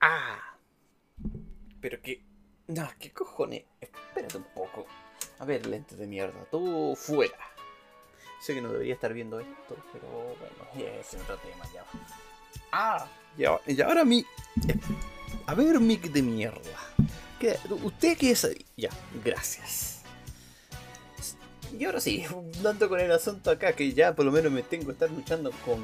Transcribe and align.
Ah. 0.00 0.38
Pero 1.80 2.00
que... 2.02 2.22
No, 2.68 2.88
¿qué 2.98 3.12
cojones? 3.12 3.64
Espérate 3.80 4.36
un 4.36 4.44
poco. 4.54 4.86
A 5.38 5.44
ver, 5.44 5.66
lente 5.66 5.96
de 5.96 6.06
mierda. 6.06 6.44
Tú 6.50 6.94
fuera. 6.96 7.36
Sé 8.40 8.54
que 8.54 8.60
no 8.60 8.72
debería 8.72 8.94
estar 8.94 9.12
viendo 9.12 9.40
esto, 9.40 9.76
pero 9.92 10.06
bueno, 10.08 10.98
es 11.00 11.14
otro 11.14 11.36
tema 11.38 11.64
ya. 11.74 11.84
Ah, 12.70 13.06
ya, 13.36 13.58
y 13.66 13.80
ahora 13.80 14.04
mi... 14.04 14.24
A 15.46 15.54
ver, 15.54 15.80
mic 15.80 16.02
de 16.12 16.22
mierda. 16.22 16.60
¿Qué- 17.40 17.58
¿Usted 17.82 18.16
qué 18.16 18.32
es 18.32 18.44
ahí? 18.44 18.64
Ya, 18.76 18.90
gracias. 19.24 19.97
Y 21.76 21.84
ahora 21.84 22.00
sí, 22.00 22.24
dando 22.62 22.88
con 22.88 23.00
el 23.00 23.10
asunto 23.12 23.50
acá, 23.50 23.72
que 23.72 23.92
ya 23.92 24.14
por 24.14 24.24
lo 24.24 24.32
menos 24.32 24.52
me 24.52 24.62
tengo 24.62 24.86
que 24.86 24.92
estar 24.92 25.10
luchando 25.10 25.50
con 25.64 25.82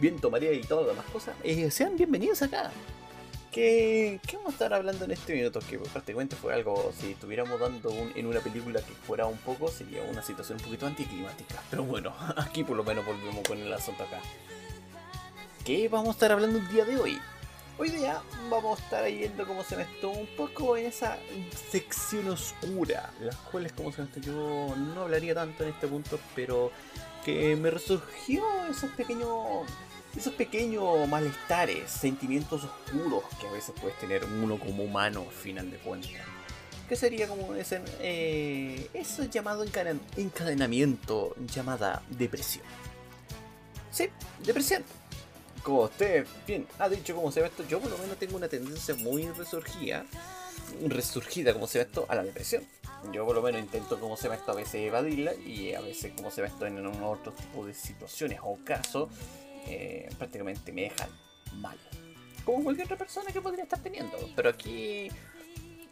viento, 0.00 0.30
marea 0.30 0.52
y 0.52 0.62
todas 0.62 0.86
las 0.86 0.96
demás 0.96 1.10
cosas. 1.12 1.34
eh, 1.44 1.70
sean 1.70 1.96
bienvenidos 1.96 2.42
acá. 2.42 2.70
¿Qué, 3.50 4.18
¿Qué 4.26 4.36
vamos 4.38 4.52
a 4.52 4.52
estar 4.54 4.72
hablando 4.72 5.04
en 5.04 5.10
este 5.10 5.34
minuto? 5.34 5.60
Que 5.68 5.78
prácticamente 5.78 6.36
fue 6.36 6.54
algo, 6.54 6.90
si 6.98 7.12
estuviéramos 7.12 7.60
dando 7.60 7.90
un- 7.90 8.10
en 8.16 8.26
una 8.26 8.40
película 8.40 8.80
que 8.80 8.94
fuera 8.94 9.26
un 9.26 9.36
poco, 9.36 9.68
sería 9.68 10.02
una 10.04 10.22
situación 10.22 10.56
un 10.58 10.64
poquito 10.64 10.86
anticlimática. 10.86 11.62
Pero 11.70 11.84
bueno, 11.84 12.14
aquí 12.38 12.64
por 12.64 12.76
lo 12.78 12.82
menos 12.84 13.04
volvemos 13.04 13.46
con 13.46 13.58
el 13.58 13.70
asunto 13.72 14.04
acá. 14.04 14.20
¿Qué 15.66 15.88
vamos 15.88 16.08
a 16.08 16.12
estar 16.12 16.32
hablando 16.32 16.58
el 16.58 16.68
día 16.68 16.84
de 16.86 16.96
hoy? 16.96 17.18
Hoy 17.82 17.90
día 17.90 18.22
vamos 18.48 18.78
a 18.78 18.82
estar 18.84 19.08
yendo, 19.08 19.44
como 19.44 19.64
se 19.64 19.74
me 19.76 19.84
un 20.04 20.28
poco 20.36 20.76
en 20.76 20.86
esa 20.86 21.18
sección 21.72 22.28
oscura, 22.28 23.10
las 23.20 23.34
cuales, 23.34 23.72
como 23.72 23.90
se 23.90 24.02
me 24.02 24.06
esto, 24.06 24.20
yo 24.20 24.72
no 24.76 25.00
hablaría 25.00 25.34
tanto 25.34 25.64
en 25.64 25.70
este 25.70 25.88
punto, 25.88 26.20
pero 26.36 26.70
que 27.24 27.56
me 27.56 27.72
resurgió 27.72 28.44
esos 28.70 28.88
pequeños 28.90 29.66
esos 30.16 30.32
pequeños 30.34 31.08
malestares, 31.08 31.90
sentimientos 31.90 32.62
oscuros 32.62 33.24
que 33.40 33.48
a 33.48 33.50
veces 33.50 33.74
puedes 33.80 33.98
tener 33.98 34.24
uno 34.26 34.60
como 34.60 34.84
humano 34.84 35.24
al 35.28 35.34
final 35.34 35.68
de 35.68 35.78
cuentas. 35.78 36.12
Que 36.88 36.94
sería 36.94 37.26
como 37.26 37.52
ese, 37.56 37.82
eh, 37.98 38.90
eso 38.94 39.24
llamado 39.24 39.64
encaden- 39.64 39.98
encadenamiento, 40.16 41.34
llamada 41.52 42.04
depresión. 42.10 42.64
Sí, 43.90 44.08
depresión. 44.44 44.84
Como 45.62 45.82
usted 45.82 46.26
bien 46.46 46.66
ha 46.78 46.88
dicho 46.88 47.14
como 47.14 47.30
se 47.30 47.40
ve 47.40 47.46
esto, 47.46 47.64
yo 47.68 47.80
por 47.80 47.90
lo 47.90 47.98
menos 47.98 48.16
tengo 48.18 48.36
una 48.36 48.48
tendencia 48.48 48.94
muy 48.96 49.28
resurgida, 49.28 50.04
resurgida 50.88 51.52
como 51.52 51.66
se 51.66 51.78
ve 51.78 51.84
esto, 51.84 52.06
a 52.08 52.16
la 52.16 52.24
depresión. 52.24 52.64
Yo 53.12 53.24
por 53.24 53.34
lo 53.34 53.42
menos 53.42 53.60
intento 53.60 53.98
como 54.00 54.16
se 54.16 54.28
ve 54.28 54.36
esto 54.36 54.52
a 54.52 54.54
veces 54.54 54.74
evadirla 54.74 55.34
y 55.34 55.74
a 55.74 55.80
veces 55.80 56.12
como 56.16 56.30
se 56.30 56.40
ve 56.40 56.48
esto 56.48 56.66
en 56.66 56.84
un 56.84 57.02
otro 57.02 57.32
tipo 57.32 57.64
de 57.66 57.74
situaciones 57.74 58.40
o 58.42 58.58
casos 58.64 59.10
eh, 59.66 60.08
prácticamente 60.18 60.72
me 60.72 60.82
dejan 60.82 61.08
mal. 61.54 61.78
Como 62.44 62.64
cualquier 62.64 62.86
otra 62.86 62.98
persona 62.98 63.30
que 63.32 63.40
podría 63.40 63.64
estar 63.64 63.80
teniendo. 63.80 64.16
Pero 64.34 64.50
aquí 64.50 65.08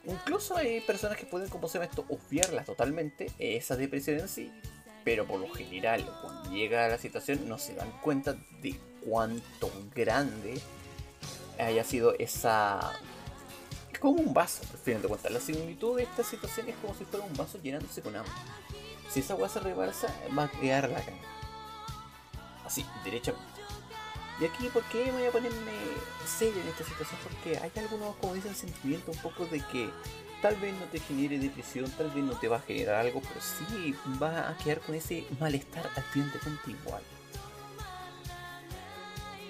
incluso 0.05 0.57
hay 0.57 0.81
personas 0.81 1.17
que 1.17 1.27
pueden, 1.27 1.49
como 1.49 1.69
se 1.69 1.79
llama 1.79 1.85
esto, 1.87 2.05
obviarla 2.09 2.65
totalmente, 2.65 3.31
esa 3.39 3.77
depresión 3.77 4.19
en 4.19 4.29
sí. 4.29 4.53
Pero 5.05 5.27
por 5.27 5.41
lo 5.41 5.49
general, 5.51 6.05
cuando 6.23 6.51
llega 6.51 6.85
a 6.87 6.89
la 6.89 6.99
situación, 6.99 7.49
no 7.49 7.59
se 7.59 7.75
dan 7.75 7.91
cuenta 8.03 8.35
de 8.61 8.79
cuánto 9.05 9.71
grande 9.95 10.61
haya 11.59 11.85
sido 11.85 12.15
esa... 12.19 12.93
Es 13.93 13.99
como 13.99 14.21
un 14.21 14.33
vaso, 14.33 14.63
al 14.73 14.79
final 14.79 15.03
de 15.03 15.09
cuentas. 15.09 15.33
La 15.33 15.41
similitud 15.41 15.97
de 15.97 16.05
esta 16.05 16.25
situación 16.25 16.69
es 16.69 16.77
como 16.77 16.95
si 16.95 17.05
fuera 17.05 17.25
un 17.25 17.37
vaso 17.37 17.59
llenándose 17.63 18.03
con 18.03 18.17
agua. 18.17 18.33
Si 19.13 19.21
esa 19.21 19.35
agua 19.35 19.49
se 19.49 19.61
rebalsa, 19.61 20.15
va 20.37 20.45
a 20.45 20.51
quedar 20.51 20.89
la 20.89 21.01
cagada. 21.01 21.23
Así, 22.65 22.87
derechamente. 23.05 23.61
Y 24.41 24.47
aquí, 24.47 24.69
¿por 24.69 24.83
qué 24.85 25.05
me 25.07 25.19
voy 25.19 25.27
a 25.27 25.33
ponerme 25.33 25.73
serio 26.27 26.63
en 26.63 26.69
esta 26.69 26.85
situación? 26.85 27.19
Porque 27.23 27.59
hay 27.59 27.71
algunos, 27.77 28.17
como 28.17 28.35
dicen, 28.35 28.55
sentimientos 28.55 29.15
un 29.17 29.23
poco 29.23 29.45
de 29.45 29.61
que 29.67 29.91
tal 30.41 30.57
vez 30.57 30.73
no 30.75 30.87
te 30.87 30.99
genere 30.99 31.39
depresión, 31.39 31.91
tal 31.91 32.11
vez 32.11 32.25
no 32.25 32.33
te 32.39 32.49
va 32.49 32.57
a 32.57 32.61
generar 32.61 32.95
algo, 33.07 33.21
pero 33.21 33.41
sí 33.41 33.95
va 34.23 34.49
a 34.49 34.57
quedar 34.57 34.81
con 34.81 34.95
ese 34.95 35.27
malestar 35.39 35.91
al 35.95 36.05
cuentas 36.05 36.71
igual. 36.71 37.03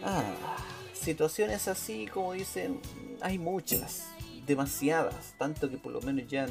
Ah, 0.03 0.57
situaciones 0.95 1.69
así, 1.69 2.07
como 2.07 2.33
dicen, 2.33 2.81
hay 3.21 3.39
muchas, 3.39 4.07
demasiadas, 4.47 5.35
tanto 5.39 5.71
que 5.71 5.77
por 5.77 5.93
lo 5.93 6.01
menos 6.01 6.27
ya 6.29 6.47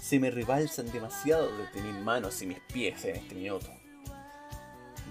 se 0.00 0.18
me 0.18 0.30
rebalsan 0.30 0.90
demasiado 0.90 1.50
desde 1.56 1.82
mis 1.82 2.02
manos 2.02 2.40
y 2.42 2.46
mis 2.46 2.60
pies 2.60 3.04
en 3.04 3.16
este 3.16 3.34
minuto. 3.34 3.68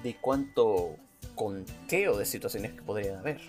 De 0.01 0.15
cuánto 0.17 0.97
conteo 1.35 2.17
de 2.17 2.25
situaciones 2.25 2.73
que 2.73 2.81
podrían 2.81 3.17
haber. 3.17 3.41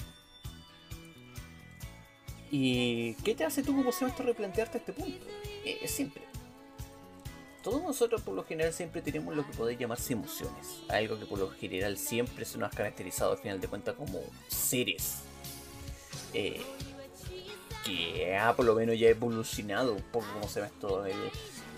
¿Y 2.50 3.15
qué 3.25 3.34
te 3.34 3.44
hace 3.44 3.62
tú 3.62 3.75
como 3.75 3.91
siempre 3.91 4.25
replantearte 4.25 4.78
este 4.78 4.93
punto? 4.93 5.26
Es 5.65 5.91
simple. 5.91 6.22
Todos 7.64 7.82
nosotros 7.82 8.20
por 8.20 8.34
lo 8.34 8.44
general 8.44 8.75
siempre 8.75 9.00
tenemos 9.00 9.34
lo 9.34 9.47
que 9.47 9.52
podría 9.54 9.78
llamarse 9.78 10.12
emociones. 10.12 10.82
Algo 10.91 11.19
que 11.19 11.25
por 11.25 11.38
lo 11.38 11.50
general 11.50 11.97
siempre 11.97 12.44
se 12.44 12.58
nos 12.58 12.70
ha 12.70 12.76
caracterizado 12.76 13.32
al 13.32 13.38
final 13.38 13.58
de 13.60 13.69
cuentas 13.69 13.94
como 13.94 14.20
seres. 14.48 15.22
eh, 16.34 16.60
que 17.84 18.36
ha 18.36 18.54
por 18.56 18.64
lo 18.64 18.75
menos 18.75 18.98
ya 18.98 19.08
evolucionado 19.08 19.92
un 19.92 20.02
poco 20.02 20.26
como 20.32 20.48
se 20.48 20.60
ve 20.60 20.66
esto, 20.66 21.04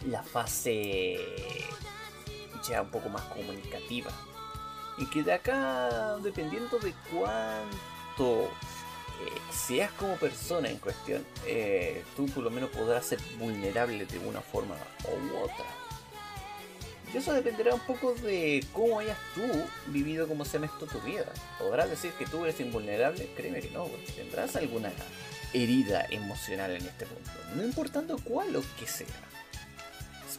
la 0.06 0.22
fase 0.22 1.19
ya 2.68 2.82
un 2.82 2.91
poco 2.91 3.08
más 3.08 3.22
comunicativa. 3.22 4.10
Y 4.98 5.06
que 5.06 5.22
de 5.22 5.32
acá, 5.32 6.16
dependiendo 6.22 6.78
de 6.78 6.94
cuánto 7.12 8.48
eh, 9.19 9.41
seas 9.50 9.91
como 9.93 10.16
persona 10.16 10.69
en 10.69 10.77
cuestión, 10.77 11.25
eh, 11.47 12.04
tú 12.16 12.27
por 12.27 12.44
lo 12.44 12.50
menos 12.50 12.71
podrás 12.71 13.06
ser 13.06 13.19
vulnerable 13.38 14.04
de 14.04 14.19
una 14.19 14.41
forma 14.41 14.77
u 15.04 15.37
otra. 15.37 15.65
Y 17.12 17.16
eso 17.16 17.32
dependerá 17.32 17.72
un 17.72 17.81
poco 17.81 18.15
de 18.15 18.65
cómo 18.72 18.99
hayas 18.99 19.16
tú 19.34 19.43
vivido 19.87 20.27
como 20.28 20.44
se 20.44 20.59
tu 20.59 21.00
vida. 21.00 21.32
Podrás 21.59 21.88
decir 21.88 22.10
que 22.19 22.27
tú 22.27 22.44
eres 22.44 22.60
invulnerable, 22.60 23.31
créeme 23.37 23.60
que 23.60 23.71
no, 23.71 23.88
tendrás 24.15 24.56
alguna 24.56 24.91
herida 25.54 26.04
emocional 26.10 26.72
en 26.72 26.84
este 26.84 27.06
punto, 27.06 27.31
no 27.54 27.65
importando 27.65 28.19
cuál 28.22 28.54
o 28.56 28.62
qué 28.78 28.87
sea. 28.87 29.06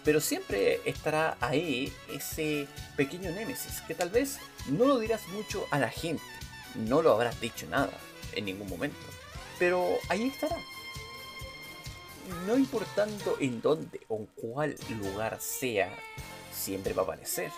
Pero 0.03 0.21
siempre 0.21 0.79
estará 0.85 1.37
ahí 1.41 1.91
ese 2.13 2.67
pequeño 2.95 3.31
némesis 3.31 3.81
que 3.81 3.95
tal 3.95 4.09
vez 4.09 4.37
no 4.69 4.85
lo 4.85 4.99
dirás 4.99 5.27
mucho 5.29 5.65
a 5.71 5.79
la 5.79 5.89
gente, 5.89 6.23
no 6.75 7.01
lo 7.01 7.11
habrás 7.11 7.41
dicho 7.41 7.65
nada 7.67 7.91
en 8.37 8.45
ningún 8.45 8.69
momento, 8.69 8.97
pero 9.59 9.97
ahí 10.09 10.27
estará. 10.27 10.57
No 12.45 12.57
importando 12.57 13.37
en 13.39 13.61
dónde 13.61 14.01
o 14.07 14.17
en 14.17 14.25
cuál 14.27 14.75
lugar 15.01 15.39
sea, 15.39 15.89
siempre 16.51 16.93
va 16.93 17.03
a 17.03 17.05
aparecer. 17.05 17.51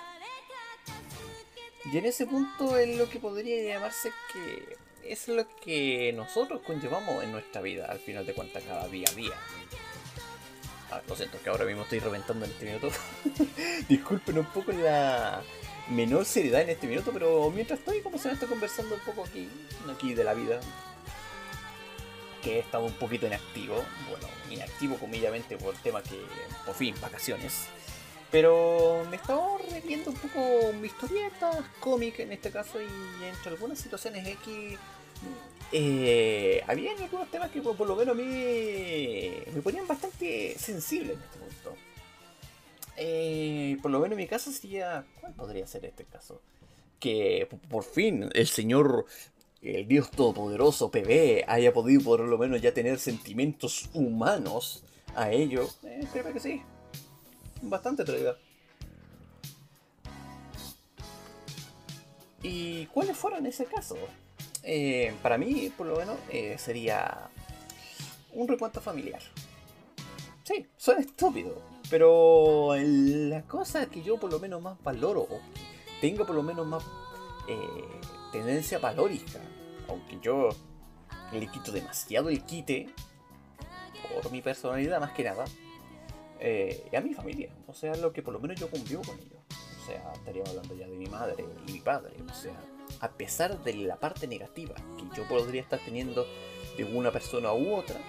Y 1.91 1.97
en 1.97 2.05
ese 2.05 2.27
punto 2.27 2.77
es 2.77 2.97
lo 2.97 3.09
que 3.09 3.19
podría 3.19 3.63
llamarse 3.63 4.11
que 4.31 4.77
es 5.11 5.27
lo 5.27 5.47
que 5.63 6.13
nosotros 6.13 6.61
conllevamos 6.61 7.23
en 7.23 7.31
nuestra 7.31 7.61
vida 7.61 7.85
al 7.85 7.99
final 7.99 8.25
de 8.25 8.33
cuentas 8.33 8.63
cada 8.63 8.87
día 8.87 9.07
a 9.11 9.15
día. 9.15 9.33
Ah, 10.91 11.01
lo 11.07 11.15
siento, 11.15 11.39
que 11.41 11.49
ahora 11.49 11.65
mismo 11.65 11.83
estoy 11.83 11.99
reventando 11.99 12.45
en 12.45 12.51
este 12.51 12.65
minuto. 12.65 12.89
Disculpen 13.89 14.39
un 14.39 14.45
poco 14.45 14.71
la 14.71 15.41
menor 15.89 16.25
seriedad 16.25 16.61
en 16.61 16.69
este 16.69 16.87
minuto, 16.87 17.11
pero 17.11 17.51
mientras 17.51 17.79
estoy, 17.79 18.01
como 18.01 18.17
se 18.17 18.27
me 18.27 18.33
está 18.35 18.47
conversando 18.47 18.95
un 18.95 19.01
poco 19.01 19.23
aquí, 19.25 19.49
aquí 19.91 20.13
de 20.13 20.23
la 20.23 20.33
vida, 20.33 20.59
que 22.41 22.57
he 22.57 22.59
estado 22.59 22.85
un 22.85 22.93
poquito 22.93 23.27
inactivo, 23.27 23.83
bueno, 24.09 24.27
inactivo 24.49 24.97
comillamente 24.97 25.57
por 25.57 25.75
el 25.75 25.81
tema 25.81 26.01
que, 26.01 26.19
por 26.65 26.75
fin, 26.75 26.95
vacaciones. 27.01 27.65
Pero 28.31 29.05
me 29.09 29.15
estaba 29.15 29.57
reviendo 29.71 30.11
un 30.11 30.17
poco 30.17 30.71
mis 30.73 30.91
historietas, 30.91 31.57
cómic 31.79 32.19
en 32.19 32.31
este 32.31 32.51
caso, 32.51 32.79
y 32.81 33.23
entre 33.25 33.51
algunas 33.51 33.79
situaciones 33.79 34.27
X, 34.27 34.77
eh, 35.71 36.63
había 36.67 36.91
algunos 36.91 37.29
temas 37.29 37.51
que 37.51 37.61
por, 37.61 37.75
por 37.75 37.87
lo 37.87 37.95
menos 37.95 38.15
a 38.15 38.21
mí 38.21 39.43
me 39.53 39.61
ponían 39.61 39.87
bastante 39.87 40.55
sensible 40.57 41.13
en 41.13 41.19
este 41.19 41.37
punto. 41.37 41.88
Eh, 43.01 43.77
por 43.81 43.91
lo 43.91 43.99
menos 44.01 44.11
en 44.11 44.17
mi 44.17 44.27
caso 44.27 44.51
sería, 44.51 45.05
¿cuál 45.21 45.33
podría 45.33 45.65
ser 45.65 45.85
este 45.85 46.03
caso? 46.03 46.41
Que 46.99 47.47
por 47.69 47.85
fin 47.85 48.29
el 48.33 48.47
señor, 48.47 49.05
el 49.61 49.87
Dios 49.87 50.11
Todopoderoso 50.11 50.91
PB, 50.91 51.45
haya 51.47 51.71
podido 51.71 52.01
por 52.01 52.19
lo 52.19 52.37
menos 52.37 52.61
ya 52.61 52.73
tener 52.73 52.99
sentimientos 52.99 53.89
humanos 53.93 54.83
a 55.15 55.31
ello. 55.31 55.69
Eh, 55.83 56.05
creo 56.11 56.33
que 56.33 56.41
sí. 56.41 56.61
Bastante 57.61 58.03
realidad. 58.03 58.37
¿Y 62.43 62.85
cuáles 62.87 63.15
fueron 63.15 63.45
ese 63.45 63.63
caso? 63.63 63.95
Eh, 64.63 65.13
para 65.23 65.37
mí, 65.37 65.71
por 65.77 65.87
lo 65.87 65.95
menos, 65.95 66.17
sería 66.57 67.29
un 68.33 68.45
recuento 68.45 68.81
familiar. 68.81 69.21
Sí, 70.43 70.67
suena 70.75 70.99
estúpido, 71.01 71.61
pero 71.89 72.75
la 72.77 73.43
cosa 73.43 73.87
que 73.87 74.01
yo 74.01 74.17
por 74.17 74.31
lo 74.31 74.39
menos 74.39 74.61
más 74.61 74.81
valoro, 74.83 75.21
o 75.21 75.39
tenga 76.01 76.25
por 76.25 76.35
lo 76.35 76.43
menos 76.43 76.65
más 76.65 76.83
eh, 77.47 77.57
tendencia 78.31 78.79
valórica, 78.79 79.39
aunque 79.87 80.19
yo 80.21 80.49
le 81.31 81.47
quito 81.47 81.71
demasiado 81.71 82.29
el 82.29 82.43
quite 82.43 82.89
por 84.13 84.31
mi 84.31 84.41
personalidad 84.41 84.99
más 84.99 85.11
que 85.11 85.23
nada, 85.23 85.45
eh, 86.39 86.89
a 86.95 87.01
mi 87.01 87.13
familia, 87.13 87.53
o 87.67 87.73
sea, 87.73 87.95
lo 87.95 88.13
que 88.13 88.21
por 88.21 88.33
lo 88.33 88.39
menos 88.39 88.59
yo 88.59 88.69
convivo 88.69 89.01
con 89.03 89.19
ellos. 89.19 89.39
O 89.81 89.85
sea, 89.85 90.11
estaríamos 90.13 90.49
hablando 90.51 90.75
ya 90.75 90.87
de 90.87 90.95
mi 90.95 91.07
madre 91.07 91.45
y 91.67 91.71
mi 91.71 91.79
padre, 91.79 92.15
o 92.29 92.33
sea, 92.33 92.53
a 93.01 93.09
pesar 93.11 93.63
de 93.63 93.73
la 93.73 93.97
parte 93.97 94.27
negativa 94.27 94.75
que 94.75 95.17
yo 95.17 95.27
podría 95.27 95.61
estar 95.61 95.79
teniendo 95.79 96.25
de 96.77 96.83
una 96.83 97.11
persona 97.11 97.51
u 97.53 97.73
otra, 97.73 97.99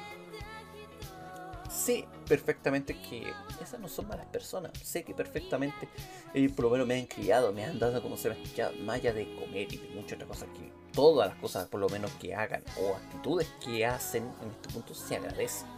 sé 1.81 2.07
perfectamente 2.29 2.95
que 2.95 3.33
esas 3.61 3.81
no 3.81 3.89
son 3.89 4.09
malas 4.09 4.27
personas. 4.27 4.73
Sé 4.83 5.03
que 5.03 5.15
perfectamente 5.15 5.89
ellos 6.35 6.53
por 6.53 6.67
lo 6.67 6.71
menos 6.71 6.87
me 6.87 6.99
han 6.99 7.07
criado, 7.07 7.53
me 7.53 7.65
han 7.65 7.79
dado 7.79 8.17
se 8.17 8.35
ya 8.55 8.71
más 8.85 9.03
de 9.03 9.35
comer 9.35 9.73
y 9.73 9.79
de 9.79 9.89
muchas 9.95 10.15
otras 10.15 10.29
cosas 10.29 10.49
que 10.55 10.71
todas 10.93 11.31
las 11.31 11.39
cosas 11.39 11.69
por 11.69 11.81
lo 11.81 11.89
menos 11.89 12.11
que 12.13 12.35
hagan 12.35 12.63
o 12.81 12.95
actitudes 12.97 13.49
que 13.65 13.87
hacen 13.87 14.25
en 14.43 14.51
este 14.51 14.69
punto 14.73 14.95
se 14.95 15.17
agradecen. 15.17 15.69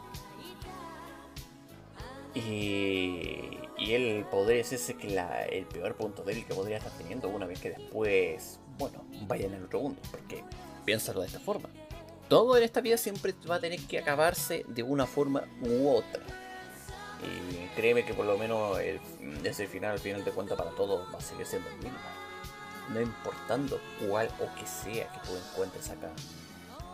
Y, 2.35 3.59
y 3.79 3.93
él 3.93 4.27
podría 4.31 4.57
decirse 4.57 4.95
que 4.95 5.19
el 5.51 5.67
peor 5.67 5.95
punto 5.97 6.23
débil 6.23 6.47
que 6.47 6.55
podría 6.55 6.79
estar 6.79 6.93
teniendo 6.93 7.29
una 7.29 7.47
vez 7.47 7.61
que 7.61 7.71
después, 7.71 8.59
bueno, 8.79 9.05
vayan 9.27 9.55
al 9.55 9.65
otro 9.65 9.81
mundo. 9.81 10.01
Porque 10.11 10.43
piénsalo 10.87 11.21
de 11.21 11.27
esta 11.27 11.41
forma 11.41 11.69
todo 12.33 12.57
en 12.57 12.63
esta 12.63 12.81
vida 12.81 12.97
siempre 12.97 13.35
va 13.47 13.57
a 13.57 13.61
tener 13.61 13.79
que 13.81 13.99
acabarse 13.99 14.65
de 14.67 14.83
una 14.83 15.05
forma 15.05 15.45
u 15.61 15.91
otra. 15.91 16.23
Y 17.21 17.77
créeme 17.77 18.07
que 18.07 18.15
por 18.15 18.25
lo 18.25 18.39
menos 18.39 18.81
el, 18.81 18.99
ese 19.45 19.67
final, 19.67 19.91
al 19.91 19.99
final 19.99 20.25
de 20.25 20.31
cuentas, 20.31 20.57
para 20.57 20.71
todos 20.71 21.13
va 21.13 21.19
a 21.19 21.21
seguir 21.21 21.45
siendo 21.45 21.69
el 21.69 21.77
mismo. 21.77 21.99
No 22.89 23.03
importando 23.03 23.79
cuál 24.01 24.31
o 24.41 24.59
que 24.59 24.67
sea 24.67 25.13
que 25.13 25.29
tú 25.29 25.37
encuentres 25.37 25.91
acá. 25.91 26.11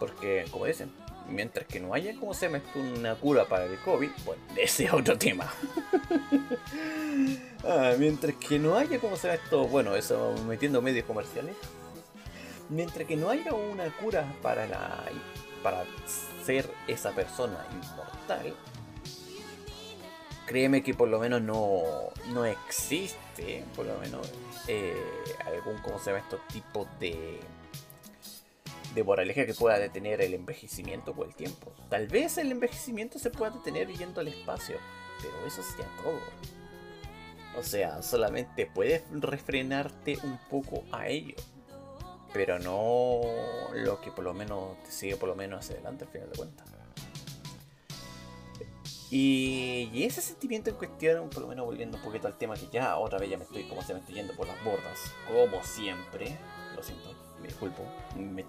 Porque, 0.00 0.44
como 0.50 0.64
dicen, 0.64 0.93
mientras 1.29 1.69
que 1.69 1.79
no 1.79 1.94
haya, 1.94 2.17
como 2.19 2.35
se 2.35 2.46
llama 2.46 2.61
una 2.75 3.14
cura 3.14 3.44
para 3.44 3.67
el 3.67 3.79
COVID, 3.79 4.11
bueno, 4.25 4.43
ese 4.56 4.87
es 4.87 4.93
otro 4.93 5.17
tema. 5.17 5.49
Ah, 7.64 7.94
mientras 7.99 8.37
que 8.37 8.56
no 8.58 8.76
haya, 8.76 9.00
como 9.00 9.17
se 9.17 9.26
llama 9.26 9.43
esto, 9.43 9.67
bueno, 9.67 9.96
eso 9.96 10.32
metiendo 10.46 10.81
medios 10.81 11.05
comerciales, 11.05 11.56
mientras 12.69 13.06
que 13.06 13.17
no 13.17 13.31
haya 13.31 13.53
una 13.53 13.91
cura 13.97 14.32
para 14.43 14.67
la 14.67 15.05
para 15.62 15.85
ser 16.44 16.70
esa 16.87 17.12
persona 17.12 17.67
inmortal, 17.73 18.55
créeme 20.47 20.82
que 20.82 20.94
por 20.94 21.09
lo 21.09 21.19
menos 21.19 21.43
no, 21.43 21.82
no 22.32 22.44
existe, 22.44 23.65
por 23.75 23.87
lo 23.87 23.99
menos, 23.99 24.32
eh, 24.69 24.94
algún, 25.44 25.79
¿cómo 25.82 25.99
se 25.99 26.11
llama 26.11 26.23
estos 26.23 26.47
tipos 26.49 26.87
de, 27.00 27.41
de 28.94 29.05
moraleja 29.05 29.47
que 29.47 29.55
pueda 29.55 29.79
detener 29.79 30.21
el 30.21 30.35
envejecimiento 30.35 31.12
por 31.12 31.26
el 31.26 31.35
tiempo. 31.35 31.73
Tal 31.88 32.06
vez 32.06 32.38
el 32.38 32.53
envejecimiento 32.53 33.19
se 33.19 33.31
pueda 33.31 33.50
detener 33.50 33.88
yendo 33.88 34.21
al 34.21 34.29
espacio, 34.29 34.76
pero 35.21 35.47
eso 35.47 35.62
sería 35.62 35.91
todo. 36.03 36.21
O 37.59 37.62
sea, 37.62 38.03
solamente 38.03 38.67
puedes 38.67 39.03
refrenarte 39.11 40.19
un 40.23 40.38
poco 40.49 40.85
a 40.93 41.09
ello 41.09 41.35
pero 42.38 42.61
no 42.61 43.23
lo 43.75 44.00
que 44.00 44.12
por 44.12 44.23
lo 44.23 44.32
menos 44.32 44.81
te 44.85 44.93
sigue 44.93 45.17
por 45.17 45.29
lo 45.29 45.35
menos 45.35 45.58
hacia 45.58 45.75
adelante 45.75 46.05
al 46.05 46.11
final 46.11 46.31
de 46.31 46.37
cuentas. 46.37 46.69
Y, 49.11 50.05
ese 50.05 50.20
sentimiento 50.20 50.70
en 50.70 50.76
cuestión, 50.76 51.31
por 51.31 51.43
lo 51.43 51.49
menos 51.49 51.67
volviendo 51.67 51.96
un 51.96 52.05
poquito 52.05 52.29
al 52.29 52.38
tema 52.38 52.55
que 52.55 52.69
ya 52.70 52.96
otra 52.96 53.19
vez 53.19 53.31
ya 53.31 53.38
me 53.38 53.43
estoy 53.43 53.64
como 53.64 53.82
se 53.82 53.93
me 53.93 53.99
estoy 53.99 54.14
yendo 54.14 54.35
por 54.35 54.46
las 54.46 54.62
bordas, 54.62 55.12
como 55.26 55.64
siempre, 55.64 56.38
lo 56.76 56.82
siento, 56.85 57.12
me 57.40 57.49
disculpo, 57.49 57.82
me 58.14 58.44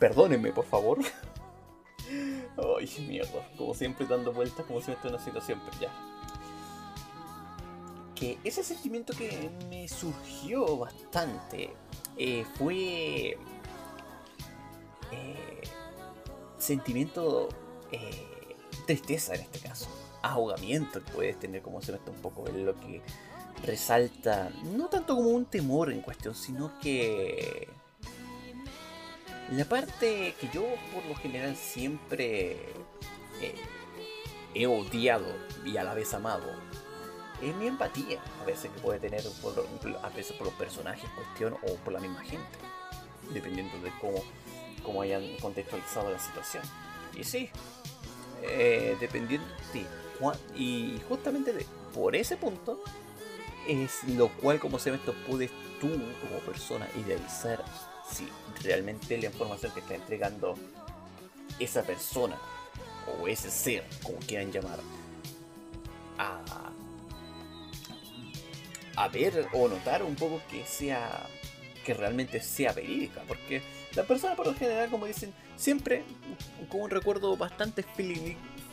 perdónenme 0.00 0.50
por 0.50 0.64
favor. 0.64 0.98
Ay, 2.08 3.06
mierda, 3.06 3.48
como 3.56 3.74
siempre 3.74 4.06
dando 4.06 4.32
vueltas 4.32 4.66
como 4.66 4.80
si 4.80 4.88
me 4.88 4.94
estuviera 4.94 5.18
en 5.18 5.22
una 5.22 5.24
situación, 5.24 5.60
pero 5.64 5.82
ya. 5.82 5.92
Que 8.16 8.38
ese 8.42 8.64
sentimiento 8.64 9.12
que 9.16 9.50
me 9.70 9.86
surgió 9.86 10.78
bastante 10.78 11.72
eh, 12.16 12.44
fue 12.56 13.36
eh, 15.10 15.62
sentimiento 16.58 17.48
eh, 17.90 18.56
tristeza 18.86 19.34
en 19.34 19.42
este 19.42 19.58
caso, 19.60 19.88
ahogamiento 20.22 21.02
que 21.04 21.12
puedes 21.12 21.38
tener 21.38 21.62
como 21.62 21.82
se 21.82 21.92
nota 21.92 22.10
un 22.10 22.20
poco 22.20 22.48
en 22.48 22.66
lo 22.66 22.78
que 22.78 23.02
resalta, 23.64 24.50
no 24.76 24.88
tanto 24.88 25.16
como 25.16 25.30
un 25.30 25.46
temor 25.46 25.92
en 25.92 26.00
cuestión, 26.00 26.34
sino 26.34 26.78
que 26.80 27.68
la 29.50 29.64
parte 29.64 30.34
que 30.40 30.48
yo 30.52 30.64
por 30.92 31.04
lo 31.06 31.14
general 31.16 31.56
siempre 31.56 32.56
he 34.54 34.66
odiado 34.66 35.26
y 35.64 35.76
a 35.76 35.84
la 35.84 35.94
vez 35.94 36.14
amado 36.14 36.46
es 37.50 37.56
mi 37.56 37.66
empatía 37.66 38.20
a 38.40 38.44
veces 38.44 38.70
que 38.70 38.80
puede 38.80 38.98
tener 39.00 39.22
por, 39.42 39.66
a 40.02 40.08
veces 40.10 40.36
por 40.36 40.46
los 40.46 40.54
personajes 40.54 41.08
cuestión 41.10 41.54
o 41.54 41.74
por 41.76 41.92
la 41.92 42.00
misma 42.00 42.20
gente, 42.22 42.58
dependiendo 43.32 43.78
de 43.78 43.90
cómo, 44.00 44.22
cómo 44.82 45.02
hayan 45.02 45.36
contextualizado 45.40 46.10
la 46.10 46.18
situación. 46.18 46.62
Y 47.14 47.24
sí, 47.24 47.50
eh, 48.42 48.96
dependiendo 49.00 49.46
de 49.72 49.86
y 50.54 51.00
justamente 51.08 51.52
de, 51.52 51.66
por 51.92 52.14
ese 52.16 52.36
punto 52.36 52.82
es 53.66 54.04
lo 54.04 54.28
cual 54.28 54.60
como 54.60 54.78
se 54.78 54.90
ve 54.90 54.96
esto 54.96 55.14
puedes 55.26 55.50
tú 55.80 55.88
como 55.88 56.38
persona 56.46 56.88
idealizar 56.96 57.64
si 58.08 58.28
realmente 58.62 59.18
la 59.18 59.26
información 59.26 59.72
que 59.72 59.80
está 59.80 59.94
entregando 59.94 60.54
esa 61.58 61.82
persona 61.82 62.38
o 63.20 63.28
ese 63.28 63.50
ser, 63.50 63.84
como 64.02 64.18
quieran 64.18 64.50
llamar, 64.50 64.78
a, 66.18 66.70
a 68.96 69.08
ver 69.08 69.48
o 69.52 69.68
notar 69.68 70.02
un 70.02 70.14
poco 70.14 70.40
que 70.50 70.64
sea 70.66 71.26
que 71.84 71.94
realmente 71.94 72.40
sea 72.40 72.72
verídica, 72.72 73.22
porque 73.28 73.62
la 73.94 74.04
persona 74.04 74.34
por 74.34 74.46
lo 74.46 74.54
general, 74.54 74.90
como 74.90 75.06
dicen, 75.06 75.32
siempre 75.56 76.02
con 76.68 76.80
un 76.80 76.90
recuerdo 76.90 77.36
bastante 77.36 77.84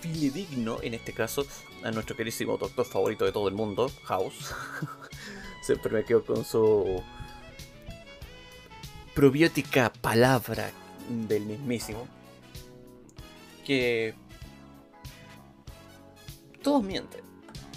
fidedigno, 0.01 0.79
en 0.81 0.93
este 0.93 1.13
caso, 1.13 1.45
a 1.83 1.91
nuestro 1.91 2.15
querísimo 2.15 2.57
doctor 2.57 2.85
favorito 2.85 3.25
de 3.25 3.31
todo 3.31 3.49
el 3.49 3.53
mundo, 3.53 3.91
House. 4.05 4.53
siempre 5.61 5.91
me 5.91 6.05
quedo 6.05 6.23
con 6.23 6.45
su 6.45 7.03
probiótica 9.13 9.91
palabra 9.91 10.71
del 11.09 11.45
mismísimo, 11.45 12.07
que 13.65 14.15
todos 16.63 16.81
mienten, 16.81 17.21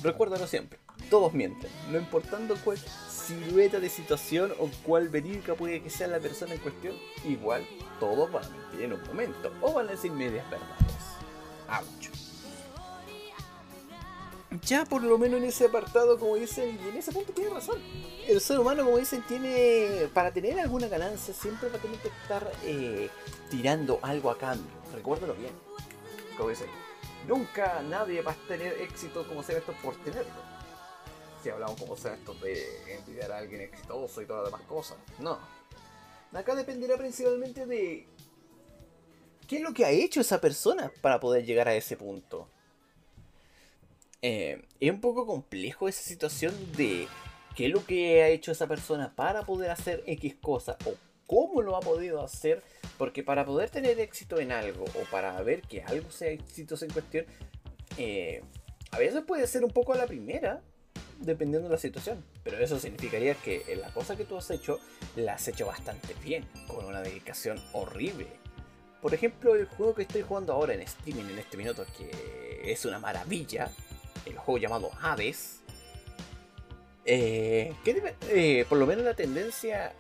recuérdalo 0.03 0.47
siempre 0.47 0.84
todos 1.15 1.33
mienten, 1.33 1.71
no 1.93 1.99
importando 1.99 2.57
cuál 2.65 2.77
silueta 2.77 3.79
de 3.79 3.89
situación 3.89 4.53
o 4.59 4.69
cuál 4.85 5.09
verídica 5.11 5.55
puede 5.55 5.81
que 5.81 5.89
sea 5.89 6.09
la 6.09 6.19
persona 6.19 6.55
en 6.55 6.59
cuestión, 6.59 6.97
igual 7.25 7.65
todos 8.01 8.33
van 8.33 8.43
a 8.43 8.49
mentir 8.49 8.83
en 8.83 8.95
un 8.95 9.03
momento 9.05 9.53
o 9.61 9.75
van 9.75 9.87
a 9.87 9.93
decir 9.93 10.11
medias 10.11 10.45
verdades. 10.51 11.05
Ouch. 11.69 12.11
Ya 14.67 14.85
por 14.85 15.05
lo 15.05 15.17
menos 15.17 15.39
en 15.39 15.45
ese 15.45 15.67
apartado, 15.67 16.19
como 16.19 16.35
dicen, 16.35 16.81
y 16.85 16.89
en 16.89 16.97
ese 16.97 17.13
punto 17.13 17.33
tiene 17.33 17.51
razón. 17.51 17.79
El 18.27 18.41
ser 18.41 18.59
humano, 18.59 18.85
como 18.85 18.99
dicen, 18.99 19.23
tiene. 19.23 20.09
Para 20.13 20.33
tener 20.33 20.59
alguna 20.59 20.89
ganancia, 20.89 21.33
siempre 21.33 21.69
va 21.69 21.77
a 21.77 21.81
tener 21.81 21.99
que 22.01 22.09
estar 22.09 22.51
eh, 22.65 23.09
tirando 23.51 24.01
algo 24.03 24.33
a 24.33 24.37
cambio. 24.37 24.67
Recuérdalo 24.93 25.35
bien. 25.35 25.53
Como 26.37 26.49
dicen, 26.49 26.69
nunca 27.29 27.85
nadie 27.89 28.21
va 28.21 28.33
a 28.33 28.49
tener 28.49 28.73
éxito 28.81 29.25
como 29.29 29.45
sea 29.45 29.59
esto 29.59 29.73
por 29.81 29.95
tenerlo 29.99 30.54
si 31.45 31.51
hablamos 31.51 31.79
como 31.79 31.95
sea 31.95 32.15
esto 32.15 32.33
de 32.35 32.65
envidiar 32.97 33.31
a 33.31 33.37
alguien 33.37 33.61
exitoso 33.61 34.23
y 34.23 34.27
todas 34.27 34.45
las 34.45 34.53
demás 34.53 34.67
cosas. 34.67 34.97
No. 35.19 35.39
Acá 36.33 36.55
dependerá 36.55 36.97
principalmente 36.97 37.67
de 37.67 38.09
qué 39.47 39.57
es 39.57 39.63
lo 39.63 39.75
que 39.75 39.85
ha 39.85 39.91
hecho 39.91 40.23
esa 40.23 40.41
persona 40.41 40.91
para 41.03 41.21
poder 41.21 41.45
llegar 41.45 41.69
a 41.69 41.75
ese 41.75 41.99
punto. 41.99 42.49
Eh, 44.23 44.65
es 44.81 44.91
un 44.91 45.03
poco 45.03 45.27
complejo 45.27 45.87
esa 45.87 46.03
situación 46.03 46.55
de 46.73 47.07
qué 47.55 47.67
es 47.67 47.73
lo 47.73 47.85
que 47.85 48.23
ha 48.23 48.29
hecho 48.29 48.51
esa 48.51 48.67
persona 48.67 49.15
para 49.15 49.43
poder 49.43 49.71
hacer 49.71 50.03
X 50.07 50.37
cosa 50.41 50.79
o 50.87 50.95
cómo 51.27 51.61
lo 51.61 51.77
ha 51.77 51.81
podido 51.81 52.23
hacer, 52.23 52.63
porque 52.97 53.23
para 53.23 53.45
poder 53.45 53.69
tener 53.69 54.01
éxito 54.01 54.41
en 54.41 54.51
algo 54.51 54.85
o 54.85 55.11
para 55.11 55.39
ver 55.43 55.61
que 55.61 55.83
algo 55.83 56.11
sea 56.11 56.31
exitoso 56.31 56.87
en 56.87 56.93
cuestión, 56.93 57.27
eh, 57.99 58.43
a 58.93 58.99
veces 58.99 59.23
puede 59.27 59.47
ser 59.47 59.63
un 59.63 59.71
poco 59.71 59.93
a 59.93 59.97
la 59.99 60.07
primera, 60.07 60.63
dependiendo 61.21 61.69
de 61.69 61.75
la 61.75 61.81
situación. 61.81 62.25
Pero 62.43 62.59
eso 62.59 62.79
significaría 62.79 63.35
que 63.35 63.77
la 63.81 63.89
cosa 63.91 64.17
que 64.17 64.25
tú 64.25 64.37
has 64.37 64.51
hecho 64.51 64.81
la 65.17 65.35
has 65.35 65.49
hecho 65.49 65.67
bastante 65.67 66.15
bien, 66.23 66.47
con 66.67 66.85
una 66.85 67.01
dedicación 67.01 67.63
horrible. 67.73 68.29
Por 69.01 69.13
ejemplo, 69.13 69.55
el 69.55 69.67
juego 69.67 69.95
que 69.95 70.03
estoy 70.03 70.23
jugando 70.23 70.53
ahora 70.53 70.75
en 70.75 70.81
streaming 70.81 71.25
en 71.25 71.39
este 71.39 71.57
minuto, 71.57 71.85
que 71.97 72.73
es 72.73 72.85
una 72.85 72.99
maravilla, 72.99 73.71
el 74.27 74.37
juego 74.39 74.59
llamado 74.59 74.91
Hades. 75.01 75.61
Eh, 77.07 77.75
que 77.85 78.15
eh, 78.31 78.65
por 78.67 78.79
lo 78.79 78.87
menos 78.87 79.05
la 79.05 79.13
tendencia 79.13 79.93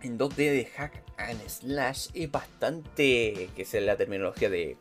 en 0.00 0.18
2D 0.18 0.36
de 0.36 0.64
hack 0.64 1.02
and 1.18 1.48
slash 1.48 2.08
es 2.14 2.30
bastante, 2.30 3.50
que 3.54 3.62
es 3.62 3.74
la 3.74 3.96
terminología 3.96 4.48
de 4.48 4.78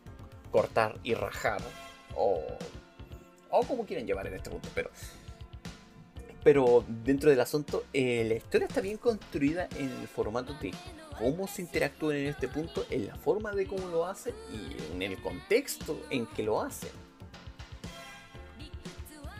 cortar 0.51 0.97
y 1.03 1.13
rajar, 1.13 1.61
o, 2.15 2.41
o 3.49 3.63
como 3.63 3.85
quieran 3.85 4.07
llamar 4.07 4.27
en 4.27 4.35
este 4.35 4.49
punto, 4.49 4.69
pero, 4.73 4.89
pero 6.47 6.85
dentro 6.87 7.29
del 7.29 7.41
asunto, 7.41 7.83
eh, 7.91 8.23
la 8.25 8.35
historia 8.35 8.67
está 8.67 8.79
bien 8.79 8.95
construida 8.95 9.67
en 9.75 9.89
el 9.89 10.07
formato 10.07 10.53
de 10.61 10.71
cómo 11.19 11.45
se 11.45 11.61
interactúan 11.61 12.15
en 12.15 12.27
este 12.27 12.47
punto, 12.47 12.85
en 12.89 13.05
la 13.05 13.17
forma 13.17 13.51
de 13.51 13.67
cómo 13.67 13.85
lo 13.89 14.05
hacen 14.05 14.33
y 14.49 14.93
en 14.93 15.01
el 15.01 15.21
contexto 15.21 15.99
en 16.09 16.25
que 16.25 16.43
lo 16.43 16.61
hacen. 16.61 16.91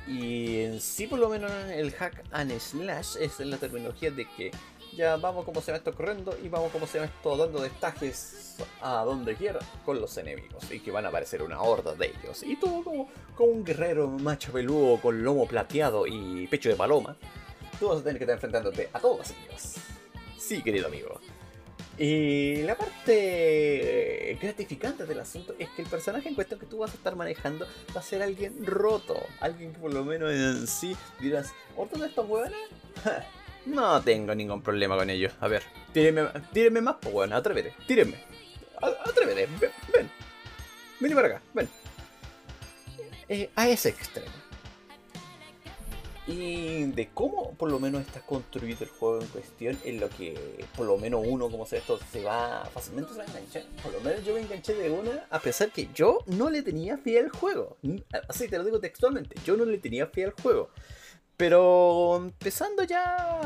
Y 0.05 0.63
en 0.63 0.81
sí, 0.81 1.07
por 1.07 1.19
lo 1.19 1.29
menos 1.29 1.49
el 1.71 1.93
hack 1.93 2.25
and 2.31 2.51
slash 2.59 3.15
es 3.21 3.39
la 3.39 3.55
terminología 3.55 4.11
de 4.11 4.27
que 4.35 4.51
ya 4.97 5.15
vamos 5.15 5.45
como 5.45 5.61
se 5.61 5.71
va 5.71 5.77
esto 5.77 5.93
corriendo 5.93 6.35
y 6.43 6.49
vamos 6.49 6.71
como 6.71 6.87
se 6.87 6.99
va 6.99 7.05
esto 7.05 7.37
dando 7.37 7.61
destajes 7.61 8.57
a 8.81 9.03
donde 9.03 9.35
quiera 9.35 9.59
con 9.85 10.01
los 10.01 10.17
enemigos 10.17 10.69
y 10.71 10.79
que 10.79 10.89
van 10.91 11.05
a 11.05 11.09
aparecer 11.09 11.43
una 11.43 11.61
horda 11.61 11.93
de 11.93 12.07
ellos. 12.07 12.41
Y 12.43 12.55
todo 12.57 12.83
como, 12.83 13.07
como 13.35 13.51
un 13.51 13.63
guerrero 13.63 14.07
macho 14.07 14.51
peludo 14.51 14.99
con 14.99 15.23
lomo 15.23 15.47
plateado 15.47 16.07
y 16.07 16.47
pecho 16.47 16.69
de 16.69 16.75
paloma. 16.75 17.15
Tú 17.79 17.89
vas 17.89 17.99
a 17.99 18.03
tener 18.03 18.17
que 18.17 18.23
estar 18.23 18.35
enfrentándote 18.35 18.89
a 18.91 18.99
todos 18.99 19.29
ellos. 19.29 19.75
Sí, 20.37 20.63
querido 20.63 20.87
amigo. 20.87 21.21
Y 21.99 22.61
la 22.63 22.75
parte 22.75 24.37
gratificante 24.41 25.05
del 25.05 25.19
asunto 25.19 25.55
es 25.57 25.69
que 25.69 25.83
el 25.83 25.87
personaje 25.87 26.29
en 26.29 26.35
cuestión 26.35 26.59
que 26.59 26.65
tú 26.65 26.79
vas 26.79 26.91
a 26.91 26.95
estar 26.95 27.15
manejando 27.15 27.67
va 27.95 28.01
a 28.01 28.03
ser 28.03 28.21
alguien 28.23 28.65
roto. 28.65 29.15
Alguien 29.39 29.73
que 29.73 29.79
por 29.79 29.93
lo 29.93 30.03
menos 30.03 30.31
en 30.31 30.67
sí 30.67 30.95
dirás, 31.19 31.53
¿otro 31.75 31.99
de 31.99 32.07
estos 32.07 32.27
hueones? 32.27 32.59
No 33.67 34.01
tengo 34.01 34.33
ningún 34.33 34.61
problema 34.61 34.95
con 34.95 35.09
ellos. 35.09 35.33
A 35.41 35.47
ver, 35.47 35.63
tírenme, 35.93 36.29
tírenme 36.53 36.81
más, 36.81 36.95
pues 37.01 37.13
bueno, 37.13 37.35
atrévete, 37.35 37.73
tírenme. 37.85 38.17
Atrévete, 38.81 39.47
ven, 39.59 39.71
ven. 39.91 40.09
Vení 40.99 41.13
para 41.13 41.27
acá, 41.27 41.41
ven. 41.53 41.69
Eh, 43.27 43.49
a 43.55 43.67
ese 43.67 43.89
extremo. 43.89 44.31
Y 46.27 46.83
de 46.91 47.09
cómo 47.13 47.53
por 47.53 47.69
lo 47.71 47.79
menos 47.79 48.01
está 48.01 48.21
construido 48.21 48.79
el 48.81 48.89
juego 48.89 49.21
en 49.21 49.27
cuestión, 49.27 49.77
en 49.83 49.99
lo 49.99 50.09
que 50.09 50.65
por 50.75 50.85
lo 50.85 50.97
menos 50.97 51.23
uno, 51.25 51.49
como 51.49 51.65
sea 51.65 51.79
esto, 51.79 51.99
se 52.11 52.23
va 52.23 52.69
fácilmente 52.73 53.11
se 53.13 53.19
va 53.19 53.25
a 53.25 53.27
enganchar. 53.27 53.63
Por 53.83 53.93
lo 53.93 54.01
menos 54.01 54.23
yo 54.25 54.33
me 54.33 54.41
enganché 54.41 54.73
de 54.75 54.89
una, 54.89 55.25
a 55.29 55.39
pesar 55.39 55.71
que 55.71 55.89
yo 55.93 56.23
no 56.25 56.49
le 56.49 56.63
tenía 56.63 56.97
fe 56.97 57.19
al 57.19 57.29
juego. 57.29 57.77
Así 58.29 58.47
te 58.47 58.57
lo 58.57 58.63
digo 58.63 58.79
textualmente, 58.79 59.35
yo 59.45 59.55
no 59.57 59.65
le 59.65 59.77
tenía 59.77 60.07
fe 60.07 60.25
al 60.25 60.31
juego. 60.31 60.69
Pero 61.37 62.17
empezando 62.17 62.83
ya 62.83 63.41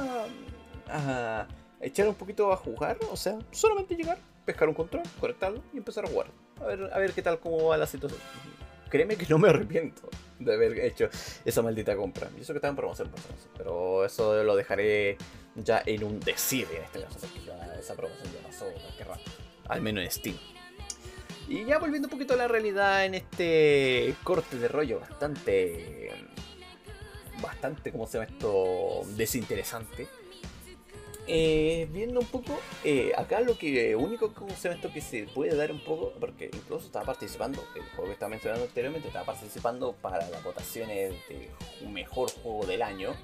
a 0.87 1.47
echar 1.81 2.07
un 2.07 2.15
poquito 2.15 2.51
a 2.51 2.55
jugar, 2.55 2.97
o 3.11 3.17
sea, 3.17 3.37
solamente 3.51 3.95
llegar, 3.95 4.17
pescar 4.45 4.69
un 4.69 4.73
control, 4.73 5.03
conectarlo 5.19 5.61
y 5.73 5.77
empezar 5.77 6.05
a 6.05 6.07
jugar. 6.07 6.27
A 6.61 6.65
ver, 6.65 6.89
a 6.93 6.97
ver 6.97 7.11
qué 7.11 7.21
tal 7.21 7.39
cómo 7.39 7.67
va 7.67 7.77
la 7.77 7.85
situación. 7.87 8.21
Créeme 8.89 9.15
que 9.15 9.25
no 9.27 9.37
me 9.37 9.49
arrepiento 9.49 10.09
de 10.39 10.53
haber 10.53 10.79
hecho 10.79 11.09
esa 11.43 11.61
maldita 11.61 11.95
compra. 11.95 12.29
Y 12.37 12.41
eso 12.41 12.53
que 12.53 12.57
estaba 12.57 12.71
en 12.71 12.77
promoción, 12.77 13.11
pero 13.57 14.05
eso 14.05 14.41
lo 14.43 14.55
dejaré 14.55 15.17
ya 15.55 15.83
en 15.85 16.03
un 16.03 16.19
decir 16.19 16.67
en 16.73 16.83
este 16.83 17.01
caso, 17.01 17.19
ya 17.45 17.75
esa 17.75 17.93
promoción 17.95 18.27
ya 18.33 18.47
pasó. 18.47 18.65
Al 19.67 19.81
menos 19.81 20.03
en 20.03 20.11
Steam. 20.11 20.37
Y 21.47 21.65
ya 21.65 21.79
volviendo 21.79 22.07
un 22.07 22.11
poquito 22.11 22.33
a 22.33 22.37
la 22.37 22.47
realidad 22.47 23.05
en 23.05 23.15
este 23.15 24.15
corte 24.23 24.57
de 24.57 24.67
rollo 24.69 25.01
bastante. 25.01 26.09
Bastante, 27.41 27.91
como 27.91 28.07
se 28.07 28.19
llama 28.19 28.29
esto? 28.31 29.01
Desinteresante. 29.15 30.07
Eh, 31.27 31.87
viendo 31.91 32.19
un 32.19 32.25
poco, 32.25 32.59
eh, 32.83 33.11
acá 33.15 33.41
lo 33.41 33.57
que 33.57 33.95
único 33.95 34.33
como 34.33 34.55
se 34.55 34.63
llama 34.63 34.75
esto 34.75 34.91
que 34.91 35.01
se 35.01 35.23
puede 35.27 35.55
dar 35.55 35.71
un 35.71 35.83
poco, 35.83 36.13
porque 36.19 36.49
incluso 36.51 36.87
estaba 36.87 37.05
participando, 37.05 37.63
el 37.75 37.83
juego 37.83 38.05
que 38.05 38.13
estaba 38.13 38.31
mencionando 38.31 38.65
anteriormente, 38.65 39.07
estaba 39.07 39.25
participando 39.25 39.93
para 39.93 40.29
las 40.29 40.43
votaciones 40.43 41.13
de 41.29 41.49
mejor 41.87 42.31
juego 42.31 42.65
del 42.65 42.81
año. 42.81 43.15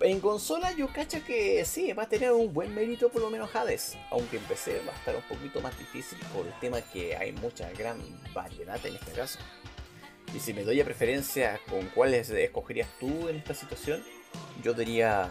En 0.00 0.20
consola 0.20 0.70
yo 0.72 0.86
cacho 0.92 1.24
que 1.24 1.64
sí, 1.64 1.92
va 1.92 2.04
a 2.04 2.08
tener 2.08 2.30
un 2.30 2.52
buen 2.52 2.72
mérito 2.72 3.08
por 3.08 3.22
lo 3.22 3.30
menos 3.30 3.52
Hades, 3.52 3.96
aunque 4.10 4.36
en 4.36 4.44
PC 4.44 4.80
va 4.86 4.92
a 4.92 4.96
estar 4.96 5.16
un 5.16 5.22
poquito 5.22 5.60
más 5.60 5.76
difícil 5.76 6.18
por 6.32 6.46
el 6.46 6.52
tema 6.60 6.80
que 6.80 7.16
hay 7.16 7.32
mucha 7.32 7.68
gran 7.72 7.98
variedad 8.32 8.78
en 8.86 8.94
este 8.94 9.12
caso. 9.12 9.40
Y 10.34 10.40
si 10.40 10.52
me 10.52 10.62
doy 10.62 10.80
a 10.80 10.84
preferencia 10.84 11.60
con 11.68 11.86
cuáles 11.88 12.30
escogerías 12.30 12.88
tú 13.00 13.28
en 13.28 13.36
esta 13.36 13.54
situación, 13.54 14.02
yo 14.62 14.74
diría... 14.74 15.30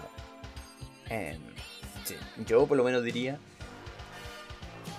em, 1.10 1.40
sí, 2.04 2.16
yo 2.46 2.66
por 2.66 2.78
lo 2.78 2.84
menos 2.84 3.04
diría... 3.04 3.38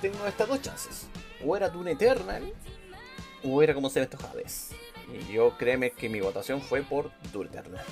Tengo 0.00 0.24
estas 0.26 0.48
dos 0.48 0.62
chances. 0.62 1.08
O 1.44 1.56
era 1.56 1.68
Dune 1.68 1.92
Eternal, 1.92 2.52
o 3.42 3.62
era 3.62 3.74
como 3.74 3.90
se 3.90 4.00
estos 4.00 4.22
Hades. 4.22 4.70
Y 5.12 5.32
yo 5.32 5.56
créeme 5.58 5.90
que 5.90 6.08
mi 6.08 6.20
votación 6.20 6.60
fue 6.60 6.82
por 6.82 7.10
Dune 7.32 7.48
Eternal. 7.48 7.84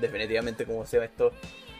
Definitivamente 0.00 0.64
como 0.64 0.86
se 0.86 0.96
llama 0.96 1.06
esto, 1.06 1.32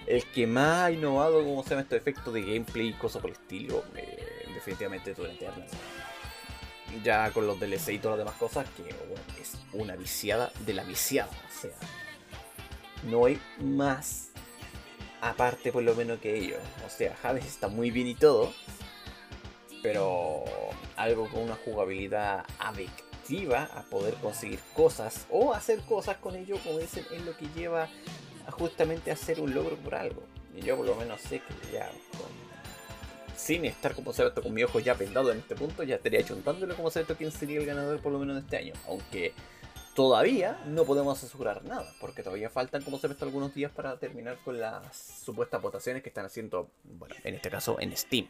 el 0.07 0.25
que 0.27 0.47
más 0.47 0.85
ha 0.85 0.91
innovado 0.91 1.43
como 1.45 1.63
se 1.63 1.71
llama 1.71 1.83
estos 1.83 1.97
efectos 1.97 2.35
de 2.35 2.43
gameplay 2.43 2.89
y 2.89 2.93
cosas 2.95 3.23
por 3.23 3.31
el 3.31 3.37
estilo, 3.37 3.85
eh, 3.97 4.47
definitivamente 4.53 5.15
Dune 5.15 5.33
Eternal. 5.33 5.67
Ya 7.03 7.31
con 7.33 7.47
los 7.47 7.59
DLC 7.59 7.91
y 7.95 7.99
todas 7.99 8.19
las 8.19 8.27
demás 8.27 8.39
cosas, 8.39 8.67
que 8.77 8.83
bueno, 8.83 9.23
es 9.41 9.53
una 9.73 9.97
viciada 9.97 10.53
de 10.67 10.75
la 10.75 10.85
viciada. 10.85 11.31
O 11.31 11.61
sea, 11.61 11.71
no 13.05 13.25
hay 13.27 13.41
más 13.61 14.29
aparte 15.21 15.73
por 15.73 15.83
lo 15.83 15.95
menos 15.95 16.19
que 16.21 16.37
ello. 16.37 16.57
O 16.87 16.91
sea, 16.91 17.17
Hades 17.23 17.47
está 17.47 17.69
muy 17.69 17.91
bien 17.91 18.09
y 18.09 18.15
todo, 18.15 18.53
pero 19.83 20.45
algo 20.97 21.29
con 21.29 21.43
una 21.43 21.57
jugabilidad 21.57 22.45
adictiva 22.59 23.69
a 23.75 23.83
poder 23.83 24.15
conseguir 24.15 24.61
cosas 24.75 25.27
o 25.31 25.55
hacer 25.55 25.81
cosas 25.83 26.17
con 26.19 26.37
ello, 26.37 26.57
como 26.63 26.79
dicen, 26.79 27.05
es 27.13 27.23
lo 27.25 27.37
que 27.37 27.47
lleva 27.57 27.89
a 28.47 28.51
justamente 28.51 29.11
a 29.11 29.15
hacer 29.15 29.41
un 29.41 29.55
logro 29.55 29.77
por 29.77 29.95
algo. 29.95 30.23
Y 30.55 30.61
yo 30.61 30.77
por 30.77 30.87
lo 30.87 30.95
menos 30.97 31.21
sé 31.21 31.41
que 31.41 31.73
ya 31.73 31.89
con- 32.13 32.42
sin 33.43 33.65
estar 33.65 33.95
como 33.97 34.13
se 34.13 34.31
con 34.33 34.55
mi 34.55 34.63
ojo 34.63 34.79
ya 34.79 34.95
vendado 34.95 35.33
en 35.33 35.39
este 35.39 35.57
punto, 35.57 35.83
ya 35.83 35.97
estaría 35.97 36.23
chuntándole 36.23 36.75
como 36.75 36.91
se 36.91 37.05
quién 37.05 37.33
sería 37.33 37.59
el 37.59 37.67
ganador 37.67 38.01
por 38.01 38.13
lo 38.13 38.21
menos 38.21 38.37
de 38.37 38.43
este 38.43 38.57
año. 38.57 38.73
Aunque 38.87 39.35
todavía 39.97 40.63
no 40.67 40.85
podemos 40.85 41.23
asegurar 41.23 41.65
nada, 41.65 41.93
porque 42.01 42.23
todavía 42.23 42.51
faltan 42.51 42.83
como 42.85 42.99
se 42.99 43.09
ve 43.09 43.17
algunos 43.21 43.53
días 43.53 43.73
para 43.73 43.99
terminar 43.99 44.39
con 44.45 44.61
las 44.61 44.97
supuestas 44.97 45.61
votaciones 45.61 46.05
que 46.05 46.09
están 46.09 46.25
haciendo, 46.25 46.71
bueno, 46.85 47.17
en 47.25 47.35
este 47.35 47.51
caso 47.51 47.81
en 47.81 47.97
Steam. 47.97 48.29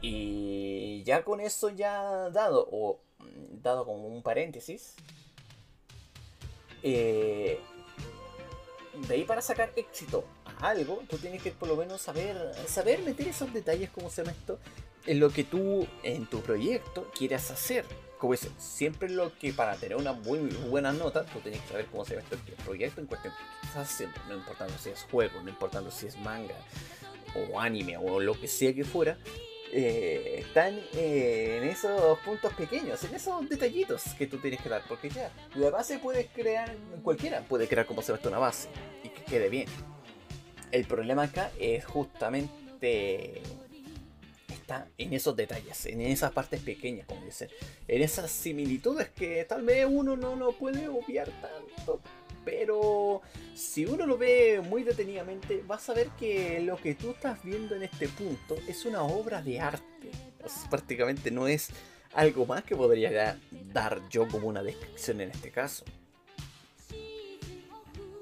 Y 0.00 1.02
ya 1.02 1.22
con 1.22 1.40
eso 1.40 1.68
ya 1.68 2.30
dado, 2.30 2.66
o 2.72 3.00
mm, 3.18 3.60
dado 3.60 3.84
como 3.84 4.06
un 4.06 4.22
paréntesis, 4.22 4.94
eh, 6.82 7.60
de 9.06 9.14
ahí 9.14 9.24
para 9.24 9.42
sacar 9.42 9.72
éxito 9.76 10.24
algo, 10.60 11.02
tú 11.08 11.16
tienes 11.18 11.42
que 11.42 11.50
por 11.50 11.68
lo 11.68 11.76
menos 11.76 12.00
saber, 12.00 12.36
saber 12.66 13.00
meter 13.00 13.28
esos 13.28 13.52
detalles, 13.52 13.90
como 13.90 14.10
se 14.10 14.22
llama 14.22 14.36
esto, 14.38 14.58
en 15.06 15.20
lo 15.20 15.30
que 15.30 15.44
tú 15.44 15.86
en 16.02 16.26
tu 16.26 16.40
proyecto 16.40 17.10
quieras 17.16 17.50
hacer. 17.50 17.84
Como 18.18 18.34
es, 18.34 18.48
siempre 18.58 19.08
lo 19.08 19.36
que 19.38 19.52
para 19.52 19.76
tener 19.76 19.96
una 19.96 20.12
muy 20.12 20.38
buena 20.38 20.92
nota, 20.92 21.24
tú 21.24 21.38
tienes 21.38 21.60
que 21.62 21.68
saber 21.68 21.86
cómo 21.86 22.04
se 22.04 22.16
llama 22.16 22.26
esto, 22.30 22.36
el 22.46 22.64
proyecto 22.64 23.00
en 23.00 23.06
cuestión 23.06 23.32
que 23.32 23.66
estás 23.68 23.92
haciendo, 23.92 24.16
no 24.28 24.34
importando 24.34 24.76
si 24.76 24.90
es 24.90 25.06
juego, 25.10 25.40
no 25.40 25.48
importando 25.48 25.90
si 25.90 26.06
es 26.06 26.18
manga 26.18 26.56
o 27.34 27.60
anime 27.60 27.96
o 27.96 28.18
lo 28.18 28.38
que 28.38 28.48
sea 28.48 28.74
que 28.74 28.84
fuera, 28.84 29.16
eh, 29.70 30.36
están 30.38 30.80
eh, 30.94 31.60
en 31.62 31.68
esos 31.68 32.18
puntos 32.20 32.52
pequeños, 32.54 33.04
en 33.04 33.14
esos 33.14 33.48
detallitos 33.48 34.02
que 34.16 34.26
tú 34.26 34.38
tienes 34.38 34.62
que 34.62 34.68
dar, 34.68 34.82
porque 34.88 35.10
ya, 35.10 35.30
la 35.54 35.70
base 35.70 35.98
puedes 35.98 36.26
crear, 36.28 36.74
cualquiera 37.02 37.42
puede 37.42 37.68
crear 37.68 37.86
como 37.86 38.00
se 38.00 38.12
ve 38.12 38.18
una 38.24 38.38
base 38.38 38.68
y 39.04 39.10
que 39.10 39.22
quede 39.24 39.48
bien. 39.48 39.68
El 40.70 40.84
problema 40.86 41.24
acá 41.24 41.50
es 41.58 41.84
justamente 41.84 43.42
está 44.48 44.86
en 44.98 45.14
esos 45.14 45.34
detalles, 45.34 45.86
en 45.86 46.00
esas 46.02 46.32
partes 46.32 46.60
pequeñas, 46.60 47.06
como 47.06 47.24
dicen, 47.24 47.48
en 47.86 48.02
esas 48.02 48.30
similitudes 48.30 49.08
que 49.08 49.44
tal 49.44 49.62
vez 49.62 49.86
uno 49.88 50.16
no 50.16 50.36
lo 50.36 50.52
puede 50.52 50.88
obviar 50.88 51.30
tanto, 51.40 52.00
pero 52.44 53.22
si 53.54 53.86
uno 53.86 54.06
lo 54.06 54.18
ve 54.18 54.62
muy 54.62 54.82
detenidamente, 54.82 55.62
vas 55.66 55.88
a 55.88 55.94
ver 55.94 56.08
que 56.18 56.60
lo 56.60 56.76
que 56.76 56.94
tú 56.94 57.10
estás 57.10 57.42
viendo 57.42 57.76
en 57.76 57.84
este 57.84 58.08
punto 58.08 58.56
es 58.68 58.84
una 58.84 59.02
obra 59.02 59.42
de 59.42 59.60
arte. 59.60 60.10
Prácticamente 60.70 61.30
no 61.30 61.48
es 61.48 61.70
algo 62.14 62.46
más 62.46 62.62
que 62.64 62.76
podría 62.76 63.38
dar 63.72 64.00
yo 64.08 64.28
como 64.28 64.48
una 64.48 64.62
descripción 64.62 65.20
en 65.20 65.30
este 65.30 65.50
caso. 65.50 65.84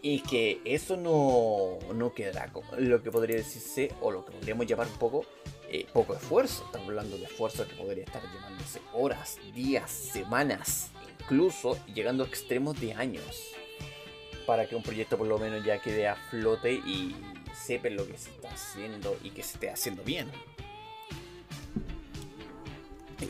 Y 0.08 0.20
que 0.20 0.60
eso 0.64 0.96
no, 0.96 1.80
no 1.92 2.14
quedará 2.14 2.52
como 2.52 2.68
lo 2.78 3.02
que 3.02 3.10
podría 3.10 3.38
decirse, 3.38 3.92
o 4.00 4.12
lo 4.12 4.24
que 4.24 4.30
podríamos 4.30 4.64
llamar 4.64 4.86
poco, 5.00 5.24
eh, 5.68 5.84
poco 5.92 6.14
esfuerzo. 6.14 6.62
Estamos 6.66 6.90
hablando 6.90 7.18
de 7.18 7.24
esfuerzo 7.24 7.66
que 7.66 7.74
podría 7.74 8.04
estar 8.04 8.22
llevándose 8.32 8.80
horas, 8.92 9.36
días, 9.52 9.90
semanas, 9.90 10.92
incluso 11.20 11.76
llegando 11.92 12.22
a 12.22 12.28
extremos 12.28 12.80
de 12.80 12.94
años. 12.94 13.52
para 14.46 14.68
que 14.68 14.76
un 14.76 14.84
proyecto 14.84 15.18
por 15.18 15.26
lo 15.26 15.40
menos 15.40 15.64
ya 15.64 15.82
quede 15.82 16.06
a 16.06 16.14
flote 16.14 16.74
y 16.74 17.16
sepan 17.52 17.96
lo 17.96 18.06
que 18.06 18.16
se 18.16 18.30
está 18.30 18.48
haciendo 18.48 19.16
y 19.24 19.30
que 19.30 19.42
se 19.42 19.54
esté 19.54 19.70
haciendo 19.70 20.04
bien. 20.04 20.30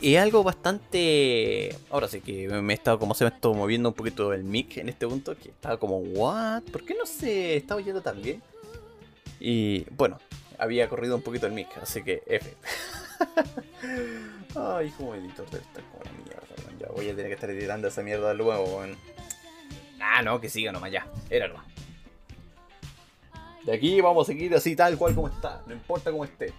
Y 0.01 0.17
algo 0.17 0.43
bastante. 0.43 1.77
Ahora 1.91 2.09
sí 2.09 2.21
que 2.21 2.49
me 2.49 2.73
he 2.73 2.77
estado 2.77 2.99
como 2.99 3.15
se 3.15 3.25
me 3.25 3.31
está 3.31 3.49
moviendo 3.49 3.89
un 3.89 3.95
poquito 3.95 4.33
el 4.33 4.43
mic 4.43 4.79
en 4.79 4.89
este 4.89 5.07
punto. 5.07 5.37
Que 5.37 5.51
estaba 5.51 5.79
como, 5.79 5.99
¿what? 5.99 6.63
¿Por 6.65 6.85
qué 6.85 6.95
no 6.95 7.07
se 7.07 7.57
está 7.57 7.77
oyendo 7.77 8.03
tan 8.03 8.21
bien? 8.21 8.43
Y 9.39 9.85
bueno, 9.91 10.19
había 10.59 10.89
corrido 10.89 11.17
un 11.17 11.23
poquito 11.23 11.47
el 11.47 11.53
mic, 11.53 11.69
así 11.81 12.03
que 12.03 12.23
F. 12.27 12.55
Ay, 14.57 14.91
como 14.97 15.15
editor 15.15 15.49
de 15.51 15.59
estar 15.59 15.85
como 15.85 16.05
la 16.05 16.13
mierda, 16.13 16.79
Ya 16.81 16.89
voy 16.89 17.09
a 17.09 17.15
tener 17.15 17.27
que 17.29 17.35
estar 17.35 17.51
editando 17.51 17.89
esa 17.89 18.03
mierda 18.03 18.35
luego, 18.35 18.83
Ah, 20.01 20.23
no, 20.23 20.41
que 20.41 20.49
siga 20.49 20.73
nomás, 20.73 20.91
ya. 20.91 21.07
Era 21.31 21.49
nomás. 21.49 21.67
De 23.65 23.73
aquí 23.73 24.01
vamos 24.01 24.27
a 24.29 24.33
seguir 24.33 24.55
así 24.55 24.77
tal 24.77 24.97
cual 24.97 25.15
como 25.15 25.29
está. 25.29 25.63
No 25.67 25.75
importa 25.75 26.11
cómo 26.11 26.25
esté. 26.25 26.53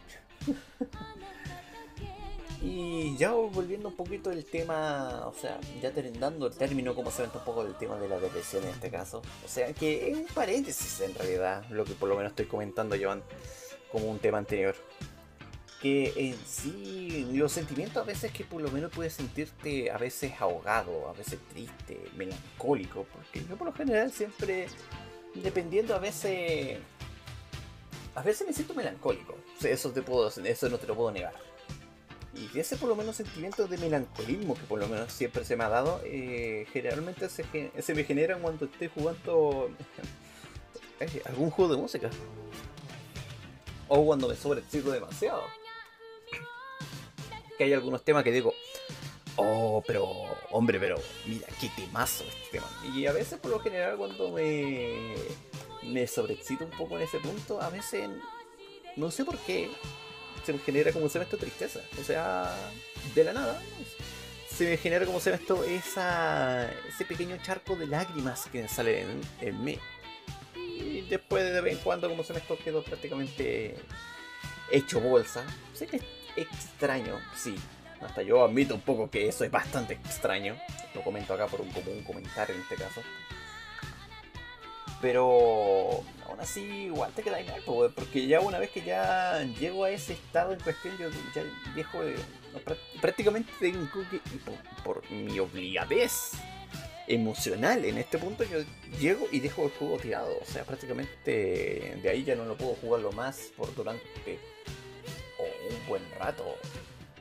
Y 2.69 3.15
ya 3.15 3.31
volviendo 3.31 3.87
un 3.87 3.95
poquito 3.95 4.29
el 4.29 4.43
tema, 4.43 5.25
o 5.25 5.33
sea, 5.33 5.57
ya 5.81 5.89
dando 6.19 6.47
el 6.47 6.53
término, 6.53 6.93
como 6.93 7.11
se 7.11 7.21
ve 7.21 7.29
un 7.33 7.41
poco 7.45 7.65
el 7.65 7.75
tema 7.75 7.95
de 7.95 8.09
la 8.09 8.19
depresión 8.19 8.61
en 8.65 8.71
este 8.71 8.89
caso. 8.89 9.21
O 9.45 9.47
sea, 9.47 9.71
que 9.71 10.11
es 10.11 10.17
un 10.17 10.25
paréntesis 10.25 10.99
en 10.99 11.15
realidad, 11.15 11.63
lo 11.69 11.85
que 11.85 11.93
por 11.93 12.09
lo 12.09 12.17
menos 12.17 12.31
estoy 12.31 12.45
comentando, 12.47 12.97
Joan, 13.01 13.23
como 13.89 14.07
un 14.07 14.19
tema 14.19 14.39
anterior. 14.39 14.75
Que 15.81 16.11
en 16.17 16.35
sí, 16.45 17.29
los 17.31 17.53
sentimientos 17.53 18.03
a 18.03 18.05
veces 18.05 18.33
que 18.33 18.43
por 18.43 18.61
lo 18.61 18.69
menos 18.69 18.91
puedes 18.93 19.13
sentirte 19.13 19.89
a 19.89 19.97
veces 19.97 20.33
ahogado, 20.37 21.07
a 21.07 21.13
veces 21.13 21.39
triste, 21.53 22.03
melancólico, 22.17 23.05
porque 23.13 23.47
yo 23.47 23.55
por 23.55 23.67
lo 23.67 23.73
general 23.73 24.11
siempre, 24.11 24.67
dependiendo 25.35 25.95
a 25.95 25.99
veces, 25.99 26.79
a 28.13 28.21
veces 28.23 28.45
me 28.45 28.51
siento 28.51 28.73
melancólico. 28.73 29.37
Eso, 29.61 29.91
te 29.91 30.01
puedo, 30.01 30.27
eso 30.27 30.67
no 30.67 30.77
te 30.77 30.85
lo 30.85 30.95
puedo 30.95 31.11
negar 31.11 31.46
y 32.37 32.59
ese 32.59 32.77
por 32.77 32.89
lo 32.89 32.95
menos 32.95 33.15
sentimiento 33.15 33.67
de 33.67 33.77
melancolismo 33.77 34.55
que 34.55 34.61
por 34.61 34.79
lo 34.79 34.87
menos 34.87 35.11
siempre 35.11 35.43
se 35.43 35.55
me 35.55 35.63
ha 35.63 35.69
dado, 35.69 36.01
eh, 36.05 36.67
generalmente 36.71 37.27
se, 37.29 37.43
me 37.95 38.03
genera 38.03 38.37
cuando 38.37 38.65
estoy 38.65 38.89
jugando 38.93 39.69
eh, 40.99 41.21
algún 41.25 41.49
juego 41.49 41.73
de 41.73 41.81
música. 41.81 42.09
O 43.87 44.05
cuando 44.05 44.27
me 44.27 44.35
sobrecito 44.35 44.91
demasiado. 44.91 45.43
Que 47.57 47.63
hay 47.63 47.73
algunos 47.73 48.03
temas 48.03 48.23
que 48.23 48.31
digo, 48.31 48.53
oh, 49.37 49.83
pero, 49.87 50.05
hombre, 50.51 50.79
pero, 50.79 50.97
mira, 51.25 51.47
qué 51.59 51.69
temazo 51.75 52.23
este 52.25 52.59
tema. 52.59 52.67
Y 52.93 53.07
a 53.07 53.13
veces 53.13 53.39
por 53.39 53.49
lo 53.49 53.59
general 53.59 53.97
cuando 53.97 54.31
me, 54.31 55.15
me 55.83 56.05
sobrecito 56.05 56.65
un 56.65 56.71
poco 56.71 56.97
en 56.97 57.03
ese 57.03 57.19
punto, 57.19 57.61
a 57.61 57.69
veces, 57.69 58.09
no 58.95 59.09
sé 59.09 59.25
por 59.25 59.37
qué, 59.39 59.71
se 60.43 60.53
me 60.53 60.59
genera 60.59 60.91
como 60.91 61.09
se 61.09 61.19
ve 61.19 61.25
esto 61.25 61.37
tristeza. 61.37 61.81
O 61.99 62.03
sea, 62.03 62.55
de 63.15 63.23
la 63.23 63.33
nada. 63.33 63.61
Se 64.49 64.69
me 64.69 64.77
genera 64.77 65.05
como 65.05 65.19
se 65.19 65.31
ve 65.31 65.35
esto 65.37 65.63
esa, 65.63 66.71
ese 66.87 67.05
pequeño 67.05 67.37
charco 67.43 67.75
de 67.75 67.87
lágrimas 67.87 68.47
que 68.51 68.67
sale 68.67 69.05
en, 69.41 69.63
mí. 69.63 69.77
Y 70.55 71.01
después 71.01 71.43
de 71.43 71.61
vez 71.61 71.73
en 71.73 71.79
cuando 71.79 72.09
como 72.09 72.23
se 72.23 72.33
me 72.33 72.39
esto 72.39 72.57
quedó 72.63 72.83
prácticamente 72.83 73.75
hecho 74.71 74.99
bolsa. 74.99 75.45
Sé 75.73 75.87
que 75.87 75.97
es 75.97 76.03
extraño, 76.35 77.19
sí. 77.35 77.55
Hasta 78.01 78.21
yo 78.21 78.43
admito 78.43 78.75
un 78.75 78.81
poco 78.81 79.09
que 79.09 79.27
eso 79.27 79.43
es 79.43 79.51
bastante 79.51 79.93
extraño. 79.93 80.55
Lo 80.93 81.03
comento 81.03 81.33
acá 81.33 81.47
por 81.47 81.61
un, 81.61 81.69
como 81.71 81.91
un 81.91 82.03
comentario 82.03 82.55
en 82.55 82.61
este 82.61 82.75
caso. 82.75 83.01
Pero 85.01 86.03
aún 86.25 86.39
así 86.39 86.61
igual 86.61 87.11
te 87.13 87.21
queda 87.21 87.37
mal, 87.43 87.61
porque 87.95 88.25
ya 88.27 88.39
una 88.39 88.57
vez 88.57 88.71
que 88.71 88.81
ya 88.81 89.43
llego 89.59 89.83
a 89.85 89.91
ese 89.91 90.13
estado 90.13 90.53
en 90.53 90.59
cuestión, 90.59 90.97
yo 90.97 91.09
ya 91.35 91.43
dejo 91.75 92.03
de... 92.03 92.15
prácticamente 92.99 93.51
tengo 93.59 93.87
que... 94.09 94.19
Por, 94.83 95.01
por, 95.01 95.11
mi 95.11 95.37
obligadez 95.39 96.31
emocional 97.07 97.85
en 97.85 97.97
este 97.97 98.17
punto, 98.17 98.43
yo 98.43 98.59
llego 98.99 99.27
y 99.31 99.39
dejo 99.39 99.65
el 99.65 99.71
juego 99.71 99.97
tirado. 99.97 100.37
O 100.41 100.45
sea, 100.45 100.63
prácticamente 100.63 101.97
de 102.01 102.09
ahí 102.09 102.23
ya 102.23 102.35
no 102.35 102.45
lo 102.45 102.57
puedo 102.57 102.75
jugarlo 102.75 103.11
más 103.11 103.51
por 103.55 103.73
durante 103.75 104.03
o 105.39 105.73
un 105.73 105.87
buen 105.87 106.01
rato 106.19 106.43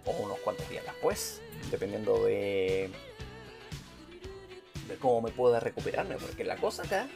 o 0.05 0.11
unos 0.13 0.39
cuantos 0.41 0.69
días 0.71 0.85
después, 0.85 1.41
dependiendo 1.71 2.25
de 2.25 2.91
de 4.89 4.95
cómo 4.97 5.21
me 5.21 5.31
pueda 5.31 5.59
recuperarme, 5.59 6.17
porque 6.17 6.45
la 6.45 6.57
cosa 6.57 6.85
acá 6.85 7.09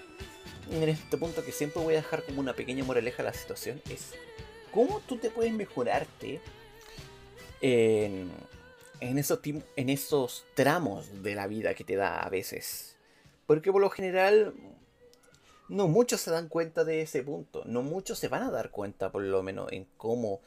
en 0.70 0.88
este 0.88 1.16
punto 1.16 1.44
que 1.44 1.52
siempre 1.52 1.82
voy 1.82 1.94
a 1.94 1.98
dejar 1.98 2.24
como 2.24 2.40
una 2.40 2.54
pequeña 2.54 2.84
moraleja 2.84 3.22
a 3.22 3.26
la 3.26 3.32
situación 3.32 3.80
es 3.90 4.12
cómo 4.72 5.00
tú 5.00 5.16
te 5.16 5.30
puedes 5.30 5.52
mejorarte 5.52 6.40
en, 7.60 8.30
en, 9.00 9.18
esos, 9.18 9.40
en 9.44 9.88
esos 9.88 10.44
tramos 10.54 11.22
de 11.22 11.34
la 11.34 11.46
vida 11.46 11.74
que 11.74 11.84
te 11.84 11.96
da 11.96 12.20
a 12.20 12.28
veces. 12.28 12.96
Porque 13.46 13.72
por 13.72 13.80
lo 13.80 13.90
general 13.90 14.54
no 15.68 15.88
muchos 15.88 16.20
se 16.20 16.30
dan 16.30 16.48
cuenta 16.48 16.84
de 16.84 17.02
ese 17.02 17.22
punto, 17.22 17.62
no 17.66 17.82
muchos 17.82 18.18
se 18.18 18.28
van 18.28 18.42
a 18.42 18.50
dar 18.50 18.70
cuenta 18.70 19.10
por 19.10 19.22
lo 19.22 19.42
menos 19.42 19.72
en 19.72 19.86
cómo 19.96 20.40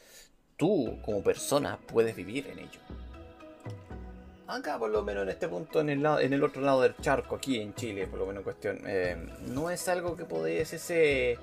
tú 0.57 0.97
como 1.03 1.23
persona 1.23 1.79
puedes 1.87 2.15
vivir 2.15 2.47
en 2.47 2.59
ello 2.59 2.79
acá 4.55 4.77
por 4.77 4.89
lo 4.89 5.03
menos 5.03 5.23
en 5.23 5.29
este 5.29 5.47
punto, 5.47 5.81
en 5.81 5.89
el, 5.89 6.05
en 6.05 6.33
el 6.33 6.43
otro 6.43 6.61
lado 6.61 6.81
del 6.81 6.95
charco, 6.97 7.35
aquí 7.35 7.59
en 7.59 7.73
Chile, 7.73 8.07
por 8.07 8.19
lo 8.19 8.25
menos 8.25 8.41
en 8.41 8.43
cuestión, 8.43 8.79
eh, 8.85 9.15
no 9.47 9.69
es 9.69 9.87
algo 9.87 10.15
que 10.15 10.25
podéis 10.25 10.59
decirse 10.59 11.37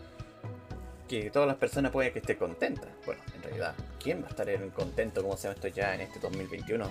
que 1.09 1.31
todas 1.31 1.49
las 1.49 1.57
personas 1.57 1.91
pueden 1.91 2.13
que 2.13 2.21
estén 2.21 2.37
contentas. 2.37 2.89
Bueno, 3.05 3.21
en 3.35 3.43
realidad, 3.43 3.75
¿quién 4.01 4.23
va 4.23 4.27
a 4.27 4.31
estar 4.31 4.49
contento 4.71 5.23
como 5.23 5.37
se 5.37 5.45
llama 5.45 5.55
esto 5.55 5.69
ya 5.69 5.95
en 5.95 6.03
este 6.03 6.21
2021? 6.21 6.89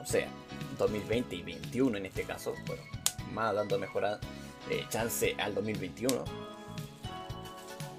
O 0.00 0.04
sea, 0.04 0.28
2020 0.78 1.36
y 1.36 1.38
2021 1.38 1.98
en 1.98 2.06
este 2.06 2.24
caso, 2.24 2.54
bueno, 2.66 2.82
más 3.32 3.54
dando 3.54 3.78
mejor 3.78 4.04
eh, 4.68 4.84
chance 4.88 5.34
al 5.38 5.54
2021. 5.54 6.24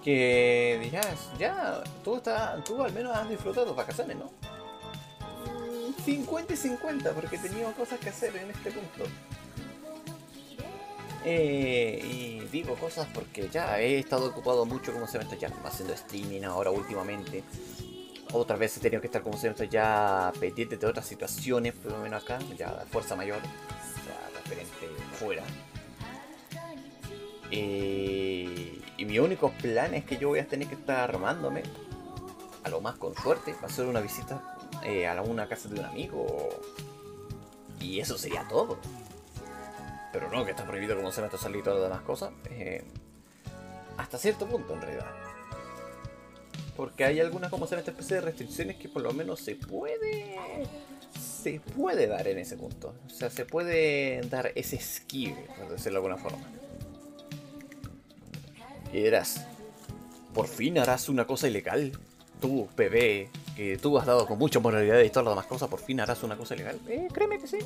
Que 0.03 0.79
dirás, 0.83 1.31
ya, 1.39 1.81
tú, 2.03 2.17
está, 2.17 2.61
tú 2.63 2.83
al 2.83 2.91
menos 2.91 3.15
has 3.15 3.27
disfrutado 3.29 3.67
tus 3.67 3.75
vacaciones, 3.75 4.17
¿no? 4.17 4.31
50 6.05 6.53
y 6.53 6.57
50, 6.57 7.11
porque 7.13 7.37
tenía 7.37 7.71
cosas 7.73 7.99
que 7.99 8.09
hacer 8.09 8.35
en 8.35 8.51
este 8.51 8.71
punto. 8.71 9.05
Eh, 11.25 12.01
y 12.03 12.39
digo 12.51 12.75
cosas 12.75 13.07
porque 13.13 13.47
ya 13.49 13.79
he 13.79 13.99
estado 13.99 14.27
ocupado 14.27 14.65
mucho, 14.65 14.91
como 14.91 15.07
se 15.07 15.17
llama 15.17 15.35
ya 15.37 15.49
haciendo 15.63 15.93
streaming 15.93 16.41
ahora 16.43 16.71
últimamente. 16.71 17.43
Otras 18.33 18.59
veces 18.59 18.77
he 18.77 18.81
tenido 18.81 18.99
que 18.99 19.07
estar, 19.07 19.21
como 19.21 19.37
se 19.37 19.47
llama 19.47 19.69
ya 19.69 20.33
pendiente 20.39 20.75
de 20.77 20.87
otras 20.87 21.05
situaciones, 21.05 21.73
por 21.73 21.93
lo 21.93 21.99
menos 21.99 22.23
acá, 22.23 22.39
ya 22.57 22.73
de 22.73 22.85
fuerza 22.87 23.15
mayor, 23.15 23.39
ya 23.41 24.39
referente 24.39 24.87
fuera. 25.17 25.43
Eh, 27.51 28.81
y 28.97 29.05
mi 29.05 29.19
único 29.19 29.51
plan 29.51 29.93
es 29.93 30.03
que 30.05 30.17
yo 30.17 30.29
voy 30.29 30.39
a 30.39 30.47
tener 30.47 30.67
que 30.67 30.75
estar 30.75 30.99
armándome, 30.99 31.63
a 32.63 32.69
lo 32.69 32.81
más 32.81 32.95
con 32.95 33.15
suerte, 33.15 33.53
va 33.61 33.67
a 33.67 33.69
ser 33.69 33.85
una 33.85 34.01
visita 34.01 34.52
eh, 34.83 35.07
a 35.07 35.21
una 35.21 35.47
casa 35.47 35.69
de 35.69 35.79
un 35.79 35.85
amigo. 35.85 36.49
Y 37.79 37.99
eso 37.99 38.17
sería 38.17 38.47
todo. 38.47 38.77
Pero 40.11 40.29
no, 40.29 40.45
que 40.45 40.51
está 40.51 40.65
prohibido 40.65 40.95
como 40.95 41.11
se 41.11 41.21
me 41.21 41.27
está 41.27 41.37
saliendo 41.37 41.71
todas 41.71 41.81
las 41.81 41.89
demás 41.89 42.05
cosas. 42.05 42.31
Eh, 42.51 42.83
hasta 43.97 44.17
cierto 44.17 44.45
punto, 44.45 44.73
en 44.73 44.81
realidad. 44.81 45.11
Porque 46.75 47.05
hay 47.05 47.19
algunas, 47.19 47.49
como 47.49 47.67
se 47.67 47.75
esta 47.75 47.91
especie 47.91 48.15
de 48.15 48.21
restricciones 48.21 48.77
que 48.77 48.89
por 48.89 49.01
lo 49.01 49.13
menos 49.13 49.39
se 49.39 49.55
puede. 49.55 50.37
Se 51.19 51.59
puede 51.59 52.07
dar 52.07 52.27
en 52.27 52.39
ese 52.39 52.57
punto. 52.57 52.95
O 53.05 53.09
sea, 53.09 53.29
se 53.29 53.45
puede 53.45 54.21
dar 54.29 54.51
ese 54.55 54.77
esquive, 54.77 55.47
por 55.57 55.69
decirlo 55.69 56.01
de 56.01 56.07
alguna 56.07 56.17
forma. 56.17 56.45
Y 58.91 59.01
dirás, 59.01 59.45
por 60.33 60.47
fin 60.47 60.77
harás 60.79 61.09
una 61.09 61.25
cosa 61.25 61.47
ilegal. 61.47 61.91
Tú, 62.39 62.67
bebé, 62.75 63.29
que 63.55 63.77
tú 63.77 63.97
has 63.97 64.05
dado 64.05 64.25
con 64.25 64.37
mucha 64.37 64.59
moralidad 64.59 64.99
y 65.01 65.09
todas 65.09 65.25
las 65.25 65.33
demás 65.33 65.45
cosas, 65.45 65.69
por 65.69 65.79
fin 65.79 65.99
harás 65.99 66.23
una 66.23 66.35
cosa 66.35 66.55
legal. 66.55 66.79
Eh, 66.87 67.07
créeme 67.11 67.39
que 67.39 67.47
sí. 67.47 67.59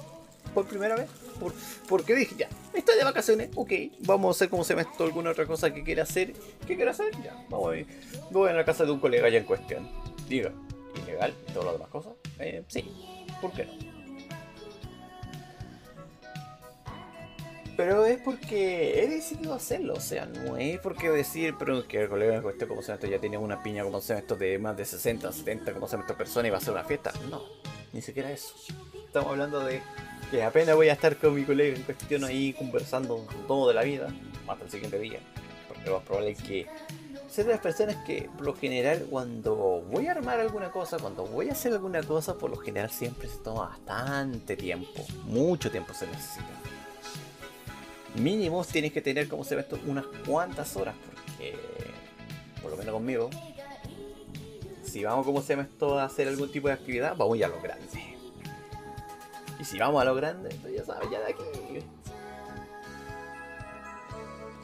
Por 0.54 0.66
primera 0.66 0.96
vez. 0.96 1.10
Por, 1.40 1.54
porque 1.88 2.16
dije, 2.16 2.36
ya, 2.38 2.50
estoy 2.74 2.98
de 2.98 3.04
vacaciones, 3.04 3.50
ok, 3.56 3.72
vamos 4.00 4.30
a 4.30 4.32
hacer 4.38 4.50
como 4.50 4.64
se 4.64 4.76
me 4.76 4.82
esto 4.82 5.04
alguna 5.04 5.32
otra 5.32 5.46
cosa 5.46 5.74
que 5.74 5.84
quiera 5.84 6.04
hacer. 6.04 6.34
¿Qué 6.66 6.76
quiero 6.76 6.92
hacer? 6.92 7.12
Ya, 7.24 7.36
vamos 7.50 7.74
a 7.74 7.78
ir. 7.78 7.88
Voy 8.32 8.50
a 8.50 8.54
la 8.54 8.66
casa 8.66 8.86
de 8.86 8.92
un 8.92 9.00
colega 9.00 9.30
ya 9.30 9.40
en 9.40 9.46
cuestión. 9.46 9.90
Diga, 10.28 10.52
ilegal 11.04 11.34
y 11.48 11.52
todas 11.52 11.66
las 11.66 11.74
demás 11.74 11.90
cosas. 11.90 12.14
Eh, 12.40 12.64
sí, 12.68 12.90
¿por 13.42 13.52
qué 13.52 13.66
no? 13.66 13.87
Pero 17.78 18.06
es 18.06 18.20
porque 18.20 19.04
he 19.04 19.08
decidido 19.08 19.54
hacerlo, 19.54 19.94
o 19.94 20.00
sea, 20.00 20.26
no 20.26 20.58
es 20.58 20.80
porque 20.80 21.12
decir, 21.12 21.54
pero 21.60 21.88
que 21.88 22.02
el 22.02 22.10
colega 22.10 22.42
este 22.50 22.68
como 22.68 22.82
se 22.82 22.92
esto 22.92 23.06
ya 23.06 23.20
tiene 23.20 23.38
una 23.38 23.62
piña 23.62 23.84
como 23.84 24.02
se 24.02 24.18
esto 24.18 24.36
de 24.36 24.58
más 24.58 24.76
de 24.76 24.84
60, 24.84 25.32
70, 25.32 25.74
como 25.74 25.88
se 25.88 25.96
esta 25.96 26.18
personas 26.18 26.48
y 26.48 26.50
va 26.50 26.58
a 26.58 26.60
hacer 26.60 26.74
una 26.74 26.84
fiesta. 26.84 27.14
No, 27.30 27.44
ni 27.94 28.02
siquiera 28.02 28.32
eso. 28.32 28.56
Estamos 29.06 29.30
hablando 29.30 29.60
de 29.60 29.84
que 30.32 30.42
apenas 30.42 30.76
voy 30.76 30.90
a 30.90 30.94
estar 30.94 31.18
con 31.18 31.36
mi 31.36 31.44
colega 31.44 31.78
en 31.78 31.84
cuestión 31.84 32.24
ahí 32.24 32.54
conversando 32.54 33.28
todo 33.48 33.68
de 33.68 33.76
la 33.76 33.84
vida. 33.84 34.08
hasta 34.48 34.66
el 34.66 34.72
siguiente 34.72 34.98
día. 34.98 35.20
Porque 35.68 35.86
lo 35.86 35.98
más 35.98 36.04
probable 36.04 36.32
es 36.32 36.42
que 36.42 36.66
ser 37.30 37.46
de 37.46 37.52
las 37.52 37.62
personas 37.62 37.98
que 38.08 38.28
por 38.36 38.46
lo 38.48 38.56
general 38.56 39.06
cuando 39.08 39.84
voy 39.92 40.08
a 40.08 40.14
armar 40.14 40.40
alguna 40.40 40.72
cosa, 40.72 40.98
cuando 40.98 41.28
voy 41.28 41.50
a 41.50 41.52
hacer 41.52 41.74
alguna 41.74 42.02
cosa, 42.02 42.40
por 42.40 42.50
lo 42.50 42.58
general 42.58 42.90
siempre 42.90 43.28
se 43.28 43.38
toma 43.38 43.68
bastante 43.68 44.58
tiempo, 44.58 45.06
mucho 45.26 45.70
tiempo 45.70 45.94
se 45.94 46.08
necesita. 46.08 46.57
Mínimo 48.20 48.64
tienes 48.66 48.92
que 48.92 49.02
tener, 49.02 49.28
como 49.28 49.44
se 49.44 49.56
ve 49.56 49.62
esto, 49.62 49.80
unas 49.86 50.06
cuantas 50.26 50.76
horas, 50.76 50.96
porque 51.04 51.56
por 52.62 52.72
lo 52.72 52.78
menos 52.78 52.94
conmigo, 52.94 53.30
si 54.84 55.04
vamos, 55.04 55.26
como 55.26 55.42
se 55.42 55.54
llama 55.54 55.64
esto, 55.64 56.00
a 56.00 56.06
hacer 56.06 56.28
algún 56.28 56.52
tipo 56.52 56.68
de 56.68 56.74
actividad, 56.74 57.16
vamos 57.16 57.38
ya 57.38 57.46
a 57.46 57.50
lo 57.50 57.62
grande. 57.62 57.86
Y 59.60 59.64
si 59.64 59.78
vamos 59.78 60.02
a 60.02 60.06
lo 60.06 60.16
grande, 60.16 60.50
pues 60.62 60.76
ya 60.76 60.86
sabes, 60.86 61.10
ya 61.10 61.20
de 61.20 61.26
aquí. 61.32 61.44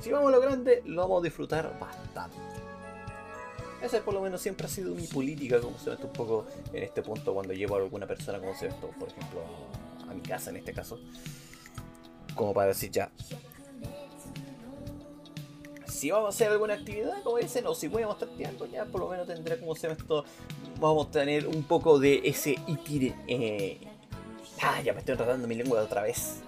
Si 0.01 0.11
vamos 0.11 0.29
a 0.29 0.31
lo 0.31 0.41
grande, 0.41 0.81
lo 0.85 1.03
vamos 1.03 1.21
a 1.21 1.23
disfrutar 1.23 1.77
bastante. 1.79 2.37
Esa 3.81 3.99
por 4.01 4.13
lo 4.13 4.21
menos 4.21 4.41
siempre 4.41 4.65
ha 4.65 4.69
sido 4.69 4.95
mi 4.95 5.07
política, 5.07 5.59
como 5.59 5.77
se 5.77 5.89
ve 5.89 5.95
esto 5.95 6.07
un 6.07 6.13
poco 6.13 6.45
en 6.71 6.83
este 6.83 7.01
punto 7.01 7.33
cuando 7.33 7.53
llevo 7.53 7.75
a 7.75 7.79
alguna 7.79 8.07
persona, 8.07 8.39
como 8.39 8.55
se 8.55 8.67
ve 8.67 8.71
esto, 8.73 8.89
por 8.99 9.09
ejemplo, 9.09 9.41
a 10.09 10.13
mi 10.13 10.21
casa 10.21 10.49
en 10.49 10.57
este 10.57 10.73
caso. 10.73 10.99
Como 12.35 12.53
para 12.53 12.67
decir 12.67 12.91
ya, 12.91 13.11
si 15.87 16.11
vamos 16.11 16.27
a 16.27 16.29
hacer 16.29 16.51
alguna 16.51 16.73
actividad, 16.73 17.21
como 17.23 17.37
dicen, 17.37 17.65
o 17.67 17.75
si 17.75 17.87
voy 17.87 18.03
a 18.03 18.07
mostrar 18.07 18.31
tiempo, 18.31 18.65
ya 18.65 18.85
por 18.85 19.01
lo 19.01 19.09
menos 19.09 19.27
tendré 19.27 19.59
como 19.59 19.75
se 19.75 19.91
esto, 19.91 20.25
vamos 20.79 21.07
a 21.07 21.11
tener 21.11 21.47
un 21.47 21.63
poco 21.63 21.99
de 21.99 22.21
ese 22.25 22.57
itire, 22.67 23.15
eh, 23.27 23.79
Ah, 24.65 24.81
ya 24.81 24.93
me 24.93 24.99
estoy 24.99 25.17
tratando 25.17 25.45
mi 25.45 25.55
lengua 25.55 25.81
otra 25.81 26.03
vez. 26.03 26.41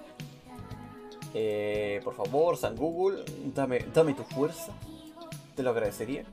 Eh, 1.33 1.99
por 2.03 2.15
favor, 2.15 2.55
San 2.55 2.75
Google, 2.75 3.25
dame, 3.53 3.79
dame 3.93 4.13
tu 4.13 4.23
fuerza. 4.23 4.71
Te 5.53 5.63
lo 5.63 5.71
agradecería. 5.71 6.23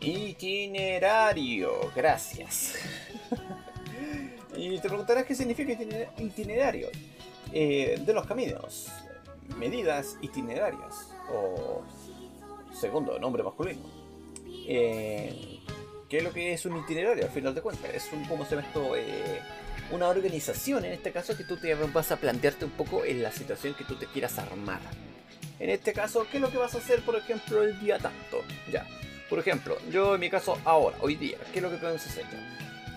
Itinerario, 0.00 1.70
gracias. 1.94 2.76
Y 4.72 4.78
te 4.78 4.88
preguntarás 4.88 5.24
qué 5.24 5.34
significa 5.34 5.72
itinerario. 6.18 6.88
Eh, 7.52 8.00
de 8.04 8.12
los 8.12 8.26
caminos, 8.26 8.88
medidas 9.58 10.16
itinerarias, 10.22 11.10
o 11.30 11.82
segundo, 12.72 13.18
nombre 13.18 13.42
masculino. 13.42 13.82
Eh, 14.66 15.60
¿Qué 16.08 16.18
es 16.18 16.24
lo 16.24 16.32
que 16.32 16.52
es 16.52 16.64
un 16.64 16.78
itinerario 16.78 17.24
al 17.24 17.30
final 17.30 17.54
de 17.54 17.60
cuentas? 17.60 17.94
Es 17.94 18.12
un, 18.12 18.24
¿cómo 18.24 18.44
se 18.44 18.56
llama 18.56 18.66
esto? 18.66 18.96
Eh, 18.96 19.40
una 19.92 20.08
organización, 20.08 20.84
en 20.84 20.92
este 20.92 21.12
caso, 21.12 21.36
que 21.36 21.44
tú 21.44 21.56
te 21.56 21.74
vas 21.74 22.10
a 22.10 22.16
plantearte 22.16 22.64
un 22.64 22.70
poco 22.72 23.04
en 23.04 23.22
la 23.22 23.30
situación 23.30 23.74
que 23.74 23.84
tú 23.84 23.96
te 23.96 24.06
quieras 24.06 24.38
armar. 24.38 24.80
En 25.60 25.70
este 25.70 25.92
caso, 25.92 26.26
¿qué 26.30 26.38
es 26.38 26.40
lo 26.40 26.50
que 26.50 26.58
vas 26.58 26.74
a 26.74 26.78
hacer, 26.78 27.02
por 27.02 27.16
ejemplo, 27.16 27.62
el 27.62 27.78
día 27.80 27.98
tanto? 27.98 28.42
Ya. 28.72 28.86
Por 29.28 29.38
ejemplo, 29.38 29.76
yo 29.90 30.14
en 30.14 30.20
mi 30.20 30.30
caso 30.30 30.58
ahora, 30.64 30.96
hoy 31.00 31.16
día, 31.16 31.38
¿qué 31.52 31.58
es 31.58 31.62
lo 31.62 31.70
que 31.70 31.76
podemos 31.76 32.04
hacer? 32.04 32.24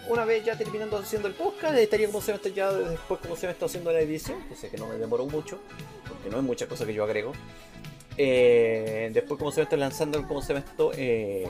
Una 0.10 0.24
vez 0.24 0.46
ya 0.46 0.58
terminando 0.58 0.98
haciendo 0.98 1.28
el 1.28 1.34
podcast, 1.34 1.78
estaría 1.78 2.08
como 2.08 2.22
se 2.22 2.32
me 2.32 2.38
está 2.38 2.50
ya 2.50 2.72
después 2.72 3.20
como 3.20 3.36
se 3.36 3.46
me 3.46 3.52
está 3.52 3.66
haciendo 3.66 3.92
la 3.92 4.00
edición, 4.00 4.42
que 4.48 4.56
sé 4.56 4.70
que 4.70 4.78
no 4.78 4.88
me 4.88 4.98
demoró 4.98 5.26
mucho, 5.26 5.60
porque 6.08 6.30
no 6.30 6.38
es 6.38 6.44
mucha 6.44 6.68
cosa 6.68 6.86
que 6.86 6.94
yo 6.94 7.04
agrego. 7.04 7.34
Eh, 8.18 9.10
después 9.14 9.38
como 9.38 9.52
se 9.52 9.60
me 9.60 9.64
está 9.64 9.76
lanzando, 9.76 10.26
como 10.26 10.42
se 10.42 10.54
me 10.54 10.60
está... 10.60 10.84
Eh, 10.96 11.48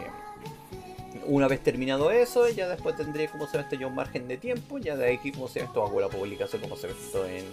una 1.25 1.47
vez 1.47 1.61
terminado 1.61 2.09
eso, 2.09 2.47
ya 2.49 2.67
después 2.67 2.95
tendré 2.95 3.27
como 3.27 3.47
se 3.47 3.57
ve 3.57 3.63
esto 3.63 3.75
ya 3.75 3.87
un 3.87 3.95
margen 3.95 4.27
de 4.27 4.37
tiempo, 4.37 4.77
ya 4.77 4.95
de 4.95 5.13
aquí 5.13 5.31
como 5.31 5.47
se 5.47 5.59
ve 5.59 5.65
esto 5.65 5.83
hago 5.83 5.99
la 5.99 6.07
publicación 6.07 6.61
como 6.61 6.77
se 6.77 6.87
ve 6.87 6.93
esto 6.93 7.27
en, 7.27 7.43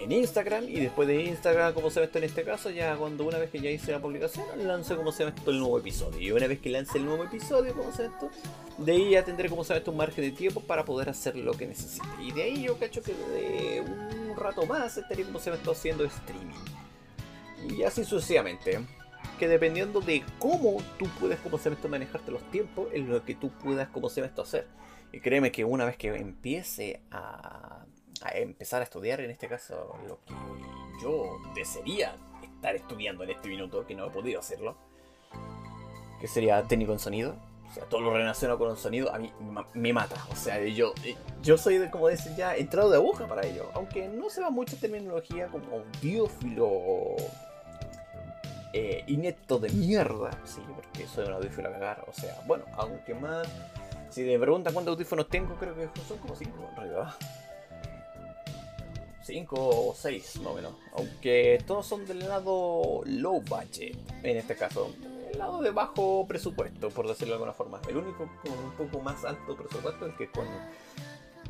en 0.00 0.12
Instagram 0.12 0.64
y 0.68 0.80
después 0.80 1.06
de 1.06 1.22
Instagram 1.24 1.74
como 1.74 1.90
se 1.90 2.00
ve 2.00 2.06
esto 2.06 2.18
en 2.18 2.24
este 2.24 2.42
caso, 2.42 2.70
ya 2.70 2.96
cuando 2.96 3.24
una 3.24 3.38
vez 3.38 3.50
que 3.50 3.60
ya 3.60 3.70
hice 3.70 3.92
la 3.92 4.00
publicación, 4.00 4.46
lanzo 4.66 4.96
como 4.96 5.12
se 5.12 5.24
ve 5.24 5.32
esto 5.36 5.50
el 5.50 5.58
nuevo 5.58 5.78
episodio. 5.78 6.18
Y 6.20 6.32
una 6.32 6.46
vez 6.46 6.60
que 6.60 6.70
lance 6.70 6.98
el 6.98 7.04
nuevo 7.04 7.24
episodio, 7.24 7.74
como 7.74 7.92
se 7.92 8.02
ve 8.02 8.08
esto, 8.08 8.30
de 8.78 8.92
ahí 8.92 9.10
ya 9.10 9.24
tendré 9.24 9.48
como 9.48 9.62
se 9.62 9.74
ve 9.74 9.80
esto 9.80 9.90
un 9.90 9.98
margen 9.98 10.24
de 10.24 10.30
tiempo 10.32 10.60
para 10.60 10.84
poder 10.84 11.10
hacer 11.10 11.36
lo 11.36 11.52
que 11.52 11.66
necesite. 11.66 12.06
Y 12.20 12.32
de 12.32 12.42
ahí 12.42 12.62
yo 12.62 12.78
cacho 12.78 13.02
que 13.02 13.12
de 13.12 13.82
un 13.82 14.36
rato 14.36 14.64
más 14.66 14.96
estaría 14.96 15.26
como 15.26 15.38
se 15.38 15.50
ve 15.50 15.56
esto 15.56 15.72
haciendo 15.72 16.04
streaming. 16.04 16.54
Y 17.68 17.82
así 17.82 18.04
sucesivamente 18.04 18.80
que 19.38 19.48
dependiendo 19.48 20.00
de 20.00 20.22
cómo 20.38 20.82
tú 20.98 21.06
puedes, 21.18 21.40
como 21.40 21.56
se 21.56 21.70
esto, 21.70 21.88
manejarte 21.88 22.30
los 22.30 22.42
tiempos, 22.50 22.88
es 22.92 23.06
lo 23.06 23.24
que 23.24 23.34
tú 23.34 23.50
puedas, 23.50 23.88
como 23.88 24.10
se 24.10 24.22
esto, 24.22 24.42
hacer. 24.42 24.66
Y 25.12 25.20
créeme 25.20 25.50
que 25.50 25.64
una 25.64 25.86
vez 25.86 25.96
que 25.96 26.14
empiece 26.14 27.00
a, 27.10 27.79
a, 28.22 28.36
empezar 28.36 28.80
a 28.80 28.84
estudiar, 28.84 29.20
en 29.20 29.30
este 29.30 29.48
caso, 29.48 29.96
lo 30.06 30.18
que 30.24 30.34
yo 31.02 31.38
desearía 31.54 32.14
estar 32.42 32.74
estudiando 32.76 33.24
en 33.24 33.30
este 33.30 33.48
minuto, 33.48 33.86
que 33.86 33.94
no 33.94 34.06
he 34.06 34.10
podido 34.10 34.40
hacerlo, 34.40 34.76
que 36.20 36.28
sería 36.28 36.62
técnico 36.64 36.92
en 36.92 36.98
sonido. 36.98 37.36
O 37.70 37.72
sea, 37.72 37.84
todo 37.84 38.00
lo 38.00 38.12
relacionado 38.12 38.58
con 38.58 38.70
el 38.70 38.76
sonido 38.76 39.14
a 39.14 39.18
mí 39.18 39.32
me 39.74 39.92
mata. 39.92 40.16
O 40.32 40.34
sea, 40.34 40.60
yo, 40.64 40.92
yo 41.40 41.56
soy, 41.56 41.78
de, 41.78 41.88
como 41.88 42.08
decir, 42.08 42.34
ya 42.34 42.56
entrado 42.56 42.90
de 42.90 42.96
aguja 42.96 43.28
para 43.28 43.46
ello. 43.46 43.70
Aunque 43.74 44.08
no 44.08 44.28
se 44.28 44.40
va 44.40 44.50
mucha 44.50 44.76
terminología 44.76 45.46
como 45.46 45.76
audiófilo 45.76 47.14
eh, 48.72 49.04
inepto 49.06 49.58
de 49.58 49.68
mierda, 49.70 50.30
sí, 50.44 50.60
porque 50.74 51.06
soy 51.06 51.26
un 51.26 51.34
audífono 51.34 51.68
a 51.68 51.72
cagar. 51.72 52.04
O 52.08 52.12
sea, 52.12 52.40
bueno, 52.46 52.64
aunque 52.74 53.14
más. 53.14 53.48
Si 54.10 54.22
me 54.22 54.36
preguntan 54.40 54.72
cuántos 54.72 54.94
audífonos 54.94 55.28
tengo, 55.28 55.54
creo 55.54 55.74
que 55.74 55.88
son 56.08 56.18
como 56.18 56.34
5 56.34 56.50
en 56.70 56.76
realidad. 56.76 57.14
5 59.30 59.56
o 59.56 59.94
6 59.94 60.40
más 60.40 60.46
o 60.46 60.54
menos. 60.54 60.72
Aunque 60.94 61.62
todos 61.64 61.86
son 61.86 62.04
del 62.04 62.18
lado 62.18 63.02
low 63.04 63.40
budget, 63.40 63.96
en 64.24 64.36
este 64.36 64.56
caso. 64.56 64.90
El 65.32 65.38
lado 65.38 65.62
de 65.62 65.70
bajo 65.70 66.26
presupuesto, 66.26 66.90
por 66.90 67.06
decirlo 67.06 67.28
de 67.28 67.34
alguna 67.34 67.52
forma. 67.52 67.80
El 67.88 67.98
único 67.98 68.28
con 68.42 68.52
un 68.52 68.72
poco 68.72 69.00
más 69.00 69.24
alto 69.24 69.56
presupuesto 69.56 70.06
es 70.06 70.12
el 70.12 70.18
que 70.18 70.30
con 70.30 70.46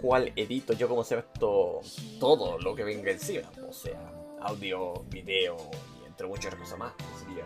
cual 0.01 0.33
edito 0.37 0.73
yo 0.75 0.89
como 0.89 1.05
se 1.05 1.17
ve 1.17 1.25
esto 1.33 1.81
todo 2.19 2.59
lo 2.59 2.75
que 2.75 2.85
venga 2.85 3.11
encima. 3.11 3.51
O 3.67 3.73
sea, 3.73 3.99
audio, 4.43 5.03
video, 5.09 5.57
entre 6.07 6.27
muchas 6.27 6.55
cosas 6.55 6.79
más, 6.79 6.93
sería 7.19 7.45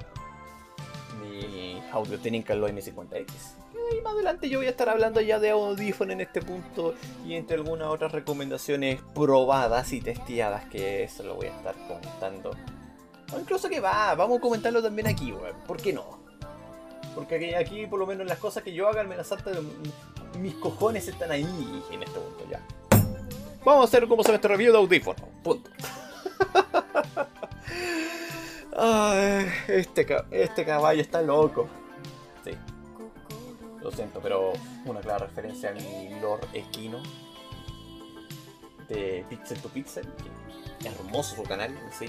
mi 1.21 1.83
Audio 1.93 2.19
Technical 2.19 2.63
M50X. 2.63 3.27
Y 3.93 4.01
más 4.01 4.15
adelante 4.15 4.49
yo 4.49 4.59
voy 4.59 4.67
a 4.67 4.71
estar 4.71 4.89
hablando 4.89 5.21
ya 5.21 5.39
de 5.39 5.51
audífono 5.51 6.13
en 6.13 6.21
este 6.21 6.41
punto 6.41 6.95
y 7.27 7.35
entre 7.35 7.57
algunas 7.57 7.89
otras 7.89 8.13
recomendaciones 8.13 9.01
probadas 9.15 9.93
y 9.93 10.01
testeadas 10.01 10.65
que 10.67 11.05
eso 11.05 11.23
lo 11.23 11.35
voy 11.35 11.47
a 11.47 11.57
estar 11.57 11.75
comentando. 11.87 12.51
O 13.35 13.41
incluso 13.41 13.69
que 13.69 13.81
va, 13.81 14.15
vamos 14.15 14.39
a 14.39 14.41
comentarlo 14.41 14.83
también 14.83 15.09
aquí, 15.09 15.33
weón. 15.33 15.57
¿Por 15.67 15.81
qué 15.81 15.93
no? 15.93 16.19
Porque 17.15 17.57
aquí, 17.57 17.87
por 17.87 17.99
lo 17.99 18.07
menos 18.07 18.27
las 18.27 18.39
cosas 18.39 18.63
que 18.63 18.73
yo 18.73 18.89
haga, 18.89 19.05
me 19.05 19.17
las 19.17 19.29
salta 19.29 19.51
mis 20.39 20.55
cojones 20.55 21.07
están 21.07 21.31
ahí 21.31 21.45
en 21.91 22.03
este 22.03 22.19
punto 22.19 22.45
ya. 22.51 22.61
Vamos 23.65 23.83
a 23.83 23.85
hacer 23.85 24.09
como 24.09 24.23
se 24.23 24.35
este 24.35 24.49
review 24.49 24.73
de 24.73 24.79
audífono. 24.79 25.29
Punto. 25.43 25.71
Ay, 28.77 29.47
este, 29.69 30.07
este 30.31 30.65
caballo 30.65 31.01
está 31.01 31.23
loco. 31.23 31.69
Sí. 32.45 32.53
Lo 33.81 33.91
siento, 33.93 34.21
pero 34.21 34.53
una 34.85 35.01
clara 35.01 35.27
referencia 35.27 35.71
a 35.71 35.73
mi 35.73 36.19
Lord 36.21 36.47
Esquino 36.53 37.01
de 38.89 39.25
Pixel 39.29 39.59
to 39.61 39.69
Pixel. 39.69 40.07
hermoso 40.85 41.37
su 41.37 41.43
canal, 41.45 41.79
sí. 41.97 42.07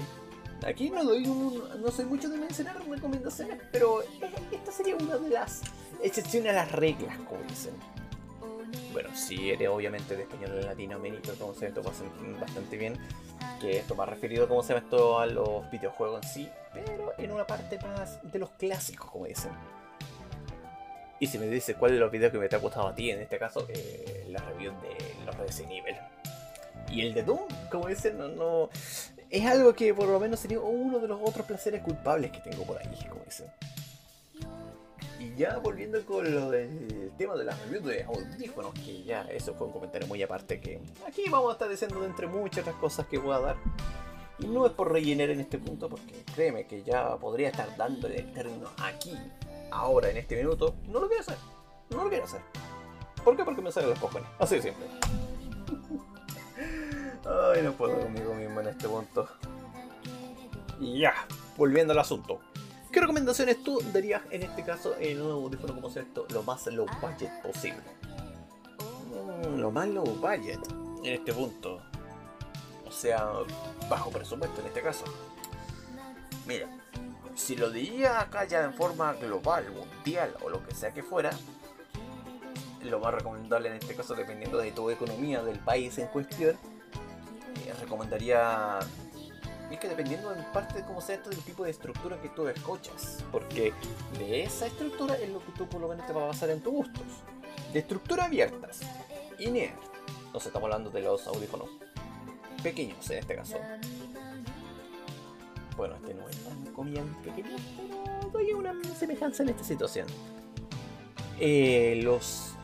Aquí 0.66 0.90
no 0.90 1.04
doy 1.04 1.26
un, 1.26 1.62
no 1.80 1.90
soy 1.90 2.06
mucho 2.06 2.28
de 2.28 2.38
mencionar 2.38 2.76
recomendaciones, 2.88 3.60
pero 3.70 4.02
esta 4.50 4.72
sería 4.72 4.96
una 4.96 5.16
de 5.18 5.30
las 5.30 5.62
excepciones 6.02 6.52
a 6.52 6.54
las 6.56 6.72
reglas, 6.72 7.16
como 7.28 7.42
dicen. 7.42 7.74
Bueno, 8.92 9.14
si 9.14 9.50
eres 9.50 9.68
obviamente 9.68 10.16
de 10.16 10.22
español 10.22 10.58
en 10.58 10.66
Latinoamérica, 10.66 11.32
se 11.58 11.66
esto 11.66 11.82
bastante 11.82 12.76
bien 12.76 12.98
que 13.60 13.78
esto 13.78 14.00
ha 14.00 14.06
referido, 14.06 14.48
como 14.48 14.62
se 14.62 14.74
llama 14.74 14.84
esto, 14.84 15.18
a 15.18 15.26
los 15.26 15.70
videojuegos 15.70 16.22
en 16.22 16.28
sí, 16.28 16.48
pero 16.72 17.12
en 17.18 17.32
una 17.32 17.46
parte 17.46 17.78
más 17.80 18.18
de 18.22 18.38
los 18.38 18.50
clásicos, 18.50 19.10
como 19.10 19.26
dicen. 19.26 19.52
Y 21.18 21.26
si 21.26 21.38
me 21.38 21.46
dices 21.46 21.76
cuál 21.76 21.92
de 21.92 21.98
los 21.98 22.10
videos 22.10 22.30
que 22.32 22.38
me 22.38 22.48
te 22.48 22.56
ha 22.56 22.58
gustado 22.58 22.88
a 22.88 22.94
ti, 22.94 23.10
en 23.10 23.20
este 23.20 23.38
caso, 23.38 23.66
eh, 23.68 24.26
la 24.28 24.38
review 24.40 24.72
de 24.82 25.24
los 25.24 25.34
Resident 25.36 25.72
Evil. 25.72 25.96
Y 26.90 27.00
el 27.00 27.14
de 27.14 27.22
Doom, 27.22 27.40
como 27.70 27.88
dicen, 27.88 28.18
no, 28.18 28.28
no, 28.28 28.70
es 29.30 29.46
algo 29.46 29.74
que 29.74 29.92
por 29.94 30.06
lo 30.06 30.20
menos 30.20 30.40
sería 30.40 30.60
uno 30.60 30.98
de 30.98 31.08
los 31.08 31.20
otros 31.22 31.46
placeres 31.46 31.82
culpables 31.82 32.30
que 32.30 32.40
tengo 32.40 32.64
por 32.64 32.78
ahí, 32.78 33.06
como 33.08 33.24
dicen. 33.24 33.46
Y 35.18 35.34
ya 35.34 35.56
volviendo 35.58 36.04
con 36.04 36.30
lo 36.32 36.50
del 36.50 37.12
tema 37.16 37.34
de 37.36 37.44
las 37.44 37.58
reviews 37.62 37.84
de 37.84 38.04
audífonos, 38.04 38.74
que 38.74 39.02
ya 39.02 39.22
eso 39.22 39.54
fue 39.54 39.66
un 39.66 39.72
comentario 39.72 40.06
muy 40.06 40.22
aparte 40.22 40.60
que 40.60 40.80
aquí 41.06 41.24
vamos 41.30 41.50
a 41.50 41.52
estar 41.52 41.68
diciendo 41.68 42.04
entre 42.04 42.26
muchas 42.26 42.62
otras 42.62 42.76
cosas 42.76 43.06
que 43.06 43.18
voy 43.18 43.34
a 43.34 43.40
dar. 43.40 43.56
Y 44.38 44.46
no 44.46 44.66
es 44.66 44.72
por 44.72 44.92
rellenar 44.92 45.30
en 45.30 45.40
este 45.40 45.56
punto, 45.58 45.88
porque 45.88 46.22
créeme 46.34 46.66
que 46.66 46.82
ya 46.82 47.16
podría 47.16 47.48
estar 47.48 47.74
dándole 47.76 48.18
el 48.18 48.32
término 48.34 48.68
aquí, 48.82 49.16
ahora, 49.70 50.10
en 50.10 50.18
este 50.18 50.36
minuto. 50.36 50.74
No 50.88 51.00
lo 51.00 51.08
quiero 51.08 51.22
hacer. 51.22 51.38
No 51.88 52.04
lo 52.04 52.10
quiero 52.10 52.24
hacer. 52.24 52.42
¿Por 53.24 53.34
qué? 53.34 53.44
Porque 53.44 53.62
me 53.62 53.72
salen 53.72 53.90
los 53.90 53.98
cojones. 53.98 54.28
Así 54.38 54.56
de 54.56 54.62
simple. 54.62 54.86
Ay, 57.24 57.62
no 57.62 57.72
puedo 57.72 57.98
conmigo 57.98 58.34
mismo 58.34 58.60
en 58.60 58.68
este 58.68 58.88
punto. 58.88 59.26
Y 60.78 61.00
ya, 61.00 61.14
volviendo 61.56 61.94
al 61.94 61.98
asunto. 61.98 62.40
¿Qué 62.96 63.00
recomendaciones 63.00 63.62
tú 63.62 63.78
darías 63.92 64.22
en 64.30 64.42
este 64.42 64.64
caso 64.64 64.96
en 64.98 65.20
un 65.20 65.30
audífono 65.30 65.74
como 65.74 65.88
esto 65.88 66.26
lo 66.30 66.42
más 66.42 66.66
low 66.68 66.86
budget 67.02 67.30
posible? 67.42 67.82
Mm, 69.44 69.58
lo 69.58 69.70
más 69.70 69.86
low 69.88 70.06
budget 70.06 70.58
en 71.04 71.12
este 71.12 71.34
punto. 71.34 71.82
O 72.86 72.90
sea, 72.90 73.28
bajo 73.90 74.10
presupuesto 74.10 74.62
en 74.62 74.68
este 74.68 74.80
caso. 74.80 75.04
Mira, 76.46 76.70
si 77.34 77.54
lo 77.54 77.68
diría 77.68 78.18
acá 78.18 78.46
ya 78.46 78.64
en 78.64 78.72
forma 78.72 79.12
global, 79.12 79.70
mundial 79.72 80.34
o 80.40 80.48
lo 80.48 80.66
que 80.66 80.74
sea 80.74 80.94
que 80.94 81.02
fuera, 81.02 81.32
lo 82.82 82.98
más 82.98 83.12
recomendable 83.12 83.68
en 83.68 83.74
este 83.74 83.94
caso, 83.94 84.14
dependiendo 84.14 84.56
de 84.56 84.72
tu 84.72 84.88
economía 84.88 85.42
del 85.42 85.58
país 85.58 85.98
en 85.98 86.06
cuestión, 86.06 86.56
eh, 87.66 87.74
recomendaría 87.78 88.78
es 89.70 89.80
que 89.80 89.88
dependiendo 89.88 90.32
en 90.34 90.44
parte 90.52 90.74
de 90.74 90.84
cómo 90.84 91.00
sea 91.00 91.16
esto 91.16 91.30
del 91.30 91.40
tipo 91.40 91.64
de 91.64 91.70
estructura 91.70 92.20
que 92.20 92.28
tú 92.28 92.46
escuchas, 92.48 93.24
porque 93.32 93.72
de 94.18 94.44
esa 94.44 94.66
estructura 94.66 95.16
es 95.16 95.28
lo 95.28 95.44
que 95.44 95.52
tú 95.52 95.66
por 95.66 95.80
lo 95.80 95.88
menos 95.88 96.06
te 96.06 96.12
va 96.12 96.22
a 96.22 96.26
basar 96.26 96.50
en 96.50 96.60
tus 96.60 96.72
gustos. 96.72 97.02
De 97.72 97.80
estructura 97.80 98.24
abiertas, 98.24 98.80
no 99.38 99.52
nos 100.32 100.46
estamos 100.46 100.66
hablando 100.66 100.90
de 100.90 101.02
los 101.02 101.26
audífonos 101.26 101.68
pequeños 102.62 103.10
en 103.10 103.18
este 103.18 103.36
caso. 103.36 103.56
Bueno, 105.76 105.96
este 105.96 106.14
no 106.14 106.28
es 106.28 106.36
tan 106.38 106.72
comillas 106.72 107.04
pequeño, 107.22 107.56
pero 107.76 108.30
doy 108.30 108.52
una 108.52 108.72
semejanza 108.98 109.42
en 109.42 109.50
esta 109.50 109.64
situación. 109.64 110.06
Eh, 111.38 112.00
los 112.02 112.56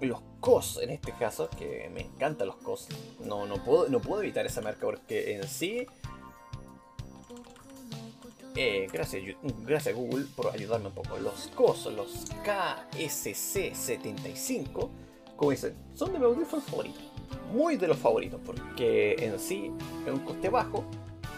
los 0.00 0.20
COS 0.40 0.80
en 0.82 0.90
este 0.90 1.12
caso, 1.12 1.48
que 1.50 1.88
me 1.92 2.00
encantan 2.00 2.48
los 2.48 2.56
COS. 2.56 2.88
No, 3.20 3.46
no, 3.46 3.62
puedo, 3.62 3.88
no 3.88 4.00
puedo 4.00 4.22
evitar 4.22 4.44
esa 4.46 4.60
marca 4.60 4.80
porque 4.82 5.36
en 5.36 5.46
sí. 5.46 5.86
Eh, 8.54 8.86
gracias, 8.92 9.22
gracias 9.64 9.94
Google 9.94 10.26
por 10.36 10.48
ayudarme 10.48 10.88
un 10.88 10.94
poco. 10.94 11.16
Los 11.18 11.48
COS, 11.54 11.86
los 11.86 12.26
KSC75, 12.44 14.90
como 15.36 15.50
dicen, 15.50 15.74
son 15.94 16.12
de 16.12 16.18
mis 16.18 16.28
audífonos 16.28 16.66
favoritos. 16.66 17.02
Muy 17.52 17.76
de 17.76 17.88
los 17.88 17.96
favoritos, 17.96 18.38
porque 18.44 19.16
en 19.18 19.38
sí 19.38 19.70
es 20.06 20.12
un 20.12 20.18
coste 20.20 20.50
bajo, 20.50 20.84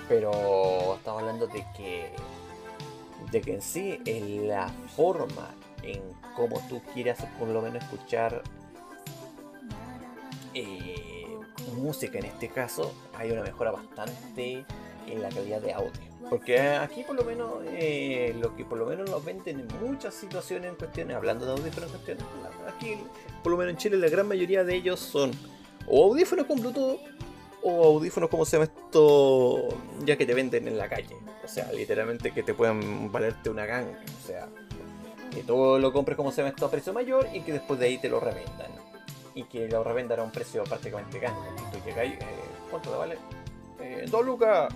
pero 0.09 0.97
estamos 0.97 1.23
hablando 1.23 1.47
de 1.47 1.65
que 1.77 2.11
de 3.31 3.41
que 3.41 3.55
en 3.55 3.63
sí 3.63 4.01
en 4.05 4.49
la 4.49 4.69
forma 4.97 5.55
en 5.83 6.03
cómo 6.37 6.61
tú 6.69 6.83
quieras 6.93 7.25
por 7.39 7.49
lo 7.49 7.63
menos 7.63 7.83
escuchar 7.83 8.43
eh, 10.53 11.39
música 11.77 12.19
en 12.19 12.27
este 12.27 12.49
caso, 12.49 12.93
hay 13.17 13.31
una 13.31 13.43
mejora 13.43 13.71
bastante 13.71 14.67
en 15.07 15.23
la 15.23 15.29
calidad 15.29 15.61
de 15.61 15.73
audio. 15.73 16.14
Porque 16.31 16.61
aquí 16.61 17.03
por 17.03 17.17
lo 17.17 17.25
menos 17.25 17.51
eh, 17.67 18.35
lo 18.41 18.57
que 18.57 18.65
por 18.65 18.79
lo 18.79 18.87
menos 18.87 19.11
nos 19.11 19.25
venden 19.25 19.61
en 19.61 19.69
muchas 19.81 20.15
situaciones 20.15 20.71
en 20.71 20.77
cuestiones, 20.77 21.17
hablando 21.17 21.45
de 21.45 21.53
audífonos 21.53 21.91
en 21.91 21.91
cuestiones, 21.91 22.25
aquí 22.67 22.97
por 23.43 23.53
lo 23.53 23.59
menos 23.59 23.73
en 23.73 23.79
Chile 23.79 23.97
la 23.99 24.09
gran 24.09 24.27
mayoría 24.27 24.65
de 24.65 24.75
ellos 24.75 25.01
son 25.01 25.31
o 25.87 26.05
audífonos 26.05 26.47
con 26.47 26.61
Bluetooth 26.61 26.99
o 27.63 27.85
audífonos 27.85 28.29
como 28.31 28.45
se 28.45 28.59
llama 28.59 28.65
esto 28.65 29.69
ya 30.05 30.17
que 30.17 30.27
te 30.27 30.35
venden 30.35 30.69
en 30.69 30.79
la 30.79 30.89
calle. 30.89 31.17
O 31.43 31.49
sea, 31.49 31.71
literalmente 31.73 32.31
que 32.33 32.43
te 32.43 32.55
puedan 32.55 33.11
valerte 33.11 33.51
una 33.51 33.67
ganga. 33.67 33.99
O 34.23 34.27
sea, 34.27 34.49
que 35.31 35.43
tú 35.43 35.79
lo 35.79 35.93
compres 35.93 36.17
como 36.17 36.31
se 36.31 36.39
llama 36.39 36.51
esto 36.51 36.67
a 36.67 36.71
precio 36.71 36.93
mayor 36.93 37.29
y 37.33 37.41
que 37.41 37.53
después 37.53 37.81
de 37.81 37.87
ahí 37.87 37.99
te 37.99 38.09
lo 38.09 38.21
revendan. 38.21 38.73
Y 39.35 39.45
que 39.45 39.69
lo 39.69 39.83
revendan 39.83 40.21
a 40.21 40.23
un 40.23 40.31
precio 40.31 40.63
prácticamente 40.65 41.19
ganga. 41.19 41.49
Eh, 41.87 42.21
¿cuánto 42.71 42.91
te 42.91 42.97
vale? 42.97 43.19
Eh, 43.81 44.07
dos 44.11 44.25
lucas. 44.25 44.73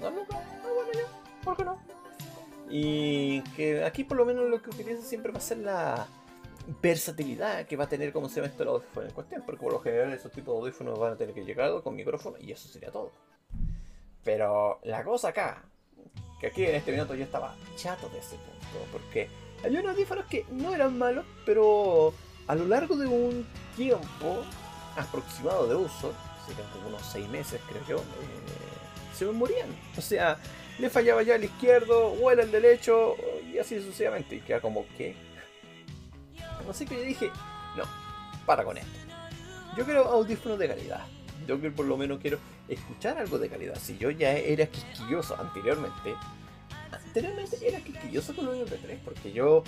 ¿Dos 0.00 0.14
lucas? 0.14 0.38
Ah, 0.40 0.68
bueno, 0.74 0.90
ya, 0.92 1.44
¿por 1.44 1.56
qué 1.56 1.64
no? 1.64 1.78
Y 2.70 3.42
que 3.56 3.84
aquí 3.84 4.04
por 4.04 4.16
lo 4.16 4.24
menos 4.24 4.48
lo 4.48 4.60
que 4.62 4.70
utiliza 4.70 5.02
siempre 5.02 5.32
va 5.32 5.38
a 5.38 5.42
ser 5.42 5.58
la 5.58 6.06
versatilidad 6.80 7.66
que 7.66 7.76
va 7.76 7.84
a 7.84 7.88
tener 7.88 8.12
como 8.12 8.28
se 8.28 8.36
llama 8.36 8.48
esto 8.48 8.62
el 8.62 8.70
audífono 8.70 9.06
en 9.06 9.12
cuestión. 9.12 9.42
Porque 9.44 9.62
por 9.62 9.72
lo 9.72 9.80
general 9.80 10.12
esos 10.12 10.32
tipos 10.32 10.54
de 10.54 10.60
audífonos 10.60 10.98
van 10.98 11.12
a 11.12 11.16
tener 11.16 11.34
que 11.34 11.44
llegar 11.44 11.82
con 11.82 11.94
micrófono 11.94 12.36
y 12.40 12.52
eso 12.52 12.68
sería 12.68 12.90
todo. 12.90 13.12
Pero 14.22 14.80
la 14.84 15.04
cosa 15.04 15.28
acá 15.28 15.64
que 16.40 16.46
aquí 16.48 16.64
en 16.64 16.74
este 16.74 16.92
minuto 16.92 17.14
yo 17.14 17.24
estaba 17.24 17.54
chato 17.76 18.08
de 18.08 18.18
ese 18.18 18.36
punto, 18.36 18.86
porque 18.92 19.28
había 19.64 19.80
unos 19.80 19.92
audífonos 19.92 20.26
que 20.26 20.46
no 20.50 20.74
eran 20.74 20.98
malos, 20.98 21.24
pero 21.46 22.12
a 22.46 22.54
lo 22.54 22.66
largo 22.66 22.96
de 22.96 23.06
un 23.06 23.46
tiempo 23.76 24.42
aproximado 24.96 25.66
de 25.66 25.74
uso, 25.76 26.12
serían 26.46 26.68
como 26.70 26.88
unos 26.88 27.02
6 27.06 27.28
meses 27.28 27.60
creo 27.68 27.84
yo, 27.86 27.96
eh, 27.96 28.73
se 29.14 29.24
me 29.24 29.32
morían. 29.32 29.68
O 29.96 30.00
sea, 30.00 30.38
le 30.78 30.90
fallaba 30.90 31.22
ya 31.22 31.36
el 31.36 31.44
izquierdo 31.44 32.08
o 32.08 32.30
el 32.30 32.50
derecho 32.50 33.16
y 33.52 33.58
así 33.58 33.80
sucesivamente. 33.80 34.36
Y 34.36 34.40
queda 34.40 34.60
como 34.60 34.86
que... 34.96 35.14
Así 36.68 36.86
que 36.86 36.96
yo 36.96 37.02
dije, 37.02 37.30
no, 37.76 37.84
para 38.46 38.64
con 38.64 38.76
esto. 38.76 38.90
Yo 39.76 39.84
quiero 39.84 40.04
audífonos 40.04 40.58
de 40.58 40.68
calidad. 40.68 41.04
Yo 41.46 41.60
que 41.60 41.70
por 41.70 41.86
lo 41.86 41.96
menos 41.96 42.20
quiero 42.20 42.38
escuchar 42.68 43.18
algo 43.18 43.38
de 43.38 43.48
calidad. 43.48 43.76
Si 43.80 43.98
yo 43.98 44.10
ya 44.10 44.32
era 44.32 44.66
quisquilloso 44.66 45.36
anteriormente, 45.38 46.14
anteriormente 46.90 47.58
era 47.62 47.80
quisquilloso 47.80 48.34
con 48.34 48.46
los 48.46 48.56
MP3, 48.56 48.98
porque 49.04 49.32
yo 49.32 49.62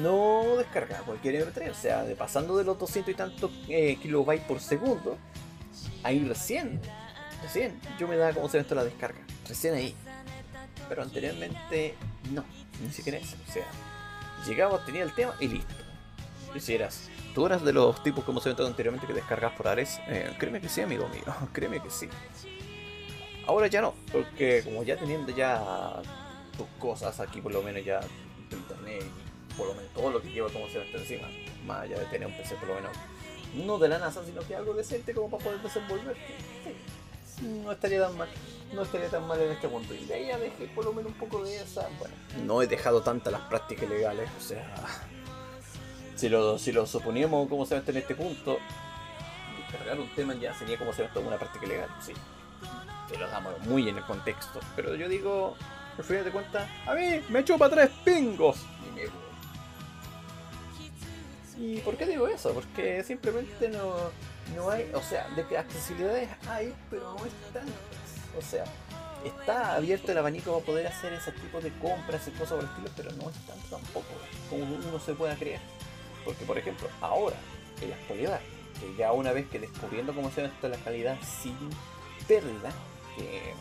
no 0.00 0.56
descargaba 0.56 1.04
cualquier 1.04 1.46
MP3, 1.46 1.70
o 1.70 1.74
sea, 1.74 2.02
de 2.04 2.16
pasando 2.16 2.56
de 2.56 2.64
los 2.64 2.78
200 2.78 3.12
y 3.12 3.16
tantos 3.16 3.50
eh, 3.68 3.96
kilobytes 4.00 4.46
por 4.46 4.60
segundo, 4.60 5.18
ahí 6.02 6.24
recién, 6.24 6.80
recién, 7.42 7.80
yo 7.98 8.08
me 8.08 8.16
daba 8.16 8.32
como 8.32 8.48
se 8.48 8.58
esto 8.58 8.74
la 8.74 8.84
descarga, 8.84 9.20
recién 9.48 9.74
ahí. 9.74 9.94
Pero 10.88 11.02
anteriormente, 11.02 11.94
no, 12.30 12.44
ni 12.82 12.90
siquiera 12.92 13.18
eso, 13.18 13.36
o 13.48 13.52
sea, 13.52 13.64
llegaba, 14.46 14.84
tenía 14.84 15.02
el 15.02 15.14
tema 15.14 15.34
y 15.40 15.48
listo. 15.48 15.74
Y 16.54 16.78
¿Tú 17.34 17.46
eras 17.46 17.64
de 17.64 17.72
los 17.72 18.02
tipos 18.02 18.24
como 18.24 18.40
se 18.40 18.44
comentado 18.44 18.68
anteriormente 18.68 19.06
que 19.06 19.14
descargas 19.14 19.52
por 19.52 19.66
Ares? 19.66 19.98
Eh, 20.06 20.36
créeme 20.38 20.60
que 20.60 20.68
sí, 20.68 20.82
amigo 20.82 21.08
mío, 21.08 21.24
créeme 21.52 21.82
que 21.82 21.90
sí. 21.90 22.08
Ahora 23.46 23.68
ya 23.68 23.80
no, 23.80 23.94
porque 24.12 24.62
como 24.62 24.82
ya 24.82 24.96
teniendo 24.96 25.34
ya 25.34 26.02
tus 26.56 26.66
cosas 26.78 27.18
aquí, 27.20 27.40
por 27.40 27.52
lo 27.52 27.62
menos 27.62 27.84
ya 27.84 28.00
tu 28.50 28.56
internet 28.56 29.04
por 29.56 29.68
lo 29.68 29.74
menos 29.74 29.90
todo 29.92 30.10
lo 30.10 30.22
que 30.22 30.30
lleva 30.30 30.48
como 30.50 30.68
se 30.68 30.78
ve 30.78 30.90
encima, 30.94 31.28
más 31.66 31.82
allá 31.82 31.98
de 31.98 32.06
tener 32.06 32.26
un 32.26 32.36
PC 32.36 32.54
por 32.56 32.68
lo 32.68 32.74
menos, 32.74 32.92
no 33.54 33.78
de 33.78 33.88
la 33.88 33.98
NASA, 33.98 34.24
sino 34.24 34.40
que 34.42 34.56
algo 34.56 34.74
decente 34.74 35.12
como 35.12 35.30
para 35.30 35.44
poder 35.44 35.60
desenvolverte, 35.60 36.34
no 37.42 37.72
estaría 37.72 38.06
tan 38.06 38.16
mal, 38.16 38.28
no 38.72 38.82
estaría 38.82 39.08
tan 39.08 39.26
mal 39.26 39.40
en 39.40 39.52
este 39.52 39.68
punto. 39.68 39.94
Y 39.94 40.04
de 40.04 40.14
ahí 40.14 40.26
ya 40.28 40.38
dejé 40.38 40.66
por 40.74 40.84
lo 40.84 40.92
menos 40.92 41.12
un 41.12 41.18
poco 41.18 41.44
de 41.44 41.56
esa, 41.56 41.88
bueno, 41.98 42.14
no 42.44 42.62
he 42.62 42.66
dejado 42.66 43.02
tantas 43.02 43.32
las 43.32 43.42
prácticas 43.42 43.88
legales, 43.88 44.30
o 44.38 44.40
sea 44.40 44.74
si 46.22 46.28
lo, 46.28 46.56
si 46.56 46.70
lo 46.70 46.86
suponíamos 46.86 47.48
como 47.48 47.66
se 47.66 47.74
ve 47.74 47.82
en 47.84 47.96
este 47.96 48.14
punto, 48.14 48.58
descargar 49.58 49.98
un 49.98 50.08
tema 50.14 50.34
ya 50.34 50.54
sería 50.54 50.78
como 50.78 50.92
se 50.92 51.02
ve 51.02 51.08
una 51.16 51.36
práctica 51.36 51.66
legal, 51.66 51.88
sí. 52.00 52.12
Que 53.10 53.18
lo 53.18 53.26
damos 53.28 53.58
muy 53.66 53.88
en 53.88 53.98
el 53.98 54.04
contexto. 54.04 54.60
Pero 54.76 54.94
yo 54.94 55.08
digo, 55.08 55.56
por 55.96 56.04
fin 56.04 56.22
de 56.22 56.30
cuentas, 56.30 56.68
a 56.86 56.94
mí 56.94 57.20
me 57.28 57.44
chupa 57.44 57.68
tres 57.68 57.90
pingos. 58.04 58.58
Y 61.58 61.60
me 61.60 61.74
¿Y 61.76 61.80
por 61.80 61.96
qué 61.96 62.06
digo 62.06 62.28
eso? 62.28 62.54
Porque 62.54 63.02
simplemente 63.02 63.68
no, 63.68 63.94
no 64.54 64.70
hay, 64.70 64.90
o 64.94 65.02
sea, 65.02 65.28
de 65.30 65.46
que 65.46 65.58
accesibilidades 65.58 66.28
hay, 66.48 66.74
pero 66.90 67.14
no 67.14 67.26
es 67.26 67.32
tantas. 67.52 67.74
O 68.36 68.42
sea, 68.42 68.64
está 69.24 69.76
abierto 69.76 70.12
el 70.12 70.18
abanico 70.18 70.52
para 70.52 70.66
poder 70.66 70.86
hacer 70.86 71.12
ese 71.12 71.32
tipo 71.32 71.60
de 71.60 71.70
compras 71.78 72.26
y 72.28 72.30
cosas 72.32 72.50
por 72.50 72.60
el 72.60 72.66
estilo, 72.66 72.90
pero 72.96 73.12
no 73.12 73.30
es 73.30 73.36
tanto 73.46 73.76
tampoco 73.76 74.06
como 74.48 74.64
uno 74.64 74.98
se 74.98 75.14
pueda 75.14 75.36
creer. 75.36 75.60
Porque, 76.24 76.44
por 76.44 76.58
ejemplo, 76.58 76.88
ahora, 77.00 77.36
en 77.80 77.90
la 77.90 77.96
actualidad, 77.96 78.40
que 78.80 78.94
ya 78.96 79.12
una 79.12 79.32
vez 79.32 79.48
que 79.48 79.58
descubriendo 79.58 80.14
cómo 80.14 80.30
se 80.30 80.44
esto 80.44 80.68
la 80.68 80.76
calidad 80.78 81.18
sin 81.22 81.56
pérdida, 82.26 82.72
que 83.16 83.54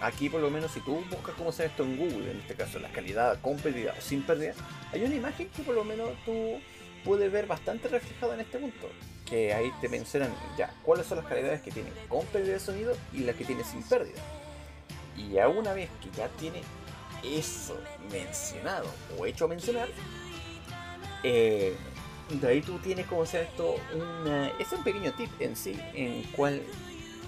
aquí 0.00 0.28
por 0.28 0.40
lo 0.40 0.50
menos 0.50 0.72
si 0.72 0.80
tú 0.80 1.04
buscas 1.10 1.34
cómo 1.36 1.50
ve 1.50 1.64
esto 1.64 1.82
en 1.82 1.96
Google, 1.96 2.30
en 2.30 2.40
este 2.40 2.54
caso 2.54 2.78
la 2.78 2.88
calidad 2.90 3.40
con 3.40 3.56
pérdida 3.56 3.94
o 3.96 4.00
sin 4.00 4.22
pérdida, 4.22 4.54
hay 4.92 5.02
una 5.02 5.14
imagen 5.14 5.48
que 5.48 5.62
por 5.62 5.74
lo 5.74 5.84
menos 5.84 6.10
tú 6.24 6.60
puedes 7.04 7.30
ver 7.30 7.46
bastante 7.46 7.88
reflejada 7.88 8.34
en 8.34 8.40
este 8.40 8.58
punto. 8.58 8.88
Que 9.28 9.52
ahí 9.52 9.72
te 9.80 9.88
mencionan 9.88 10.34
ya 10.56 10.72
cuáles 10.82 11.06
son 11.06 11.18
las 11.18 11.26
calidades 11.26 11.60
que 11.60 11.70
tienen 11.70 11.92
con 12.08 12.24
pérdida 12.26 12.54
de 12.54 12.60
sonido 12.60 12.96
y 13.12 13.18
las 13.18 13.36
que 13.36 13.44
tiene 13.44 13.62
sin 13.64 13.82
pérdida. 13.82 14.20
Y 15.16 15.30
ya 15.32 15.48
una 15.48 15.72
vez 15.74 15.90
que 16.00 16.10
ya 16.16 16.28
tiene 16.28 16.62
eso 17.22 17.78
mencionado 18.10 18.86
o 19.18 19.26
hecho 19.26 19.44
a 19.44 19.48
mencionar, 19.48 19.88
eh, 21.22 21.74
de 22.30 22.46
ahí 22.46 22.60
tú 22.60 22.78
tienes 22.78 23.06
como 23.06 23.26
sea 23.26 23.42
esto, 23.42 23.76
una, 23.94 24.48
es 24.58 24.70
un 24.72 24.82
pequeño 24.84 25.12
tip 25.12 25.30
en 25.40 25.56
sí, 25.56 25.78
en 25.94 26.22
cual, 26.32 26.62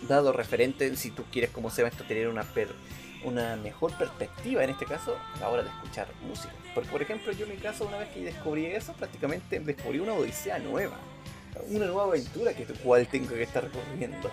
dado 0.08 0.32
referente, 0.32 0.86
en 0.86 0.96
si 0.96 1.10
tú 1.10 1.24
quieres 1.32 1.50
como 1.50 1.70
sea 1.70 1.88
esto, 1.88 2.04
tener 2.04 2.28
una, 2.28 2.46
una 3.24 3.56
mejor 3.56 3.92
perspectiva 3.96 4.62
en 4.62 4.70
este 4.70 4.84
caso, 4.84 5.16
a 5.36 5.40
la 5.40 5.48
hora 5.48 5.62
de 5.62 5.70
escuchar 5.70 6.08
música. 6.26 6.52
Porque 6.74 6.90
por 6.90 7.02
ejemplo 7.02 7.32
yo 7.32 7.46
en 7.46 7.52
mi 7.52 7.56
caso, 7.56 7.86
una 7.86 7.98
vez 7.98 8.10
que 8.10 8.20
descubrí 8.20 8.66
eso, 8.66 8.92
prácticamente 8.92 9.58
descubrí 9.60 10.00
una 10.00 10.12
odisea 10.12 10.58
nueva. 10.58 10.98
Una 11.68 11.86
nueva 11.86 12.04
aventura 12.04 12.54
que 12.54 12.64
cual 12.64 13.06
tengo 13.06 13.28
que 13.28 13.42
estar 13.42 13.64
recorriendo. 13.64 14.30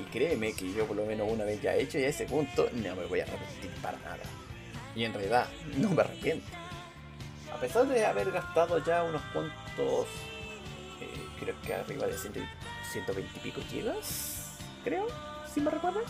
Y 0.00 0.04
créeme 0.10 0.52
que 0.52 0.72
yo 0.72 0.86
por 0.86 0.96
lo 0.96 1.04
menos 1.04 1.28
una 1.30 1.44
vez 1.44 1.60
ya 1.60 1.74
hecho 1.74 1.98
y 1.98 2.04
a 2.04 2.08
ese 2.08 2.24
punto 2.24 2.68
no 2.72 2.96
me 2.96 3.04
voy 3.06 3.20
a 3.20 3.24
arrepentir 3.24 3.70
para 3.82 3.98
nada. 3.98 4.22
Y 4.94 5.04
en 5.04 5.12
realidad 5.12 5.48
no 5.76 5.90
me 5.90 6.02
arrepiento. 6.02 6.46
A 7.52 7.58
pesar 7.58 7.86
de 7.86 8.04
haber 8.06 8.30
gastado 8.30 8.82
ya 8.84 9.02
unos 9.02 9.22
cuantos, 9.32 10.06
eh, 11.00 11.26
creo 11.38 11.54
que 11.62 11.74
arriba 11.74 12.06
de 12.06 12.16
120 12.16 13.30
y 13.36 13.40
pico 13.40 13.60
gigas, 13.68 14.58
creo, 14.84 15.06
si 15.52 15.60
me 15.60 15.70
recuerdo. 15.70 16.00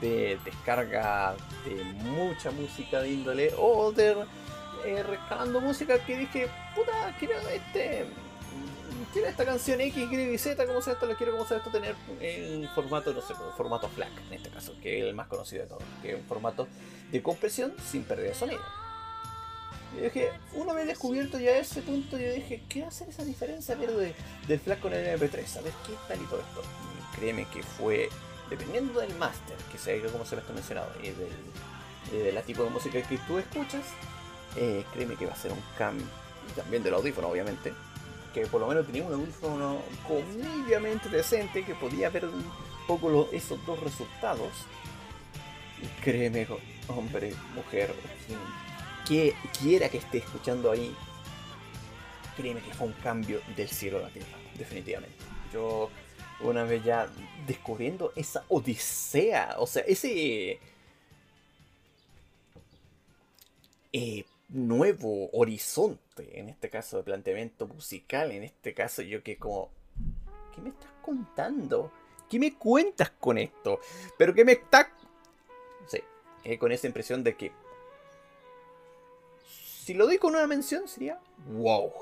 De 0.00 0.38
descarga 0.44 1.34
de 1.64 1.84
mucha 1.84 2.50
música 2.50 3.00
de 3.00 3.10
índole 3.10 3.52
o 3.56 3.92
de 3.92 4.16
eh, 4.84 5.04
música 5.62 5.98
que 6.04 6.18
dije, 6.18 6.48
puta, 6.74 7.14
quiero 7.18 7.38
este. 7.48 8.06
Quiero 9.12 9.28
esta 9.28 9.44
canción 9.44 9.80
X, 9.80 10.12
Y, 10.12 10.38
Z, 10.38 10.66
como 10.66 10.82
sea 10.82 10.92
esto, 10.92 11.06
lo 11.06 11.16
quiero 11.16 11.32
como 11.32 11.44
sea 11.44 11.56
esto 11.56 11.70
tener 11.70 11.96
en 12.20 12.68
formato, 12.74 13.12
no 13.12 13.20
sé, 13.20 13.34
formato 13.56 13.88
FLAC 13.88 14.10
en 14.28 14.34
este 14.34 14.50
caso, 14.50 14.74
que 14.80 14.98
es 14.98 15.04
el 15.04 15.14
más 15.14 15.26
conocido 15.26 15.62
de 15.62 15.68
todos, 15.68 15.82
que 16.02 16.10
es 16.12 16.16
un 16.16 16.24
formato 16.24 16.68
de 17.10 17.22
compresión 17.22 17.74
sin 17.90 18.04
pérdida 18.04 18.28
de 18.28 18.34
sonido. 18.34 18.60
Y 19.96 20.02
dije, 20.02 20.30
una 20.54 20.72
vez 20.72 20.86
descubierto 20.86 21.38
ya 21.38 21.56
ese 21.58 21.82
punto, 21.82 22.16
yo 22.18 22.32
dije, 22.32 22.62
¿qué 22.68 22.84
hacer 22.84 23.08
esa 23.08 23.24
diferencia 23.24 23.74
de, 23.74 24.14
del 24.46 24.60
FLAC 24.60 24.80
con 24.80 24.92
el 24.92 25.18
MP3? 25.18 25.46
¿Sabes 25.46 25.74
qué 25.86 25.94
tal 26.06 26.20
y 26.20 26.26
todo 26.26 26.40
esto? 26.40 26.62
Créeme 27.16 27.46
que 27.46 27.62
fue, 27.62 28.08
dependiendo 28.48 29.00
del 29.00 29.14
master, 29.16 29.56
que 29.72 29.78
sea 29.78 30.00
como 30.12 30.24
se 30.24 30.36
lo 30.36 30.42
está 30.42 30.52
mencionado, 30.52 30.90
y 31.02 31.10
del, 32.12 32.34
de 32.34 32.42
tipo 32.42 32.62
de 32.62 32.70
música 32.70 33.02
que 33.02 33.18
tú 33.18 33.38
escuchas, 33.38 33.84
eh, 34.56 34.84
créeme 34.92 35.16
que 35.16 35.26
va 35.26 35.32
a 35.32 35.36
ser 35.36 35.52
un 35.52 35.62
cambio. 35.76 36.06
Y 36.48 36.52
también 36.52 36.82
del 36.82 36.94
audífono, 36.94 37.28
obviamente. 37.28 37.72
Que 38.34 38.46
por 38.46 38.60
lo 38.60 38.68
menos 38.68 38.86
tenía 38.86 39.04
un 39.04 39.12
audífono 39.12 39.82
comediamente 40.06 41.08
decente 41.08 41.64
que 41.64 41.74
podía 41.74 42.10
ver 42.10 42.26
un 42.26 42.44
poco 42.86 43.28
esos 43.32 43.64
dos 43.66 43.80
resultados. 43.80 44.52
Y 45.82 45.86
créeme, 46.02 46.46
hombre, 46.88 47.34
mujer, 47.54 47.94
quien 49.06 49.32
quiera 49.58 49.88
que 49.88 49.98
esté 49.98 50.18
escuchando 50.18 50.70
ahí, 50.70 50.94
créeme 52.36 52.60
que 52.60 52.72
fue 52.74 52.88
un 52.88 52.92
cambio 52.94 53.40
del 53.56 53.68
cielo 53.68 54.04
a 54.04 54.10
definitivamente. 54.56 55.16
Yo, 55.52 55.90
una 56.40 56.64
vez 56.64 56.84
ya 56.84 57.08
descubriendo 57.46 58.12
esa 58.14 58.44
odisea, 58.48 59.56
o 59.58 59.66
sea, 59.66 59.82
ese 59.82 60.60
eh, 63.92 64.24
nuevo 64.52 65.30
horizonte, 65.32 66.38
en 66.38 66.48
este 66.48 66.70
caso 66.70 66.98
de 66.98 67.02
planteamiento 67.04 67.66
musical, 67.66 68.32
en 68.32 68.42
este 68.42 68.74
caso 68.74 69.02
yo 69.02 69.22
que 69.22 69.38
como, 69.38 69.70
¿qué 70.54 70.60
me 70.60 70.70
estás 70.70 70.90
contando? 71.02 71.92
¿Qué 72.28 72.38
me 72.38 72.54
cuentas 72.54 73.10
con 73.10 73.38
esto? 73.38 73.80
Pero 74.16 74.34
que 74.34 74.44
me 74.44 74.52
está... 74.52 74.92
Eh, 76.42 76.58
con 76.58 76.72
esa 76.72 76.86
impresión 76.86 77.22
de 77.22 77.36
que... 77.36 77.52
Si 79.84 79.92
lo 79.94 80.06
doy 80.06 80.18
con 80.18 80.34
una 80.34 80.46
mención 80.46 80.88
sería... 80.88 81.20
¡Wow! 81.48 81.92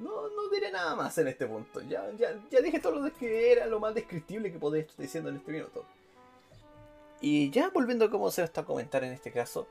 No, 0.00 0.28
no 0.30 0.48
diré 0.50 0.72
nada 0.72 0.96
más 0.96 1.16
en 1.18 1.28
este 1.28 1.46
punto. 1.46 1.80
Ya, 1.82 2.10
ya, 2.18 2.40
ya 2.50 2.60
dije 2.60 2.80
todo 2.80 2.96
lo 2.96 3.12
que 3.12 3.52
era 3.52 3.66
lo 3.66 3.78
más 3.78 3.94
descriptible 3.94 4.50
que 4.50 4.58
podía 4.58 4.82
estar 4.82 4.96
diciendo 4.96 5.30
en 5.30 5.36
este 5.36 5.52
minuto. 5.52 5.84
Y 7.20 7.50
ya 7.50 7.68
volviendo 7.68 8.06
a 8.06 8.10
cómo 8.10 8.30
se 8.30 8.42
está 8.42 8.62
a 8.62 8.64
comentar 8.64 9.04
en 9.04 9.12
este 9.12 9.30
caso, 9.30 9.68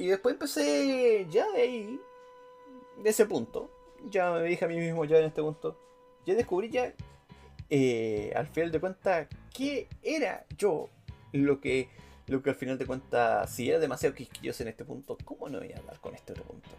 y 0.00 0.06
después 0.06 0.32
empecé 0.32 1.26
ya 1.28 1.46
de 1.50 1.60
ahí, 1.60 2.00
de 3.02 3.10
ese 3.10 3.26
punto, 3.26 3.70
ya 4.08 4.32
me 4.32 4.42
dije 4.44 4.64
a 4.64 4.68
mí 4.68 4.78
mismo 4.78 5.04
ya 5.04 5.18
en 5.18 5.26
este 5.26 5.42
punto, 5.42 5.78
ya 6.24 6.34
descubrí 6.34 6.70
ya, 6.70 6.94
eh, 7.68 8.32
al 8.34 8.46
final 8.46 8.72
de 8.72 8.80
cuentas, 8.80 9.28
qué 9.54 9.88
era 10.02 10.46
yo 10.56 10.88
lo 11.32 11.60
que, 11.60 11.90
lo 12.28 12.42
que 12.42 12.48
al 12.48 12.56
final 12.56 12.78
de 12.78 12.86
cuentas, 12.86 13.52
si 13.52 13.68
era 13.68 13.78
demasiado 13.78 14.14
quisquilloso 14.14 14.62
en 14.62 14.70
este 14.70 14.86
punto, 14.86 15.18
¿cómo 15.22 15.50
no 15.50 15.58
voy 15.58 15.70
a 15.72 15.76
hablar 15.76 16.00
con 16.00 16.14
este 16.14 16.32
otro 16.32 16.44
punto? 16.44 16.70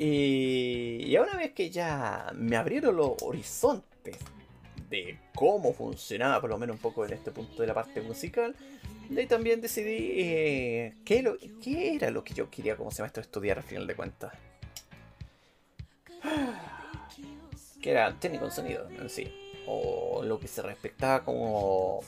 y 0.00 1.16
una 1.18 1.36
vez 1.36 1.52
que 1.54 1.70
ya 1.70 2.30
me 2.32 2.56
abrieron 2.56 2.94
los 2.94 3.20
horizontes 3.20 4.16
de 4.88 5.18
cómo 5.34 5.72
funcionaba, 5.74 6.40
por 6.40 6.50
lo 6.50 6.58
menos 6.58 6.76
un 6.76 6.82
poco 6.82 7.04
en 7.04 7.12
este 7.12 7.32
punto 7.32 7.60
de 7.60 7.66
la 7.66 7.74
parte 7.74 8.00
musical, 8.00 8.54
y 9.10 9.26
también 9.26 9.60
decidí 9.60 10.12
eh, 10.16 10.94
qué, 11.04 11.22
lo, 11.22 11.36
qué, 11.62 11.94
era 11.94 12.10
lo 12.10 12.22
que 12.22 12.34
yo 12.34 12.50
quería 12.50 12.76
como 12.76 12.90
semestre 12.90 13.22
estudiar 13.22 13.58
al 13.58 13.64
final 13.64 13.86
de 13.86 13.94
cuentas. 13.94 14.32
Que 17.80 17.92
era 17.92 18.12
técnico 18.18 18.44
en 18.44 18.50
sonido 18.50 18.88
en 18.90 19.08
sí. 19.08 19.32
O 19.68 20.24
lo 20.24 20.40
que 20.40 20.48
se 20.48 20.62
respectaba 20.62 21.24
como. 21.24 22.00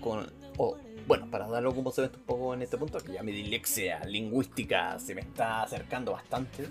Con, 0.00 0.32
o, 0.56 0.78
bueno, 1.06 1.30
para 1.30 1.46
darlo 1.46 1.74
como 1.74 1.90
se 1.90 2.02
ve 2.02 2.10
un 2.14 2.22
poco 2.22 2.54
en 2.54 2.62
este 2.62 2.78
punto, 2.78 3.00
que 3.00 3.12
ya 3.12 3.22
mi 3.22 3.32
dilexia 3.32 4.02
lingüística 4.06 4.98
se 4.98 5.14
me 5.14 5.20
está 5.20 5.62
acercando 5.62 6.12
bastante. 6.12 6.66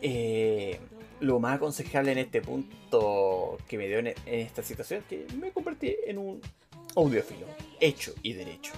Eh, 0.00 0.80
lo 1.20 1.40
más 1.40 1.56
aconsejable 1.56 2.12
en 2.12 2.18
este 2.18 2.40
punto 2.40 3.58
que 3.68 3.78
me 3.78 3.86
dio 3.86 3.98
en, 3.98 4.14
esta 4.26 4.62
situación 4.62 5.00
es 5.00 5.06
que 5.06 5.34
me 5.36 5.50
convertí 5.52 5.96
en 6.06 6.18
un 6.18 6.40
audiófilo, 6.96 7.46
hecho 7.80 8.12
y 8.22 8.32
derecho. 8.32 8.72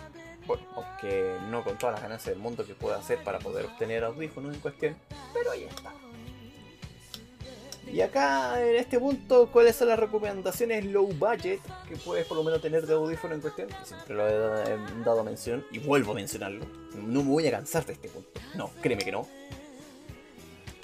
Bueno, 0.46 0.64
aunque 0.74 1.36
no 1.48 1.62
con 1.62 1.78
todas 1.78 1.94
las 1.94 2.02
ganancias 2.02 2.34
del 2.34 2.42
mundo 2.42 2.66
que 2.66 2.74
pueda 2.74 2.98
hacer 2.98 3.22
para 3.22 3.38
poder 3.38 3.66
obtener 3.66 4.04
audífonos 4.04 4.54
en 4.54 4.60
cuestión, 4.60 4.96
pero 5.32 5.52
ahí 5.52 5.64
está. 5.64 5.92
Y 7.92 8.00
acá 8.02 8.64
en 8.64 8.76
este 8.76 9.00
punto, 9.00 9.50
¿cuáles 9.50 9.74
son 9.74 9.88
las 9.88 9.98
recomendaciones 9.98 10.84
low 10.84 11.08
budget 11.08 11.60
que 11.88 11.96
puedes 11.96 12.24
por 12.26 12.36
lo 12.36 12.44
menos 12.44 12.60
tener 12.60 12.86
de 12.86 12.94
audífono 12.94 13.34
en 13.34 13.40
cuestión? 13.40 13.68
siempre 13.84 14.14
lo 14.14 14.28
he 14.28 15.02
dado 15.04 15.24
mención 15.24 15.64
y 15.72 15.78
vuelvo 15.78 16.12
a 16.12 16.14
mencionarlo. 16.14 16.64
No 16.94 17.22
me 17.22 17.30
voy 17.30 17.46
a 17.48 17.50
cansar 17.50 17.84
de 17.86 17.94
este 17.94 18.08
punto. 18.08 18.40
No, 18.54 18.70
créeme 18.80 19.04
que 19.04 19.12
no 19.12 19.39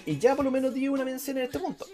y 0.07 0.19
ya 0.19 0.37
por 0.37 0.45
lo 0.45 0.51
menos 0.51 0.73
di 0.73 0.89
una 0.89 1.05
mención 1.05 1.37
en 1.39 1.45
este 1.45 1.59
punto. 1.59 1.85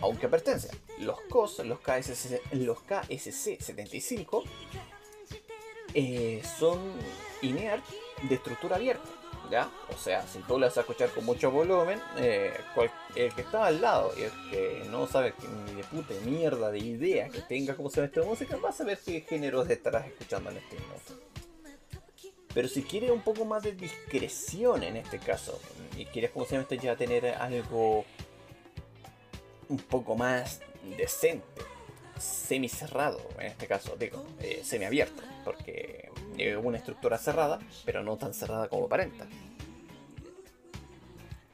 Aunque 0.00 0.28
pertenece. 0.28 0.70
Los 0.98 1.20
COS, 1.28 1.60
los 1.60 1.78
KSC, 1.80 2.40
los 2.52 2.78
KSC75, 2.78 4.42
eh, 5.94 6.42
son 6.58 6.80
INEAR 7.42 7.80
de 8.28 8.34
estructura 8.34 8.76
abierta. 8.76 9.08
¿Ya? 9.50 9.70
O 9.94 9.98
sea, 9.98 10.26
si 10.26 10.38
tú 10.40 10.58
lo 10.58 10.66
vas 10.66 10.78
a 10.78 10.80
escuchar 10.80 11.10
con 11.10 11.26
mucho 11.26 11.50
volumen, 11.50 12.00
eh, 12.16 12.54
el 13.14 13.34
que 13.34 13.42
está 13.42 13.66
al 13.66 13.82
lado 13.82 14.12
y 14.16 14.22
el 14.22 14.30
que 14.50 14.88
no 14.90 15.06
sabe 15.06 15.34
ni 15.66 15.74
de 15.74 15.84
puta 15.84 16.14
mierda 16.24 16.70
de 16.70 16.78
idea 16.78 17.28
que 17.28 17.42
tenga 17.42 17.76
cómo 17.76 17.90
se 17.90 18.00
ve 18.00 18.06
esta 18.06 18.22
música, 18.22 18.56
va 18.56 18.70
a 18.70 18.72
saber 18.72 18.98
qué 19.04 19.20
géneros 19.20 19.68
estarás 19.68 20.06
escuchando 20.06 20.50
en 20.50 20.56
este 20.56 20.76
momento. 20.76 21.31
Pero 22.54 22.68
si 22.68 22.82
quieres 22.82 23.10
un 23.10 23.22
poco 23.22 23.44
más 23.44 23.62
de 23.62 23.72
discreción 23.72 24.82
en 24.82 24.96
este 24.96 25.18
caso, 25.18 25.58
y 25.96 26.04
quieres 26.06 26.30
se 26.48 26.78
ya 26.78 26.96
tener 26.96 27.26
algo 27.26 28.04
un 29.68 29.78
poco 29.78 30.16
más 30.16 30.60
decente, 30.98 31.62
semi 32.18 32.68
cerrado, 32.68 33.20
en 33.38 33.46
este 33.46 33.66
caso, 33.66 33.96
digo, 33.98 34.24
eh, 34.40 34.60
semi 34.64 34.84
abierto, 34.84 35.22
porque 35.44 36.10
es 36.36 36.56
una 36.56 36.78
estructura 36.78 37.16
cerrada, 37.18 37.58
pero 37.84 38.02
no 38.02 38.18
tan 38.18 38.34
cerrada 38.34 38.68
como 38.68 38.86
aparenta. 38.86 39.26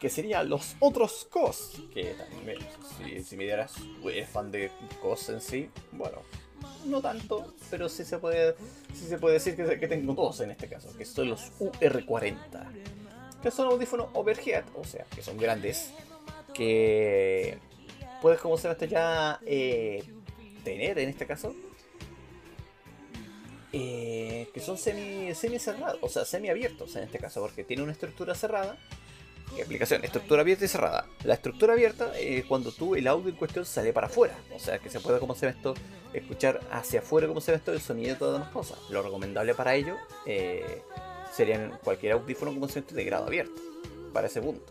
Que 0.01 0.11
serían 0.11 0.49
los 0.49 0.77
otros 0.81 1.27
COS, 1.31 1.83
que 1.93 2.15
también, 2.15 2.59
si, 2.97 3.23
si 3.23 3.37
me 3.37 3.45
dieras, 3.45 3.75
es 4.13 4.29
fan 4.29 4.51
de 4.51 4.71
COS 5.01 5.29
en 5.31 5.41
sí, 5.41 5.71
bueno, 5.93 6.23
no 6.89 7.01
tanto, 7.01 7.55
pero 7.71 7.89
sí 7.89 8.05
se 8.05 8.19
puede, 8.19 8.55
sí 8.95 9.07
se 9.07 9.19
puede 9.19 9.35
decir 9.35 9.57
que, 9.57 9.79
que 9.79 9.89
tengo 9.89 10.15
dos 10.15 10.41
en 10.41 10.51
este 10.51 10.69
caso, 10.69 10.97
que 10.97 11.05
son 11.05 11.29
los 11.29 11.53
UR40, 11.61 12.67
que 13.43 13.51
son 13.51 13.69
audífonos 13.69 14.09
overhead, 14.15 14.65
o 14.75 14.85
sea, 14.85 15.05
que 15.15 15.23
son 15.23 15.37
grandes, 15.37 15.93
que 16.55 17.59
puedes, 18.21 18.41
como 18.41 18.59
se 18.59 18.89
ya 18.89 19.41
eh, 19.47 20.03
tener 20.65 20.99
en 20.99 21.09
este 21.09 21.27
caso, 21.27 21.55
eh, 23.73 24.49
que 24.55 24.61
son 24.61 24.79
semi, 24.79 25.35
semi 25.35 25.59
cerrados, 25.59 25.99
o 26.03 26.09
sea, 26.09 26.25
semi 26.25 26.49
abiertos 26.49 26.97
en 26.97 27.05
este 27.05 27.19
caso, 27.19 27.41
porque 27.41 27.65
tiene 27.65 27.83
una 27.83 27.93
estructura 27.93 28.35
cerrada 28.35 28.79
aplicación, 29.63 30.05
estructura 30.05 30.43
abierta 30.43 30.65
y 30.65 30.69
cerrada. 30.69 31.07
La 31.25 31.35
estructura 31.35 31.73
abierta 31.73 32.17
es 32.19 32.45
cuando 32.45 32.73
tú 32.73 32.95
el 32.95 33.07
audio 33.07 33.29
en 33.31 33.37
cuestión 33.37 33.65
sale 33.65 33.93
para 33.93 34.07
afuera. 34.07 34.37
O 34.55 34.59
sea, 34.59 34.79
que 34.79 34.91
se 34.91 35.01
puede, 35.01 35.19
como 35.19 35.35
se 35.35 35.47
ve 35.47 35.53
esto, 35.53 35.75
escuchar 36.13 36.61
hacia 36.71 37.01
afuera, 37.01 37.27
como 37.27 37.41
se 37.41 37.53
ve 37.53 37.59
esto, 37.59 37.73
el 37.73 37.81
sonido 37.81 38.15
y 38.15 38.19
todas 38.19 38.35
las 38.35 38.41
demás 38.41 38.53
cosas. 38.53 38.79
Lo 38.91 39.03
recomendable 39.03 39.55
para 39.55 39.75
ello 39.75 39.97
eh, 40.27 40.83
sería 41.33 41.71
cualquier 41.83 42.13
audífono, 42.13 42.53
como 42.53 42.69
se 42.69 42.81
ve 42.81 42.87
de 42.93 43.05
grado 43.05 43.27
abierto. 43.27 43.61
Para 44.13 44.27
ese 44.27 44.41
punto. 44.41 44.65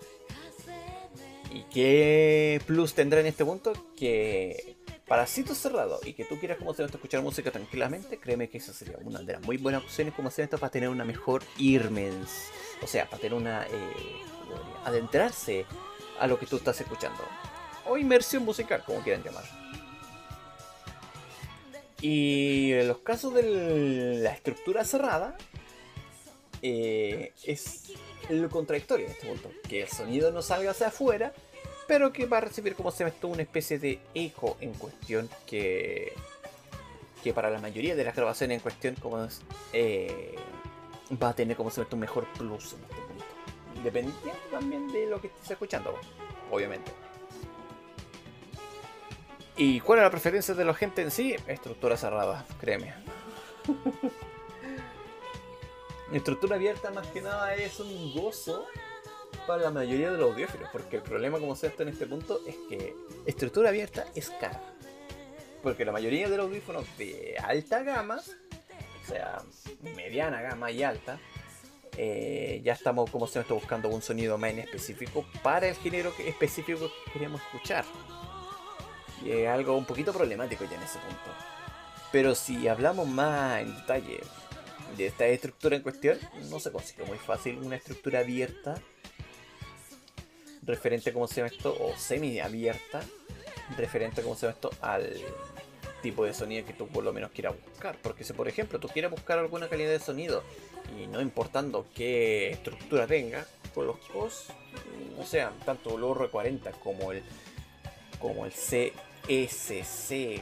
¿Y 1.51 1.63
qué 1.63 2.61
plus 2.65 2.93
tendrá 2.93 3.19
en 3.19 3.27
este 3.27 3.45
punto? 3.45 3.73
Que 3.95 4.77
para 5.07 5.25
sitios 5.25 5.57
cerrados 5.57 6.05
y 6.05 6.13
que 6.13 6.25
tú 6.25 6.37
quieras 6.37 6.57
como 6.57 6.73
se 6.73 6.83
ve 6.83 6.89
escuchar 6.93 7.21
música 7.21 7.49
tranquilamente, 7.49 8.17
créeme 8.17 8.49
que 8.49 8.57
esa 8.57 8.73
sería 8.73 8.97
una 9.01 9.21
de 9.21 9.33
las 9.33 9.41
muy 9.43 9.57
buenas 9.57 9.83
opciones 9.83 10.13
como 10.13 10.29
se 10.29 10.41
ve 10.41 10.45
esto 10.45 10.57
para 10.57 10.69
tener 10.69 10.89
una 10.89 11.05
mejor 11.05 11.43
IRMENS. 11.57 12.49
O 12.83 12.87
sea, 12.87 13.05
para 13.05 13.21
tener 13.21 13.37
una... 13.37 13.65
Eh, 13.65 14.26
adentrarse 14.87 15.65
a 16.19 16.27
lo 16.27 16.39
que 16.39 16.45
tú 16.45 16.57
estás 16.57 16.79
escuchando. 16.81 17.23
O 17.85 17.97
inmersión 17.97 18.43
musical, 18.43 18.83
como 18.85 19.01
quieran 19.01 19.23
llamar. 19.23 19.43
Y 22.01 22.73
en 22.73 22.87
los 22.87 22.99
casos 22.99 23.33
de 23.33 24.19
la 24.21 24.31
estructura 24.31 24.83
cerrada, 24.85 25.35
eh, 26.61 27.33
es 27.43 27.91
lo 28.29 28.49
contradictorio 28.49 29.05
en 29.05 29.11
este 29.11 29.27
punto. 29.27 29.51
Que 29.67 29.83
el 29.83 29.89
sonido 29.89 30.31
no 30.31 30.41
salga 30.41 30.71
hacia 30.71 30.87
afuera, 30.87 31.33
pero 31.87 32.13
que 32.13 32.25
va 32.25 32.37
a 32.37 32.41
recibir 32.41 32.75
como 32.75 32.91
se 32.91 33.03
ve 33.03 33.13
una 33.23 33.41
especie 33.41 33.79
de 33.79 33.99
eco 34.13 34.57
en 34.61 34.73
cuestión 34.73 35.29
que, 35.45 36.13
que 37.23 37.33
para 37.33 37.49
la 37.49 37.59
mayoría 37.59 37.95
de 37.95 38.03
las 38.03 38.15
grabaciones 38.15 38.57
en 38.57 38.61
cuestión 38.61 38.95
como 38.95 39.23
es, 39.23 39.41
eh, 39.73 40.35
va 41.21 41.29
a 41.29 41.33
tener 41.33 41.57
como 41.57 41.71
se 41.71 41.81
un 41.81 41.99
mejor 41.99 42.27
plus 42.37 42.73
en 42.73 42.83
este. 42.83 43.06
Dependiendo 43.83 44.41
también 44.51 44.87
de 44.91 45.07
lo 45.07 45.21
que 45.21 45.27
estés 45.27 45.51
escuchando, 45.51 45.95
obviamente. 46.51 46.91
¿Y 49.55 49.79
cuál 49.79 49.99
es 49.99 50.03
la 50.03 50.11
preferencia 50.11 50.53
de 50.53 50.65
la 50.65 50.73
gente 50.73 51.01
en 51.01 51.09
sí? 51.09 51.35
Estructura 51.47 51.97
cerrada, 51.97 52.45
créeme. 52.59 52.93
Estructura 56.11 56.55
abierta 56.55 56.91
más 56.91 57.07
que 57.07 57.21
nada 57.21 57.53
es 57.55 57.79
un 57.79 58.13
gozo 58.13 58.67
para 59.47 59.63
la 59.63 59.71
mayoría 59.71 60.11
de 60.11 60.17
los 60.17 60.31
audiófilos, 60.31 60.69
porque 60.71 60.97
el 60.97 61.01
problema 61.01 61.39
como 61.39 61.55
se 61.55 61.67
está 61.67 61.83
en 61.83 61.89
este 61.89 62.05
punto 62.05 62.41
es 62.45 62.55
que 62.69 62.95
estructura 63.25 63.69
abierta 63.69 64.05
es 64.13 64.29
cara. 64.29 64.61
Porque 65.63 65.85
la 65.85 65.91
mayoría 65.91 66.29
de 66.29 66.37
los 66.37 66.45
audífonos 66.47 66.85
de 66.97 67.35
alta 67.43 67.81
gama, 67.81 68.17
o 68.17 69.07
sea, 69.07 69.41
mediana 69.95 70.41
gama 70.41 70.69
y 70.69 70.83
alta, 70.83 71.19
eh, 71.97 72.61
ya 72.63 72.73
estamos 72.73 73.09
como 73.09 73.25
se 73.25 73.39
está 73.39 73.55
buscando 73.55 73.89
un 73.89 74.03
sonido 74.03 74.35
en 74.45 74.59
específico 74.59 75.25
para 75.41 75.67
el 75.67 75.75
género 75.75 76.13
específico 76.19 76.91
que 77.05 77.11
queremos 77.11 77.41
escuchar. 77.41 77.85
Y 79.25 79.31
es 79.31 79.47
algo 79.47 79.75
un 79.75 79.85
poquito 79.85 80.13
problemático 80.13 80.63
ya 80.65 80.77
en 80.77 80.83
ese 80.83 80.99
punto. 80.99 81.33
Pero 82.11 82.35
si 82.35 82.67
hablamos 82.67 83.07
más 83.07 83.61
en 83.61 83.75
detalle 83.75 84.19
de 84.95 85.07
esta 85.07 85.25
estructura 85.25 85.75
en 85.75 85.81
cuestión, 85.81 86.19
no 86.49 86.59
se 86.59 86.71
consigue 86.71 87.03
muy 87.03 87.17
fácil 87.17 87.57
una 87.57 87.75
estructura 87.75 88.19
abierta 88.19 88.75
referente 90.61 91.09
a 91.09 91.13
cómo 91.13 91.27
se 91.27 91.35
llama 91.35 91.47
esto, 91.47 91.75
o 91.79 91.95
semi 91.97 92.39
abierta, 92.39 93.01
referente 93.75 94.21
a 94.21 94.23
cómo 94.23 94.35
se 94.35 94.45
llama 94.45 94.55
esto 94.55 94.69
al 94.81 95.09
tipo 96.03 96.25
de 96.25 96.33
sonido 96.33 96.65
que 96.65 96.73
tú 96.73 96.87
por 96.87 97.03
lo 97.03 97.11
menos 97.11 97.31
quieras 97.31 97.55
buscar. 97.71 97.97
Porque 98.03 98.23
si 98.23 98.33
por 98.33 98.47
ejemplo 98.47 98.79
tú 98.79 98.87
quieres 98.87 99.09
buscar 99.09 99.39
alguna 99.39 99.67
calidad 99.67 99.89
de 99.89 99.99
sonido 99.99 100.43
y 100.95 101.07
no 101.07 101.21
importando 101.21 101.85
qué 101.95 102.51
estructura 102.51 103.07
tenga, 103.07 103.45
con 103.73 103.87
los 103.87 103.97
COS, 103.97 104.47
o 105.19 105.25
sea, 105.25 105.51
tanto 105.65 105.97
el 105.97 106.03
R40 106.03 106.71
como 106.79 107.11
el 107.11 107.23
como 108.19 108.45
el 108.45 108.51
CSC 108.51 110.41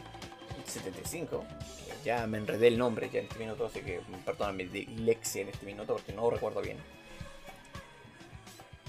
75, 0.66 1.46
que 1.88 2.06
ya 2.06 2.26
me 2.28 2.38
enredé 2.38 2.68
el 2.68 2.78
nombre 2.78 3.10
ya 3.12 3.20
en 3.20 3.26
este 3.26 3.39
minuto, 3.39 3.66
así 3.66 3.82
que 3.82 4.02
perdóname 4.26 4.66
Lexi 4.66 5.41
en 5.41 5.50
este 5.50 5.66
minuto 5.66 5.93
porque 5.93 6.14
no 6.14 6.24
lo 6.24 6.32
recuerdo 6.32 6.62
bien. 6.62 6.78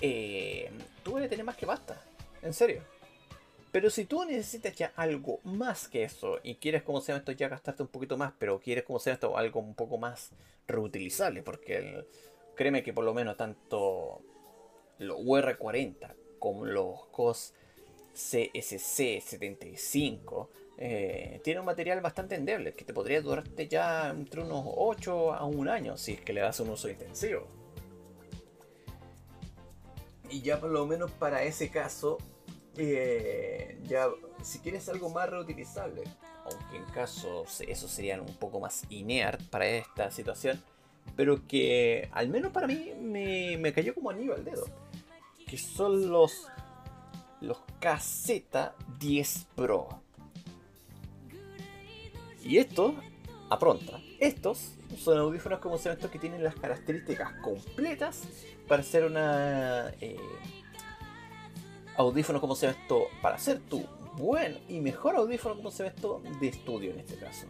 Eh, 0.01 0.71
tú 1.03 1.15
debes 1.15 1.31
tener 1.31 1.45
más 1.45 1.57
que 1.57 1.67
basta, 1.67 2.01
en 2.43 2.53
serio. 2.53 2.83
Pero 3.77 3.91
si 3.91 4.07
tú 4.07 4.25
necesitas 4.25 4.75
ya 4.75 4.95
algo 4.97 5.41
más 5.45 5.87
que 5.87 6.03
eso 6.03 6.41
y 6.43 6.55
quieres, 6.55 6.83
como 6.83 7.03
sea 7.03 7.19
esto, 7.19 7.33
ya 7.33 7.49
gastarte 7.49 7.83
un 7.83 7.91
poquito 7.91 8.17
más, 8.17 8.33
pero 8.39 8.59
quieres, 8.59 8.85
como 8.85 8.99
sea 8.99 9.13
esto, 9.13 9.37
algo 9.37 9.61
un 9.61 9.75
poco 9.75 9.99
más 9.99 10.31
reutilizable, 10.67 11.43
porque 11.43 12.07
créeme 12.55 12.83
que 12.83 12.95
por 12.95 13.05
lo 13.05 13.13
menos 13.13 13.37
tanto 13.37 14.23
los 14.99 15.19
UR40 15.19 16.15
como 16.39 16.65
los 16.65 17.05
COS 17.09 17.53
CSC75 18.15 20.49
eh, 20.79 21.43
tiene 21.45 21.61
un 21.61 21.67
material 21.67 22.01
bastante 22.01 22.35
endeble 22.35 22.73
que 22.73 22.87
te 22.87 22.95
podría 22.95 23.21
durarte 23.21 23.69
ya 23.69 24.09
entre 24.09 24.41
unos 24.41 24.65
8 24.65 25.35
a 25.35 25.45
un 25.45 25.69
año 25.69 25.99
si 25.99 26.15
es 26.15 26.23
que 26.23 26.33
le 26.33 26.41
das 26.41 26.61
un 26.61 26.71
uso 26.71 26.89
intensivo. 26.89 27.47
Y 30.31 30.41
ya 30.41 30.59
por 30.59 30.71
lo 30.71 30.87
menos 30.87 31.11
para 31.11 31.43
ese 31.43 31.71
caso, 31.71 32.17
eh, 32.77 33.79
ya 33.85 34.09
si 34.43 34.59
quieres 34.59 34.89
algo 34.89 35.09
más 35.11 35.29
reutilizable, 35.29 36.03
aunque 36.45 36.77
en 36.77 36.85
caso 36.85 37.45
eso 37.67 37.89
sería 37.89 38.21
un 38.21 38.35
poco 38.37 38.61
más 38.61 38.85
inert 38.91 39.43
para 39.49 39.67
esta 39.67 40.11
situación, 40.11 40.63
pero 41.17 41.47
que 41.47 42.09
al 42.13 42.29
menos 42.29 42.53
para 42.53 42.67
mí 42.67 42.93
me, 43.01 43.57
me 43.59 43.73
cayó 43.73 43.95
como 43.95 44.11
anillo 44.11 44.35
al 44.35 44.45
dedo, 44.45 44.67
que 45.47 45.59
son 45.59 46.11
los 46.11 46.49
los 47.41 47.59
KZ10 47.81 49.47
Pro. 49.55 49.89
Y 52.43 52.59
esto, 52.59 52.95
apronta, 53.51 54.01
estos 54.21 54.73
son 54.99 55.19
audífonos 55.19 55.59
como 55.59 55.77
estos 55.77 56.11
que 56.11 56.19
tienen 56.19 56.45
las 56.45 56.55
características 56.55 57.33
completas 57.43 58.23
para 58.69 58.83
hacer 58.83 59.05
una 59.05 59.93
eh, 60.01 60.17
audífono 61.97 62.41
como 62.41 62.55
se 62.55 62.67
ve 62.67 62.73
esto, 62.73 63.09
para 63.23 63.37
hacer 63.37 63.61
tu 63.61 63.85
buen 64.17 64.59
y 64.69 64.81
mejor 64.81 65.17
audífono 65.17 65.57
como 65.57 65.71
se 65.71 65.83
ve 65.83 65.91
esto 65.91 66.23
de 66.41 66.49
estudio 66.49 66.93
en 66.93 67.01
este 67.01 67.17
caso. 67.17 67.47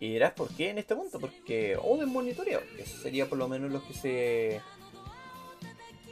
Y 0.00 0.12
dirás 0.12 0.32
por 0.32 0.48
qué 0.48 0.70
en 0.70 0.78
este 0.78 0.94
punto, 0.94 1.18
porque 1.18 1.78
o 1.82 1.96
de 1.96 2.06
monitoreo, 2.06 2.60
eso 2.78 2.98
sería 2.98 3.28
por 3.28 3.38
lo 3.38 3.48
menos 3.48 3.72
lo 3.72 3.82
que 3.86 3.94
se 3.94 4.60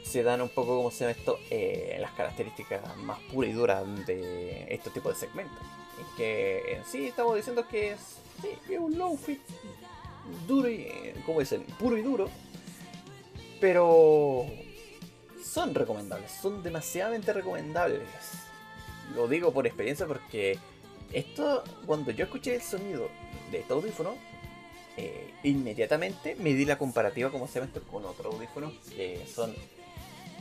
se 0.03 0.21
dan 0.21 0.41
un 0.41 0.49
poco 0.49 0.77
como 0.77 0.91
se 0.91 0.99
llama 1.05 1.11
esto 1.11 1.39
eh, 1.49 1.97
las 1.99 2.11
características 2.11 2.97
más 2.97 3.19
puras 3.31 3.49
y 3.49 3.53
duras 3.53 4.05
de 4.05 4.65
este 4.69 4.89
tipo 4.89 5.09
de 5.09 5.15
segmentos. 5.15 5.57
Y 5.99 6.17
que 6.17 6.75
en 6.75 6.85
sí 6.85 7.07
estamos 7.07 7.35
diciendo 7.35 7.67
que 7.67 7.91
es, 7.91 8.17
un 8.77 8.97
low 8.97 9.17
fit 9.17 9.41
duro 10.47 10.69
y, 10.69 10.87
¿cómo 11.25 11.39
dicen? 11.39 11.63
Puro 11.79 11.97
y 11.97 12.01
duro. 12.01 12.29
Pero 13.59 14.45
son 15.43 15.75
recomendables, 15.75 16.31
son 16.31 16.63
demasiadamente 16.63 17.33
recomendables. 17.33 18.01
Lo 19.15 19.27
digo 19.27 19.51
por 19.51 19.67
experiencia 19.67 20.07
porque 20.07 20.57
esto, 21.11 21.63
cuando 21.85 22.11
yo 22.11 22.25
escuché 22.25 22.55
el 22.55 22.61
sonido 22.61 23.09
de 23.51 23.59
este 23.59 23.73
audífono, 23.73 24.15
eh, 24.97 25.33
inmediatamente 25.43 26.35
me 26.35 26.53
di 26.53 26.65
la 26.65 26.77
comparativa 26.77 27.31
como 27.31 27.47
se 27.47 27.59
con 27.91 28.05
otros 28.05 28.35
audífonos 28.35 28.73
que 28.95 29.25
son 29.27 29.53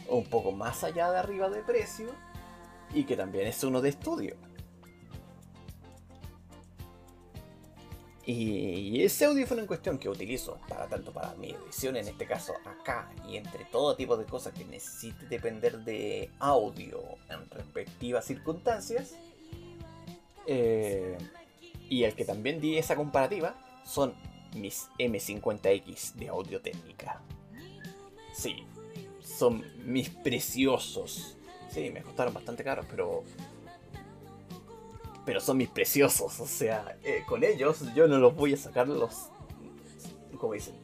un 0.08 0.24
poco 0.24 0.52
más 0.52 0.84
allá 0.84 1.10
de 1.10 1.18
arriba 1.18 1.48
de 1.48 1.62
precio 1.62 2.10
y 2.92 3.04
que 3.04 3.16
también 3.16 3.46
es 3.46 3.62
uno 3.64 3.80
de 3.80 3.88
estudio. 3.88 4.36
Y 8.24 9.02
ese 9.02 9.24
audífono 9.24 9.62
en 9.62 9.66
cuestión 9.66 9.98
que 9.98 10.08
utilizo 10.08 10.58
para 10.68 10.86
tanto 10.86 11.12
para 11.12 11.34
mi 11.34 11.50
edición, 11.50 11.96
en 11.96 12.06
este 12.06 12.24
caso 12.24 12.54
acá, 12.64 13.10
y 13.28 13.36
entre 13.36 13.64
todo 13.64 13.96
tipo 13.96 14.16
de 14.16 14.24
cosas 14.24 14.52
que 14.52 14.64
necesite 14.64 15.26
depender 15.26 15.78
de 15.80 16.30
audio 16.38 17.00
en 17.28 17.50
respectivas 17.50 18.24
circunstancias, 18.24 19.16
eh, 20.46 21.18
y 21.88 22.04
el 22.04 22.14
que 22.14 22.24
también 22.24 22.60
di 22.60 22.78
esa 22.78 22.94
comparativa, 22.94 23.56
son 23.84 24.14
mis 24.54 24.88
M50X 24.98 26.14
de 26.14 26.28
audio 26.28 26.60
técnica. 26.60 27.20
Sí, 28.32 28.64
son 29.20 29.64
mis 29.84 30.10
preciosos. 30.10 31.36
Sí, 31.70 31.90
me 31.90 32.02
costaron 32.02 32.34
bastante 32.34 32.62
caros, 32.62 32.86
pero. 32.88 33.24
Pero 35.24 35.40
son 35.40 35.56
mis 35.56 35.68
preciosos. 35.68 36.40
O 36.40 36.46
sea, 36.46 36.96
eh, 37.04 37.22
con 37.26 37.44
ellos 37.44 37.84
yo 37.94 38.08
no 38.08 38.18
los 38.18 38.34
voy 38.34 38.54
a 38.54 38.56
sacar 38.56 38.88
los. 38.88 39.28
¿Cómo 40.38 40.54
dicen? 40.54 40.74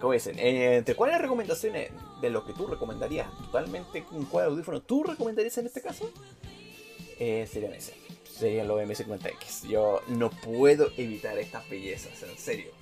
¿Cómo 0.00 0.12
dicen? 0.12 0.38
Eh, 0.38 0.76
¿Entre 0.76 0.94
cuáles 0.94 1.20
recomendaciones 1.20 1.90
de 2.20 2.30
lo 2.30 2.44
que 2.44 2.52
tú 2.52 2.66
recomendarías 2.66 3.28
totalmente 3.38 4.02
con 4.02 4.24
cuál 4.24 4.46
audífono 4.46 4.80
tú 4.80 5.04
recomendarías 5.04 5.58
en 5.58 5.66
este 5.66 5.80
caso? 5.80 6.10
Serían 7.18 7.74
ese. 7.74 7.94
Serían 8.24 8.66
los 8.66 8.80
M50X. 8.80 9.68
Yo 9.68 10.00
no 10.08 10.30
puedo 10.30 10.88
evitar 10.96 11.38
estas 11.38 11.68
bellezas, 11.68 12.22
en 12.22 12.38
serio. 12.38 12.72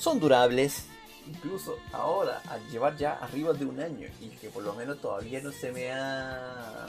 Son 0.00 0.18
durables, 0.18 0.86
incluso 1.26 1.76
ahora, 1.92 2.40
al 2.48 2.66
llevar 2.70 2.96
ya 2.96 3.18
arriba 3.18 3.52
de 3.52 3.66
un 3.66 3.80
año 3.80 4.08
y 4.20 4.28
que 4.28 4.48
por 4.48 4.62
lo 4.62 4.72
menos 4.74 4.98
todavía 4.98 5.42
no 5.42 5.52
se 5.52 5.72
me 5.72 5.92
ha... 5.92 6.86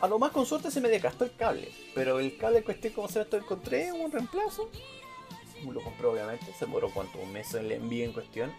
A 0.00 0.06
lo 0.06 0.18
más 0.18 0.30
con 0.30 0.46
suerte 0.46 0.70
se 0.70 0.80
me 0.80 0.88
desgastó 0.88 1.24
el 1.24 1.34
cable, 1.34 1.68
pero 1.94 2.20
el 2.20 2.36
cable 2.36 2.58
en 2.58 2.64
cuestión 2.64 2.92
como 2.92 3.08
se 3.08 3.18
lo 3.24 3.36
encontré 3.36 3.92
un 3.92 4.10
reemplazo. 4.10 4.70
Lo 5.68 5.82
compré 5.82 6.06
obviamente, 6.06 6.46
se 6.56 6.66
demoró 6.66 6.90
cuánto, 6.94 7.18
un 7.18 7.32
mes 7.32 7.52
el 7.54 7.72
envío 7.72 8.04
en 8.04 8.12
cuestión. 8.12 8.52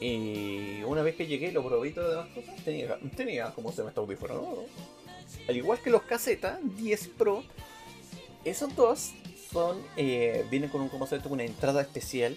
Y 0.00 0.82
una 0.82 1.02
vez 1.02 1.16
que 1.16 1.26
llegué 1.26 1.52
lo 1.52 1.64
probé 1.66 1.88
y 1.88 1.92
todo 1.92 2.10
demás 2.10 2.28
cosas, 2.34 2.64
tenía, 2.64 2.98
tenía 3.16 3.50
como 3.52 3.72
se 3.72 3.82
me 3.82 3.88
está 3.88 4.00
audífono 4.00 4.34
nuevo. 4.34 4.66
Al 5.48 5.56
igual 5.56 5.78
que 5.80 5.90
los 5.90 6.02
caseta 6.02 6.58
10 6.62 7.08
Pro, 7.16 7.42
esos 8.44 8.74
dos 8.74 9.12
son, 9.50 9.82
eh, 9.96 10.44
vienen 10.50 10.70
con 10.70 10.82
un, 10.82 10.88
como 10.88 11.06
se 11.06 11.20
una 11.28 11.44
entrada 11.44 11.80
especial 11.80 12.36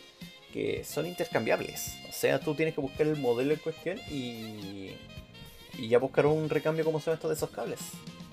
que 0.52 0.84
son 0.84 1.08
intercambiables. 1.08 1.96
O 2.08 2.12
sea, 2.12 2.40
tú 2.40 2.56
tienes 2.56 2.76
que 2.76 2.82
buscar 2.82 3.08
el 3.08 3.18
modelo 3.18 3.54
en 3.54 3.60
cuestión 3.60 4.00
y, 4.10 4.92
y 5.78 5.88
ya 5.88 6.00
buscar 6.00 6.26
un 6.26 6.50
recambio 6.50 6.86
como 6.86 7.00
son 7.00 7.14
estos 7.14 7.30
de 7.30 7.36
esos 7.36 7.50
cables. 7.50 7.80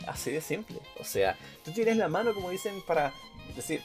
Así 0.07 0.31
de 0.31 0.41
simple. 0.41 0.79
O 0.99 1.05
sea, 1.05 1.37
tú 1.65 1.73
tienes 1.73 1.97
la 1.97 2.09
mano, 2.09 2.35
como 2.35 2.51
dicen, 2.51 2.83
para 2.87 3.13
decir, 3.55 3.83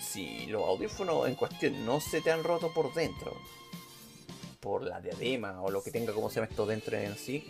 si 0.00 0.46
los 0.46 0.62
audífonos 0.62 1.28
en 1.28 1.34
cuestión 1.34 1.86
no 1.86 2.00
se 2.00 2.20
te 2.20 2.30
han 2.30 2.44
roto 2.44 2.72
por 2.72 2.92
dentro, 2.94 3.36
por 4.60 4.82
la 4.82 5.00
diadema 5.00 5.60
o 5.62 5.70
lo 5.70 5.82
que 5.82 5.90
tenga 5.90 6.12
como 6.12 6.28
se 6.28 6.36
llama 6.36 6.48
esto 6.48 6.66
dentro 6.66 6.96
en 6.96 7.16
sí, 7.16 7.44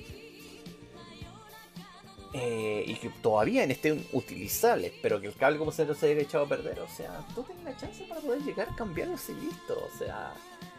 eh, 2.35 2.85
y 2.87 2.95
que 2.95 3.11
todavía 3.21 3.65
estén 3.65 4.07
utilizables, 4.13 4.93
pero 5.03 5.21
que 5.21 5.27
el 5.27 5.35
cable 5.35 5.59
como 5.59 5.71
se 5.71 5.93
se 5.95 6.13
haya 6.13 6.23
echado 6.23 6.45
a 6.45 6.49
perder, 6.49 6.81
o 6.81 6.89
sea, 6.89 7.27
tú 7.35 7.43
tienes 7.43 7.65
la 7.65 7.77
chance 7.77 8.05
para 8.05 8.23
poder 8.23 8.41
llegar 8.43 8.71
a 8.71 8.75
cambiarlo 8.75 9.17
y 9.29 9.45
listo, 9.45 9.91
o 9.93 9.99
sea, 9.99 10.33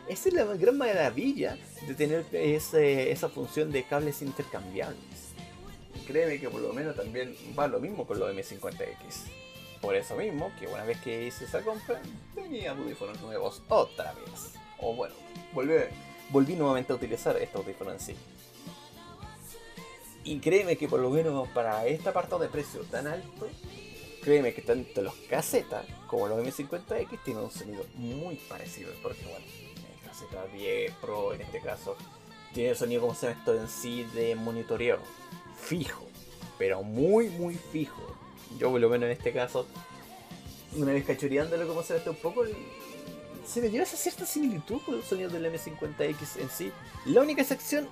esa 0.07 0.29
es 0.29 0.35
la 0.35 0.45
gran 0.45 0.77
maravilla 0.77 1.57
de 1.87 1.95
tener 1.95 2.25
esa 2.33 3.29
función 3.29 3.71
de 3.71 3.83
cables 3.83 4.21
intercambiables. 4.21 5.33
créeme 6.07 6.39
que 6.39 6.49
por 6.49 6.61
lo 6.61 6.73
menos 6.73 6.95
también 6.95 7.35
va 7.57 7.67
lo 7.67 7.79
mismo 7.79 8.05
con 8.05 8.19
los 8.19 8.29
M50X. 8.35 9.43
Por 9.81 9.95
eso 9.95 10.15
mismo, 10.15 10.51
que 10.59 10.67
una 10.67 10.83
vez 10.85 10.99
que 11.01 11.27
hice 11.27 11.45
esa 11.45 11.61
compra, 11.61 12.01
tenía 12.33 12.71
audífonos 12.71 13.19
nuevos 13.21 13.61
otra 13.67 14.13
vez. 14.13 14.53
O 14.79 14.93
bueno, 14.95 15.13
volví, 15.53 15.73
volví 16.29 16.55
nuevamente 16.55 16.93
a 16.93 16.95
utilizar 16.95 17.35
este 17.37 17.57
audífono 17.57 17.91
en 17.91 17.99
sí. 17.99 18.15
Y 20.23 20.39
créeme 20.39 20.77
que 20.77 20.87
por 20.87 21.01
lo 21.01 21.09
menos 21.09 21.49
para 21.49 21.85
este 21.85 22.09
apartado 22.09 22.41
de 22.41 22.47
precio 22.47 22.81
tan 22.83 23.07
alto, 23.07 23.49
créeme 24.23 24.53
que 24.53 24.61
tanto 24.61 25.01
los 25.01 25.15
casetas 25.29 25.85
como 26.07 26.29
los 26.29 26.39
M50X 26.39 27.23
tienen 27.25 27.43
un 27.43 27.51
sonido 27.51 27.85
muy 27.95 28.35
parecido. 28.35 28.89
Porque 29.01 29.23
bueno, 29.23 29.45
el 30.23 30.29
caseta 30.29 30.53
10 30.53 30.91
Pro 30.95 31.33
en 31.33 31.41
este 31.41 31.59
caso 31.59 31.95
tiene 32.53 32.69
el 32.69 32.75
sonido 32.75 33.01
como 33.01 33.15
se 33.15 33.27
llama 33.27 33.39
esto 33.39 33.55
en 33.55 33.67
sí 33.67 34.03
de 34.13 34.35
monitoreo. 34.35 34.99
Fijo, 35.57 36.05
pero 36.57 36.83
muy 36.83 37.29
muy 37.29 37.55
fijo. 37.55 38.15
Yo 38.59 38.69
por 38.71 38.79
lo 38.79 38.89
menos 38.89 39.05
en 39.07 39.13
este 39.13 39.33
caso, 39.33 39.65
una 40.75 40.93
vez 40.93 41.05
cachoreándolo 41.05 41.67
como 41.67 41.81
se 41.81 41.95
ve 41.95 42.09
un 42.09 42.15
poco, 42.15 42.43
se 43.45 43.61
me 43.61 43.69
dio 43.69 43.81
esa 43.81 43.97
cierta 43.97 44.25
similitud 44.25 44.79
con 44.85 44.97
los 44.97 45.05
sonidos 45.05 45.33
del 45.33 45.45
M50X 45.45 46.39
en 46.39 46.49
sí. 46.49 46.71
La 47.05 47.21
única 47.21 47.41
excepción 47.41 47.89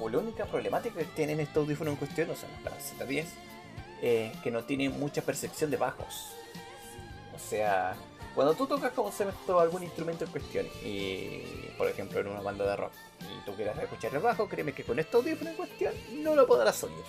o 0.00 0.08
la 0.08 0.18
única 0.18 0.46
problemática 0.46 0.98
que 0.98 1.04
tienen 1.04 1.40
estos 1.40 1.64
audífonos 1.64 1.92
en 1.92 1.98
cuestión, 1.98 2.30
o 2.30 2.36
sea, 2.36 2.48
la 2.64 3.06
Z10, 3.06 3.24
eh, 4.02 4.32
que 4.42 4.50
no 4.50 4.64
tiene 4.64 4.88
mucha 4.90 5.22
percepción 5.22 5.70
de 5.70 5.76
bajos. 5.76 6.34
O 7.34 7.38
sea, 7.38 7.96
cuando 8.34 8.54
tú 8.54 8.66
tocas 8.66 8.92
como 8.92 9.12
se 9.12 9.26
meto 9.26 9.60
algún 9.60 9.82
instrumento 9.82 10.24
en 10.24 10.30
cuestión, 10.30 10.66
y 10.84 11.42
por 11.76 11.88
ejemplo 11.88 12.20
en 12.20 12.28
una 12.28 12.40
banda 12.40 12.64
de 12.64 12.76
rock, 12.76 12.92
y 13.20 13.44
tú 13.44 13.54
quieras 13.54 13.78
escuchar 13.78 14.14
el 14.14 14.20
bajo, 14.20 14.48
créeme 14.48 14.72
que 14.72 14.84
con 14.84 14.98
este 14.98 15.16
audífono 15.16 15.50
en 15.50 15.56
cuestión 15.56 15.94
no 16.22 16.34
lo 16.34 16.46
podrás 16.46 16.82
oír. 16.84 17.04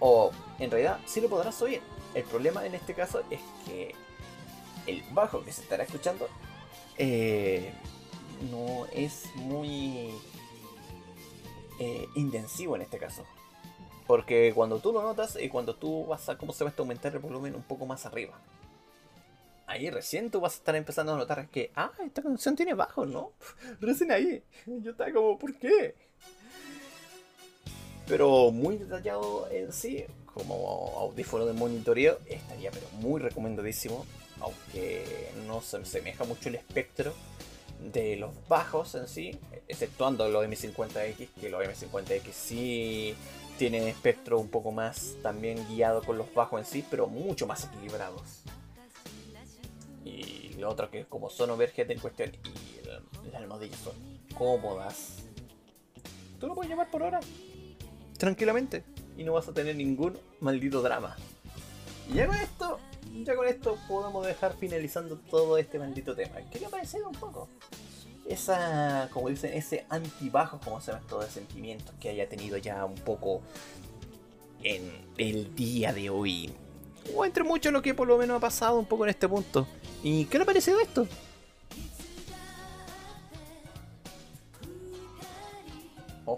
O 0.00 0.32
en 0.58 0.70
realidad 0.70 0.98
sí 1.06 1.20
lo 1.20 1.28
podrás 1.28 1.60
oír. 1.62 1.80
El 2.14 2.24
problema 2.24 2.66
en 2.66 2.74
este 2.74 2.94
caso 2.94 3.22
es 3.30 3.40
que 3.66 3.94
el 4.86 5.02
bajo 5.12 5.44
que 5.44 5.52
se 5.52 5.62
estará 5.62 5.84
escuchando 5.84 6.28
eh, 6.98 7.72
no 8.50 8.86
es 8.92 9.26
muy 9.36 10.10
eh, 11.78 12.08
intensivo 12.14 12.76
en 12.76 12.82
este 12.82 12.98
caso. 12.98 13.24
Porque 14.06 14.52
cuando 14.54 14.78
tú 14.80 14.92
lo 14.92 15.02
notas 15.02 15.38
y 15.40 15.48
cuando 15.48 15.74
tú 15.74 16.06
vas 16.06 16.28
a, 16.28 16.36
¿cómo 16.36 16.52
se 16.52 16.64
va 16.64 16.70
a 16.70 16.74
aumentar 16.76 17.12
el 17.12 17.20
volumen 17.20 17.54
un 17.54 17.62
poco 17.62 17.86
más 17.86 18.04
arriba? 18.04 18.34
Ahí 19.72 19.88
recién 19.88 20.30
tú 20.30 20.38
vas 20.38 20.52
a 20.52 20.56
estar 20.56 20.76
empezando 20.76 21.14
a 21.14 21.16
notar 21.16 21.48
que, 21.48 21.70
ah, 21.76 21.92
esta 22.04 22.20
canción 22.20 22.54
tiene 22.54 22.74
bajo, 22.74 23.06
¿no? 23.06 23.32
Recién 23.80 24.12
ahí. 24.12 24.42
Yo 24.66 24.90
estaba 24.90 25.10
como, 25.10 25.38
¿por 25.38 25.54
qué? 25.54 25.94
Pero 28.06 28.50
muy 28.50 28.76
detallado 28.76 29.48
en 29.50 29.72
sí, 29.72 30.04
como 30.26 30.92
audífono 30.98 31.46
de 31.46 31.54
monitoreo, 31.54 32.18
estaría 32.26 32.70
pero 32.70 32.86
muy 33.00 33.18
recomendadísimo. 33.18 34.04
Aunque 34.40 35.30
no 35.46 35.62
se 35.62 35.78
asemeja 35.78 36.24
mucho 36.24 36.50
el 36.50 36.56
espectro 36.56 37.14
de 37.94 38.16
los 38.16 38.30
bajos 38.48 38.94
en 38.94 39.08
sí, 39.08 39.38
exceptuando 39.68 40.28
los 40.28 40.44
M50X, 40.44 41.28
que 41.40 41.48
los 41.48 41.64
M50X 41.64 42.30
sí 42.30 43.14
tienen 43.56 43.88
espectro 43.88 44.38
un 44.38 44.48
poco 44.48 44.70
más 44.70 45.16
también 45.22 45.66
guiado 45.66 46.02
con 46.02 46.18
los 46.18 46.34
bajos 46.34 46.60
en 46.60 46.66
sí, 46.66 46.84
pero 46.90 47.06
mucho 47.06 47.46
más 47.46 47.64
equilibrados. 47.64 48.42
Y 50.04 50.54
lo 50.58 50.70
otro 50.70 50.90
que 50.90 51.04
como 51.06 51.30
son 51.30 51.50
overhead 51.50 51.90
en 51.90 52.00
cuestión 52.00 52.32
y 52.32 53.28
las 53.30 53.34
almohadillas 53.34 53.78
son 53.78 53.94
cómodas. 54.36 55.24
Tú 56.40 56.46
lo 56.48 56.54
puedes 56.54 56.70
llevar 56.70 56.90
por 56.90 57.02
ahora 57.02 57.20
tranquilamente 58.18 58.84
y 59.16 59.24
no 59.24 59.32
vas 59.32 59.48
a 59.48 59.52
tener 59.52 59.76
ningún 59.76 60.18
maldito 60.40 60.82
drama. 60.82 61.16
Y 62.10 62.14
ya 62.14 62.26
con 62.26 62.36
esto 62.36 62.78
ya 63.24 63.36
con 63.36 63.46
esto 63.46 63.78
podemos 63.88 64.26
dejar 64.26 64.56
finalizando 64.56 65.16
todo 65.30 65.58
este 65.58 65.78
maldito 65.78 66.14
tema. 66.14 66.36
¿Qué 66.50 66.58
le 66.58 66.66
ha 66.66 66.70
parecido 66.70 67.08
un 67.08 67.14
poco? 67.14 67.48
Esa, 68.26 69.08
como 69.12 69.28
dicen, 69.28 69.52
ese 69.52 69.84
antibajo, 69.90 70.60
como 70.64 70.80
se 70.80 70.92
llama, 70.92 71.04
todo 71.08 71.20
de 71.20 71.28
sentimientos 71.28 71.94
que 72.00 72.08
haya 72.08 72.28
tenido 72.28 72.56
ya 72.56 72.84
un 72.84 72.94
poco 72.94 73.42
en 74.62 74.90
el 75.18 75.54
día 75.54 75.92
de 75.92 76.08
hoy. 76.08 76.52
O 77.14 77.24
entre 77.24 77.44
mucho 77.44 77.70
lo 77.70 77.82
que 77.82 77.94
por 77.94 78.06
lo 78.06 78.18
menos 78.18 78.36
ha 78.36 78.40
pasado 78.40 78.78
un 78.78 78.86
poco 78.86 79.04
en 79.04 79.10
este 79.10 79.28
punto. 79.28 79.66
¿Y 80.02 80.24
qué 80.26 80.38
le 80.38 80.42
ha 80.42 80.46
parecido 80.46 80.80
esto? 80.80 81.06
Oh, 86.24 86.36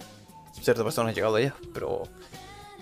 cierta 0.61 0.83
persona 0.83 1.11
ha 1.11 1.13
llegado 1.13 1.37
allá, 1.37 1.55
pero 1.73 2.05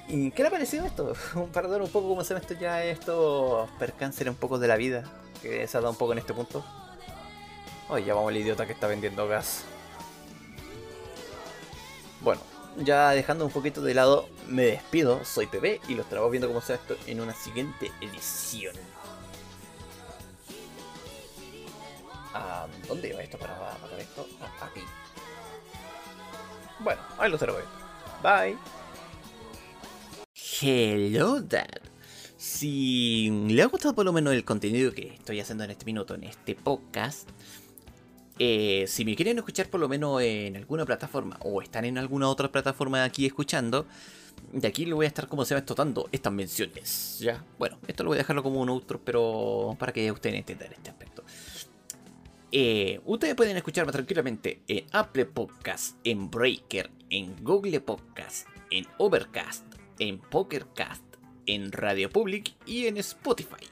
¿Y 0.09 0.31
qué 0.33 0.43
le 0.43 0.49
ha 0.49 0.51
parecido 0.51 0.85
esto? 0.85 1.15
Para 1.53 1.69
dar 1.69 1.81
un 1.81 1.89
poco 1.89 2.09
como 2.09 2.25
se 2.25 2.35
esto 2.35 2.55
ya 2.55 2.85
estos 2.85 3.71
percánceres 3.79 4.33
un 4.33 4.37
poco 4.37 4.59
de 4.59 4.69
la 4.69 4.77
vida 4.77 5.05
que 5.41 5.67
se 5.67 5.77
ha 5.77 5.81
dado 5.81 5.93
un 5.93 5.99
poco 5.99 6.13
en 6.13 6.19
este 6.19 6.35
punto. 6.35 6.65
Oye, 7.89 8.05
ya 8.05 8.15
vamos 8.15 8.31
al 8.31 8.37
idiota 8.37 8.67
que 8.67 8.73
está 8.73 8.87
vendiendo 8.87 9.27
gas. 9.27 9.65
Bueno, 12.21 12.41
ya 12.79 13.11
dejando 13.11 13.47
un 13.47 13.53
poquito 13.53 13.83
de 13.83 13.95
lado, 13.95 14.29
me 14.49 14.63
despido. 14.63 15.25
Soy 15.25 15.47
PB 15.47 15.81
y 15.89 15.95
lo 15.95 16.03
estaremos 16.03 16.31
viendo 16.31 16.49
cómo 16.49 16.61
se 16.61 16.75
ve 16.75 16.79
esto 16.81 16.97
en 17.07 17.21
una 17.21 17.35
siguiente 17.35 17.91
edición. 18.01 18.75
Ah, 22.35 22.67
¿Dónde 22.89 23.13
va 23.13 23.23
esto 23.23 23.39
para 23.39 23.55
matar 23.81 24.01
esto? 24.01 24.27
Ah, 24.41 24.67
aquí. 24.67 24.81
Bueno, 26.81 27.01
ahí 27.19 27.29
lo 27.29 27.37
estaremos 27.37 27.63
viendo. 27.63 27.83
Bye. 28.23 28.59
Hello 30.61 31.41
Dad. 31.41 31.83
Si 32.37 33.31
le 33.49 33.63
ha 33.63 33.67
gustado 33.67 33.95
por 33.95 34.05
lo 34.05 34.13
menos 34.13 34.33
el 34.33 34.45
contenido 34.45 34.93
que 34.93 35.15
estoy 35.15 35.41
haciendo 35.41 35.65
en 35.65 35.71
este 35.71 35.85
minuto, 35.85 36.15
en 36.15 36.25
este 36.25 36.55
podcast, 36.55 37.29
eh, 38.39 38.85
si 38.89 39.05
me 39.05 39.15
quieren 39.15 39.39
escuchar 39.39 39.69
por 39.69 39.81
lo 39.81 39.89
menos 39.89 40.21
en 40.23 40.57
alguna 40.57 40.85
plataforma 40.85 41.39
o 41.41 41.63
están 41.63 41.85
en 41.85 41.99
alguna 41.99 42.29
otra 42.29 42.51
plataforma 42.51 43.05
aquí 43.05 43.27
escuchando, 43.27 43.87
de 44.53 44.69
aquí 44.69 44.87
le 44.87 44.95
voy 44.95 45.05
a 45.05 45.09
estar 45.09 45.29
como 45.29 45.45
se 45.45 45.55
va 45.55 45.61
estotando 45.61 46.09
estas 46.13 46.33
menciones. 46.33 47.19
Ya, 47.21 47.45
bueno, 47.59 47.79
esto 47.87 48.03
lo 48.03 48.11
voy 48.11 48.17
a 48.17 48.19
dejarlo 48.19 48.43
como 48.43 48.61
un 48.61 48.69
outro, 48.69 49.01
pero 49.05 49.77
para 49.79 49.93
que 49.93 50.11
ustedes 50.11 50.37
entiendan 50.37 50.73
este 50.73 50.91
aspecto. 50.91 51.23
Eh, 52.51 53.01
ustedes 53.07 53.35
pueden 53.35 53.57
escucharme 53.57 53.93
tranquilamente 53.93 54.61
en 54.69 54.85
Apple 54.93 55.27
Podcast, 55.27 55.97
en 56.05 56.31
Breaker, 56.31 56.91
en 57.09 57.43
Google 57.43 57.81
Podcast, 57.81 58.47
en 58.71 58.87
Overcast, 58.99 59.65
en 59.99 60.19
PokerCast, 60.19 61.03
en 61.47 61.73
Radio 61.73 62.11
Public 62.11 62.55
y 62.67 62.87
en 62.87 62.99
Spotify. 62.99 63.72